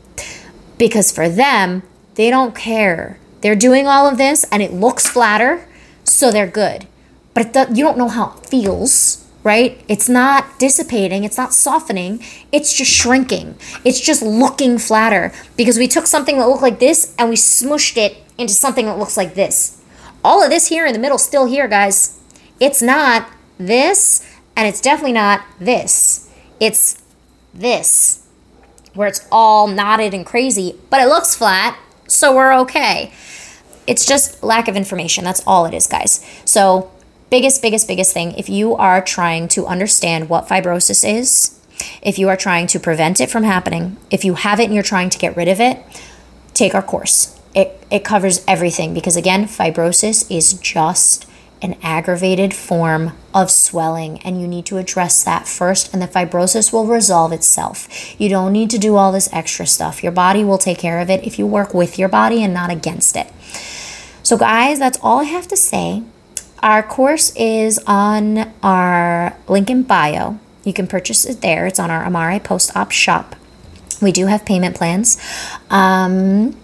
Because 0.79 1.13
for 1.13 1.29
them, 1.29 1.85
they 2.17 2.29
don't 2.29 2.57
care. 2.57 3.19
They're 3.41 3.55
doing 3.55 3.87
all 3.87 4.09
of 4.09 4.19
this 4.19 4.45
and 4.51 4.63
it 4.65 4.73
looks 4.73 5.07
flatter, 5.07 5.69
so 6.03 6.33
they're 6.33 6.47
good. 6.49 6.89
But 7.35 7.55
you 7.77 7.85
don't 7.85 7.99
know 7.99 8.09
how 8.09 8.37
it 8.37 8.47
feels 8.47 9.22
right? 9.45 9.83
It's 9.89 10.09
not 10.09 10.59
dissipating, 10.59 11.25
it's 11.25 11.37
not 11.37 11.53
softening, 11.53 12.23
it's 12.53 12.73
just 12.73 12.91
shrinking. 12.91 13.57
It's 13.85 14.01
just 14.01 14.23
looking 14.23 14.79
flatter 14.79 15.33
because 15.57 15.79
we 15.79 15.89
took 15.89 16.07
something 16.07 16.39
that 16.39 16.49
looked 16.49 16.63
like 16.63 16.79
this 16.79 17.15
and 17.19 17.29
we 17.29 17.37
smushed 17.37 17.97
it 17.97 18.19
into 18.39 18.55
something 18.55 18.87
that 18.87 18.99
looks 18.99 19.17
like 19.17 19.35
this. 19.35 19.83
All 20.25 20.43
of 20.43 20.51
this 20.51 20.69
here 20.69 20.87
in 20.87 20.93
the 20.93 20.99
middle 20.99 21.19
still 21.19 21.47
here, 21.47 21.67
guys. 21.67 22.21
It's 22.61 22.81
not 22.81 23.29
this 23.59 24.29
and 24.57 24.69
it's 24.69 24.81
definitely 24.81 25.13
not 25.13 25.45
this. 25.59 26.31
It's 26.61 27.03
this 27.53 28.27
where 28.95 29.09
it's 29.09 29.27
all 29.33 29.67
knotted 29.67 30.15
and 30.15 30.25
crazy, 30.27 30.79
but 30.91 31.01
it 31.01 31.07
looks 31.07 31.35
flat, 31.35 31.79
so 32.07 32.35
we're 32.35 32.53
okay. 32.61 33.13
It's 33.87 34.05
just 34.05 34.43
lack 34.43 34.69
of 34.69 34.77
information. 34.77 35.25
That's 35.25 35.43
all 35.47 35.65
it 35.67 35.75
is, 35.75 35.87
guys. 35.87 36.25
So 36.45 36.93
biggest, 37.33 37.63
biggest, 37.63 37.89
biggest 37.89 38.13
thing 38.13 38.33
if 38.33 38.51
you 38.51 38.77
are 38.77 39.01
trying 39.01 39.49
to 39.49 39.67
understand 39.67 40.29
what 40.29 40.47
fibrosis 40.47 41.03
is, 41.03 41.59
if 42.03 42.19
you 42.19 42.29
are 42.29 42.37
trying 42.37 42.67
to 42.67 42.79
prevent 42.79 43.23
it 43.23 43.31
from 43.31 43.43
happening, 43.43 43.97
if 44.11 44.23
you 44.23 44.35
have 44.35 44.61
it 44.61 44.65
and 44.65 44.75
you're 44.75 44.83
trying 44.83 45.09
to 45.09 45.17
get 45.17 45.35
rid 45.35 45.49
of 45.49 45.59
it, 45.59 45.83
take 46.53 46.75
our 46.75 46.83
course. 46.83 47.41
It, 47.55 47.83
it 47.91 48.05
covers 48.05 48.45
everything 48.47 48.93
because, 48.93 49.17
again, 49.17 49.47
fibrosis 49.47 50.31
is 50.31 50.53
just 50.53 51.27
an 51.63 51.79
aggravated 51.83 52.53
form 52.53 53.13
of 53.33 53.51
swelling, 53.51 54.21
and 54.23 54.39
you 54.39 54.47
need 54.47 54.67
to 54.67 54.77
address 54.77 55.25
that 55.25 55.49
first, 55.49 55.91
and 55.95 56.03
the 56.03 56.09
fibrosis 56.09 56.71
will 56.71 56.87
resolve 56.87 57.33
itself. 57.33 57.89
You 58.21 58.29
don't 58.29 58.53
need 58.53 58.69
to 58.71 58.79
do 58.79 58.97
all 58.97 59.11
this 59.11 59.33
extra 59.33 59.67
stuff. 59.67 60.03
Your 60.03 60.13
body 60.13 60.45
will 60.45 60.59
take 60.59 60.79
care 60.79 60.99
of 60.99 61.09
it 61.09 61.27
if 61.27 61.39
you 61.39 61.47
work 61.47 61.73
with 61.73 61.99
your 61.99 62.11
body 62.11 62.43
and 62.43 62.53
not 62.53 62.69
against 62.69 63.17
it. 63.17 63.33
So, 64.23 64.37
guys, 64.37 64.79
that's 64.79 64.99
all 65.01 65.21
I 65.21 65.25
have 65.25 65.49
to 65.49 65.57
say. 65.57 66.03
Our 66.63 66.83
course 66.83 67.35
is 67.35 67.81
on 67.87 68.53
our 68.63 69.37
link 69.49 69.69
in 69.69 69.83
bio. 69.83 70.39
You 70.65 70.73
can 70.73 70.87
purchase 70.87 71.25
it 71.25 71.41
there. 71.41 71.67
It's 71.67 71.81
on 71.81 71.91
our 71.91 72.05
Amare 72.05 72.39
post 72.39 72.77
op 72.77 72.93
shop. 72.93 73.35
We 74.01 74.13
do 74.13 74.27
have 74.27 74.45
payment 74.45 74.77
plans. 74.77 75.21
Um, 75.71 76.57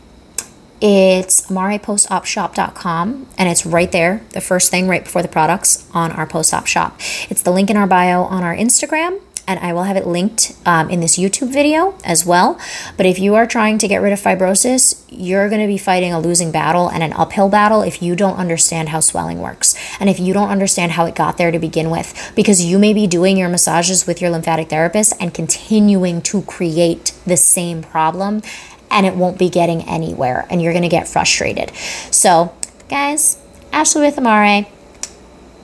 it's 0.80 1.49
amarepostopshop.com 1.49 3.26
and 3.36 3.49
it's 3.49 3.66
right 3.66 3.90
there, 3.90 4.22
the 4.30 4.40
first 4.40 4.70
thing 4.70 4.86
right 4.86 5.03
before 5.03 5.22
the 5.22 5.28
products 5.28 5.88
on 5.92 6.12
our 6.12 6.26
post 6.26 6.55
op 6.55 6.66
shop. 6.66 7.01
It's 7.28 7.42
the 7.42 7.51
link 7.51 7.68
in 7.68 7.76
our 7.76 7.88
bio 7.88 8.22
on 8.22 8.44
our 8.44 8.55
Instagram 8.55 9.20
and 9.49 9.59
I 9.61 9.72
will 9.72 9.84
have 9.84 9.96
it 9.96 10.07
linked 10.07 10.55
um, 10.66 10.90
in 10.90 11.01
this 11.01 11.18
YouTube 11.18 11.51
video 11.51 11.99
as 12.05 12.26
well. 12.26 12.61
But 12.99 13.07
if 13.07 13.18
you 13.18 13.34
are 13.34 13.46
trying 13.46 13.78
to 13.78 13.88
get 13.88 14.03
rid 14.03 14.12
of 14.12 14.20
fibrosis, 14.20 15.03
you're 15.09 15.49
going 15.49 15.62
to 15.62 15.66
be 15.66 15.78
fighting 15.78 16.12
a 16.12 16.20
losing 16.20 16.53
battle 16.53 16.88
and 16.88 17.03
an 17.03 17.14
uphill 17.14 17.49
battle 17.49 17.80
if 17.80 18.03
you 18.03 18.14
don't 18.14 18.36
understand 18.36 18.90
how 18.90 19.01
swelling 19.01 19.40
works 19.40 19.74
and 19.99 20.11
if 20.11 20.20
you 20.20 20.34
don't 20.34 20.51
understand 20.51 20.92
how 20.92 21.07
it 21.07 21.14
got 21.14 21.38
there 21.38 21.51
to 21.51 21.59
begin 21.59 21.88
with, 21.88 22.32
because 22.36 22.62
you 22.62 22.78
may 22.78 22.92
be 22.92 23.07
doing 23.07 23.38
your 23.38 23.49
massages 23.49 24.07
with 24.07 24.20
your 24.20 24.30
lymphatic 24.30 24.68
therapist 24.68 25.14
and 25.18 25.32
continuing 25.32 26.20
to 26.20 26.42
create 26.42 27.14
the 27.26 27.36
same 27.36 27.82
problem 27.82 28.42
and 28.90 29.07
it 29.07 29.14
won't 29.14 29.38
be 29.38 29.49
getting 29.49 29.82
anywhere 29.88 30.46
and 30.51 30.61
you're 30.61 30.72
going 30.72 30.82
to 30.82 30.88
get 30.88 31.09
frustrated. 31.09 31.74
So, 32.11 32.55
guys, 32.90 33.38
Ashley 33.72 34.03
with 34.03 34.18
Amare 34.18 34.66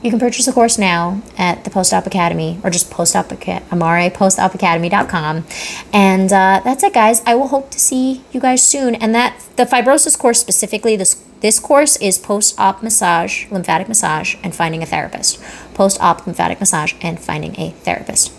you 0.05 0.11
can 0.11 0.21
purchase 0.21 0.45
the 0.45 0.53
course 0.53 0.79
now 0.79 1.23
at 1.39 1.65
the 1.65 1.71
Post 1.71 1.95
Op 1.95 2.07
Academy 2.07 2.61
or 2.63 2.69
just 2.69 2.91
post 2.91 3.17
op 3.17 3.33
amare 3.73 4.11
postopacademy.com. 4.11 5.47
And 5.95 6.31
uh, 6.31 6.61
that's 6.63 6.85
it, 6.85 6.93
guys. 6.93 7.23
I 7.25 7.35
will 7.35 7.49
hope 7.49 7.71
to 7.71 7.81
see 7.81 8.23
you 8.31 8.39
guys 8.39 8.63
soon. 8.63 8.95
And 8.97 9.15
that 9.15 9.43
the 9.57 9.65
fibrosis 9.65 10.19
course 10.19 10.39
specifically, 10.39 10.95
this 10.95 11.25
this 11.41 11.59
course 11.59 11.97
is 11.97 12.19
post 12.19 12.61
op 12.61 12.83
massage, 12.83 13.51
lymphatic 13.51 13.89
massage, 13.89 14.37
and 14.43 14.55
finding 14.55 14.83
a 14.83 14.87
therapist. 14.87 15.43
Post 15.73 15.99
op 16.03 16.27
lymphatic 16.27 16.61
massage 16.61 16.93
and 17.01 17.19
finding 17.19 17.59
a 17.59 17.71
therapist. 17.71 18.31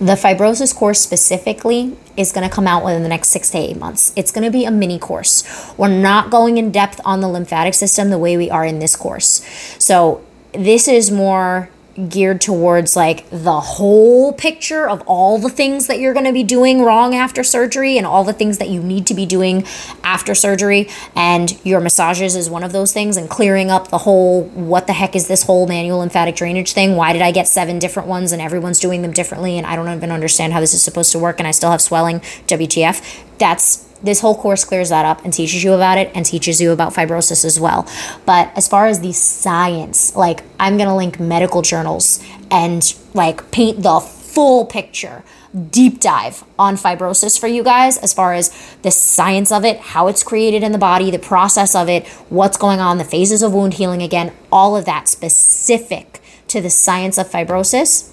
The 0.00 0.14
fibrosis 0.14 0.74
course 0.74 1.00
specifically 1.00 1.96
is 2.16 2.32
going 2.32 2.48
to 2.48 2.54
come 2.54 2.66
out 2.66 2.84
within 2.84 3.02
the 3.02 3.08
next 3.08 3.28
six 3.28 3.50
to 3.50 3.58
eight 3.58 3.78
months. 3.78 4.12
It's 4.16 4.32
going 4.32 4.44
to 4.44 4.50
be 4.50 4.64
a 4.64 4.70
mini 4.70 4.98
course. 4.98 5.44
We're 5.76 5.88
not 5.88 6.30
going 6.30 6.56
in 6.56 6.72
depth 6.72 7.00
on 7.04 7.20
the 7.20 7.28
lymphatic 7.28 7.74
system 7.74 8.10
the 8.10 8.18
way 8.18 8.36
we 8.36 8.50
are 8.50 8.64
in 8.64 8.78
this 8.78 8.96
course. 8.96 9.44
So 9.78 10.24
this 10.54 10.88
is 10.88 11.10
more 11.10 11.68
geared 12.08 12.40
towards 12.40 12.96
like 12.96 13.28
the 13.30 13.60
whole 13.60 14.32
picture 14.32 14.88
of 14.88 15.02
all 15.06 15.38
the 15.38 15.48
things 15.48 15.86
that 15.86 16.00
you're 16.00 16.12
going 16.12 16.26
to 16.26 16.32
be 16.32 16.42
doing 16.42 16.82
wrong 16.82 17.14
after 17.14 17.44
surgery 17.44 17.96
and 17.96 18.06
all 18.06 18.24
the 18.24 18.32
things 18.32 18.58
that 18.58 18.68
you 18.68 18.82
need 18.82 19.06
to 19.06 19.14
be 19.14 19.24
doing 19.24 19.64
after 20.02 20.34
surgery. 20.34 20.88
And 21.14 21.56
your 21.64 21.80
massages 21.80 22.34
is 22.34 22.50
one 22.50 22.64
of 22.64 22.72
those 22.72 22.92
things 22.92 23.16
and 23.16 23.30
clearing 23.30 23.70
up 23.70 23.88
the 23.88 23.98
whole 23.98 24.44
what 24.44 24.86
the 24.86 24.92
heck 24.92 25.14
is 25.14 25.28
this 25.28 25.44
whole 25.44 25.66
manual 25.66 25.98
lymphatic 26.00 26.34
drainage 26.36 26.72
thing? 26.72 26.96
Why 26.96 27.12
did 27.12 27.22
i 27.22 27.30
get 27.30 27.46
seven 27.46 27.78
different 27.78 28.08
ones 28.08 28.32
and 28.32 28.42
everyone's 28.42 28.80
doing 28.80 29.02
them 29.02 29.12
differently? 29.12 29.56
And 29.56 29.66
i 29.66 29.76
don't 29.76 29.88
even 29.94 30.10
understand 30.10 30.52
how 30.52 30.60
this 30.60 30.74
is 30.74 30.82
supposed 30.82 31.12
to 31.12 31.18
work 31.18 31.38
and 31.38 31.46
i 31.46 31.50
still 31.50 31.70
have 31.70 31.80
swelling 31.80 32.20
wtf 32.20 33.24
that's 33.38 33.76
this 34.02 34.20
whole 34.20 34.36
course 34.36 34.64
clears 34.64 34.90
that 34.90 35.06
up 35.06 35.24
and 35.24 35.32
teaches 35.32 35.64
you 35.64 35.72
about 35.72 35.96
it 35.96 36.10
and 36.14 36.26
teaches 36.26 36.60
you 36.60 36.72
about 36.72 36.92
fibrosis 36.92 37.44
as 37.44 37.58
well 37.58 37.88
but 38.26 38.50
as 38.56 38.68
far 38.68 38.86
as 38.86 39.00
the 39.00 39.12
science 39.12 40.14
like 40.14 40.42
i'm 40.60 40.76
going 40.76 40.88
to 40.88 40.94
link 40.94 41.18
medical 41.18 41.62
journals 41.62 42.22
and 42.50 42.94
like 43.14 43.50
paint 43.50 43.82
the 43.82 44.00
full 44.00 44.66
picture 44.66 45.22
deep 45.70 46.00
dive 46.00 46.42
on 46.58 46.76
fibrosis 46.76 47.38
for 47.38 47.46
you 47.46 47.62
guys 47.62 47.96
as 47.98 48.12
far 48.12 48.34
as 48.34 48.76
the 48.82 48.90
science 48.90 49.52
of 49.52 49.64
it, 49.64 49.78
how 49.78 50.08
it's 50.08 50.22
created 50.22 50.62
in 50.62 50.72
the 50.72 50.78
body, 50.78 51.10
the 51.10 51.18
process 51.18 51.74
of 51.74 51.88
it, 51.88 52.06
what's 52.28 52.56
going 52.56 52.80
on, 52.80 52.98
the 52.98 53.04
phases 53.04 53.42
of 53.42 53.54
wound 53.54 53.74
healing 53.74 54.02
again, 54.02 54.32
all 54.50 54.76
of 54.76 54.84
that 54.84 55.06
specific 55.08 56.20
to 56.48 56.60
the 56.60 56.70
science 56.70 57.18
of 57.18 57.28
fibrosis. 57.28 58.10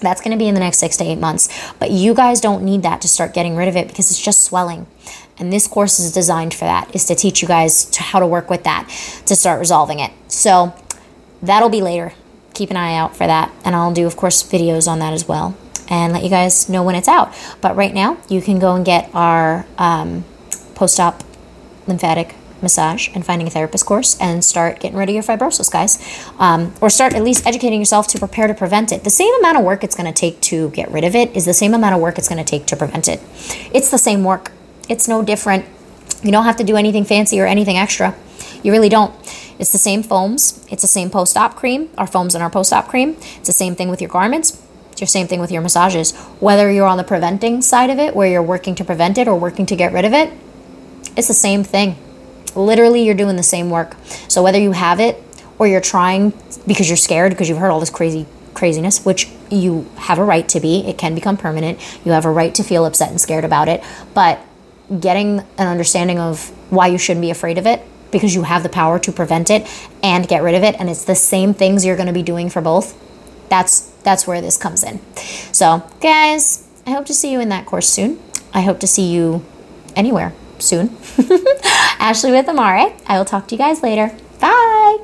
That's 0.00 0.20
going 0.20 0.32
to 0.32 0.38
be 0.38 0.48
in 0.48 0.54
the 0.54 0.60
next 0.60 0.78
six 0.78 0.96
to 0.98 1.04
eight 1.04 1.18
months. 1.18 1.48
But 1.78 1.90
you 1.90 2.14
guys 2.14 2.40
don't 2.40 2.64
need 2.64 2.82
that 2.82 3.00
to 3.02 3.08
start 3.08 3.34
getting 3.34 3.56
rid 3.56 3.68
of 3.68 3.76
it 3.76 3.88
because 3.88 4.10
it's 4.10 4.20
just 4.20 4.42
swelling. 4.42 4.86
And 5.38 5.52
this 5.52 5.66
course 5.66 5.98
is 5.98 6.12
designed 6.12 6.54
for 6.54 6.64
that, 6.64 6.94
is 6.94 7.04
to 7.06 7.14
teach 7.14 7.42
you 7.42 7.48
guys 7.48 7.84
to 7.86 8.02
how 8.02 8.20
to 8.20 8.26
work 8.26 8.50
with 8.50 8.64
that 8.64 8.88
to 9.26 9.34
start 9.34 9.58
resolving 9.58 9.98
it. 9.98 10.12
So 10.28 10.74
that'll 11.42 11.70
be 11.70 11.80
later. 11.80 12.12
Keep 12.54 12.70
an 12.70 12.76
eye 12.76 12.94
out 12.94 13.16
for 13.16 13.26
that. 13.26 13.50
And 13.64 13.74
I'll 13.74 13.92
do, 13.92 14.06
of 14.06 14.16
course, 14.16 14.42
videos 14.42 14.86
on 14.86 14.98
that 14.98 15.12
as 15.12 15.26
well 15.26 15.56
and 15.88 16.12
let 16.12 16.22
you 16.22 16.30
guys 16.30 16.68
know 16.68 16.82
when 16.82 16.94
it's 16.94 17.08
out. 17.08 17.34
But 17.60 17.74
right 17.74 17.92
now, 17.92 18.16
you 18.28 18.40
can 18.40 18.58
go 18.58 18.74
and 18.74 18.84
get 18.84 19.10
our 19.12 19.66
um, 19.76 20.24
post 20.74 21.00
op 21.00 21.22
lymphatic 21.86 22.34
massage 22.62 23.08
and 23.14 23.24
finding 23.24 23.46
a 23.46 23.50
therapist 23.50 23.86
course 23.86 24.18
and 24.20 24.44
start 24.44 24.80
getting 24.80 24.96
rid 24.96 25.08
of 25.08 25.14
your 25.14 25.24
fibrosis, 25.24 25.70
guys. 25.70 25.98
Um, 26.38 26.72
or 26.80 26.90
start 26.90 27.14
at 27.14 27.22
least 27.22 27.46
educating 27.46 27.80
yourself 27.80 28.06
to 28.08 28.18
prepare 28.18 28.46
to 28.46 28.54
prevent 28.54 28.92
it. 28.92 29.04
The 29.04 29.10
same 29.10 29.34
amount 29.40 29.58
of 29.58 29.64
work 29.64 29.84
it's 29.84 29.94
going 29.94 30.12
to 30.12 30.18
take 30.18 30.40
to 30.42 30.70
get 30.70 30.90
rid 30.90 31.04
of 31.04 31.14
it 31.14 31.36
is 31.36 31.44
the 31.44 31.54
same 31.54 31.74
amount 31.74 31.94
of 31.94 32.00
work 32.00 32.18
it's 32.18 32.28
going 32.28 32.44
to 32.44 32.50
take 32.50 32.66
to 32.66 32.76
prevent 32.76 33.08
it. 33.08 33.20
It's 33.72 33.90
the 33.90 33.98
same 33.98 34.24
work, 34.24 34.52
it's 34.88 35.08
no 35.08 35.22
different. 35.22 35.64
You 36.22 36.32
don't 36.32 36.44
have 36.44 36.56
to 36.56 36.64
do 36.64 36.76
anything 36.76 37.04
fancy 37.04 37.40
or 37.40 37.46
anything 37.46 37.76
extra. 37.76 38.14
You 38.62 38.72
really 38.72 38.88
don't. 38.88 39.14
It's 39.58 39.72
the 39.72 39.78
same 39.78 40.02
foams. 40.02 40.66
It's 40.70 40.82
the 40.82 40.88
same 40.88 41.10
post 41.10 41.36
op 41.36 41.54
cream, 41.54 41.90
our 41.96 42.06
foams 42.06 42.34
and 42.34 42.42
our 42.42 42.50
post 42.50 42.72
op 42.72 42.88
cream. 42.88 43.10
It's 43.36 43.46
the 43.46 43.52
same 43.52 43.74
thing 43.74 43.88
with 43.88 44.00
your 44.00 44.10
garments 44.10 44.62
It's 44.92 45.00
your 45.00 45.08
same 45.08 45.26
thing 45.26 45.40
with 45.40 45.50
your 45.50 45.62
massages. 45.62 46.12
Whether 46.40 46.70
you're 46.70 46.86
on 46.86 46.98
the 46.98 47.04
preventing 47.04 47.62
side 47.62 47.90
of 47.90 47.98
it, 47.98 48.14
where 48.14 48.28
you're 48.28 48.42
working 48.42 48.74
to 48.76 48.84
prevent 48.84 49.18
it 49.18 49.28
or 49.28 49.38
working 49.38 49.66
to 49.66 49.76
get 49.76 49.92
rid 49.92 50.04
of 50.04 50.12
it, 50.12 50.32
it's 51.16 51.28
the 51.28 51.34
same 51.34 51.64
thing. 51.64 51.96
Literally, 52.56 53.04
you're 53.04 53.14
doing 53.14 53.36
the 53.36 53.42
same 53.42 53.70
work. 53.70 53.96
So 54.28 54.42
whether 54.42 54.58
you 54.58 54.72
have 54.72 55.00
it 55.00 55.22
or 55.58 55.66
you're 55.66 55.80
trying 55.80 56.32
because 56.66 56.88
you're 56.88 56.96
scared 56.96 57.32
because 57.32 57.48
you've 57.48 57.58
heard 57.58 57.70
all 57.70 57.80
this 57.80 57.90
crazy 57.90 58.26
craziness, 58.54 59.04
which 59.04 59.28
you 59.50 59.88
have 59.96 60.18
a 60.18 60.24
right 60.24 60.48
to 60.48 60.60
be, 60.60 60.86
it 60.86 60.98
can 60.98 61.14
become 61.14 61.36
permanent. 61.36 61.78
You 62.04 62.12
have 62.12 62.24
a 62.24 62.30
right 62.30 62.54
to 62.54 62.62
feel 62.62 62.84
upset 62.84 63.10
and 63.10 63.20
scared 63.20 63.44
about 63.44 63.68
it. 63.68 63.82
But 64.14 64.40
getting 64.98 65.40
an 65.58 65.68
understanding 65.68 66.18
of 66.18 66.48
why 66.70 66.88
you 66.88 66.98
shouldn't 66.98 67.22
be 67.22 67.30
afraid 67.30 67.58
of 67.58 67.66
it 67.66 67.82
because 68.10 68.34
you 68.34 68.42
have 68.42 68.62
the 68.62 68.68
power 68.68 68.98
to 68.98 69.12
prevent 69.12 69.50
it 69.50 69.68
and 70.02 70.26
get 70.26 70.42
rid 70.42 70.56
of 70.56 70.64
it 70.64 70.74
and 70.80 70.90
it's 70.90 71.04
the 71.04 71.14
same 71.14 71.54
things 71.54 71.84
you're 71.84 71.94
going 71.94 72.08
to 72.08 72.12
be 72.12 72.24
doing 72.24 72.50
for 72.50 72.60
both 72.60 72.98
that's 73.50 73.90
that's 74.02 74.26
where 74.26 74.40
this 74.40 74.56
comes 74.56 74.82
in. 74.82 75.00
So, 75.52 75.82
guys, 76.00 76.66
I 76.86 76.92
hope 76.92 77.04
to 77.06 77.14
see 77.14 77.30
you 77.30 77.40
in 77.40 77.50
that 77.50 77.66
course 77.66 77.88
soon. 77.88 78.18
I 78.54 78.62
hope 78.62 78.80
to 78.80 78.86
see 78.86 79.12
you 79.12 79.44
anywhere 79.94 80.32
soon. 80.60 80.96
Ashley 81.98 82.32
with 82.32 82.48
Amare. 82.48 82.92
I 83.06 83.18
will 83.18 83.24
talk 83.24 83.48
to 83.48 83.54
you 83.54 83.58
guys 83.58 83.82
later. 83.82 84.14
Bye. 84.40 84.98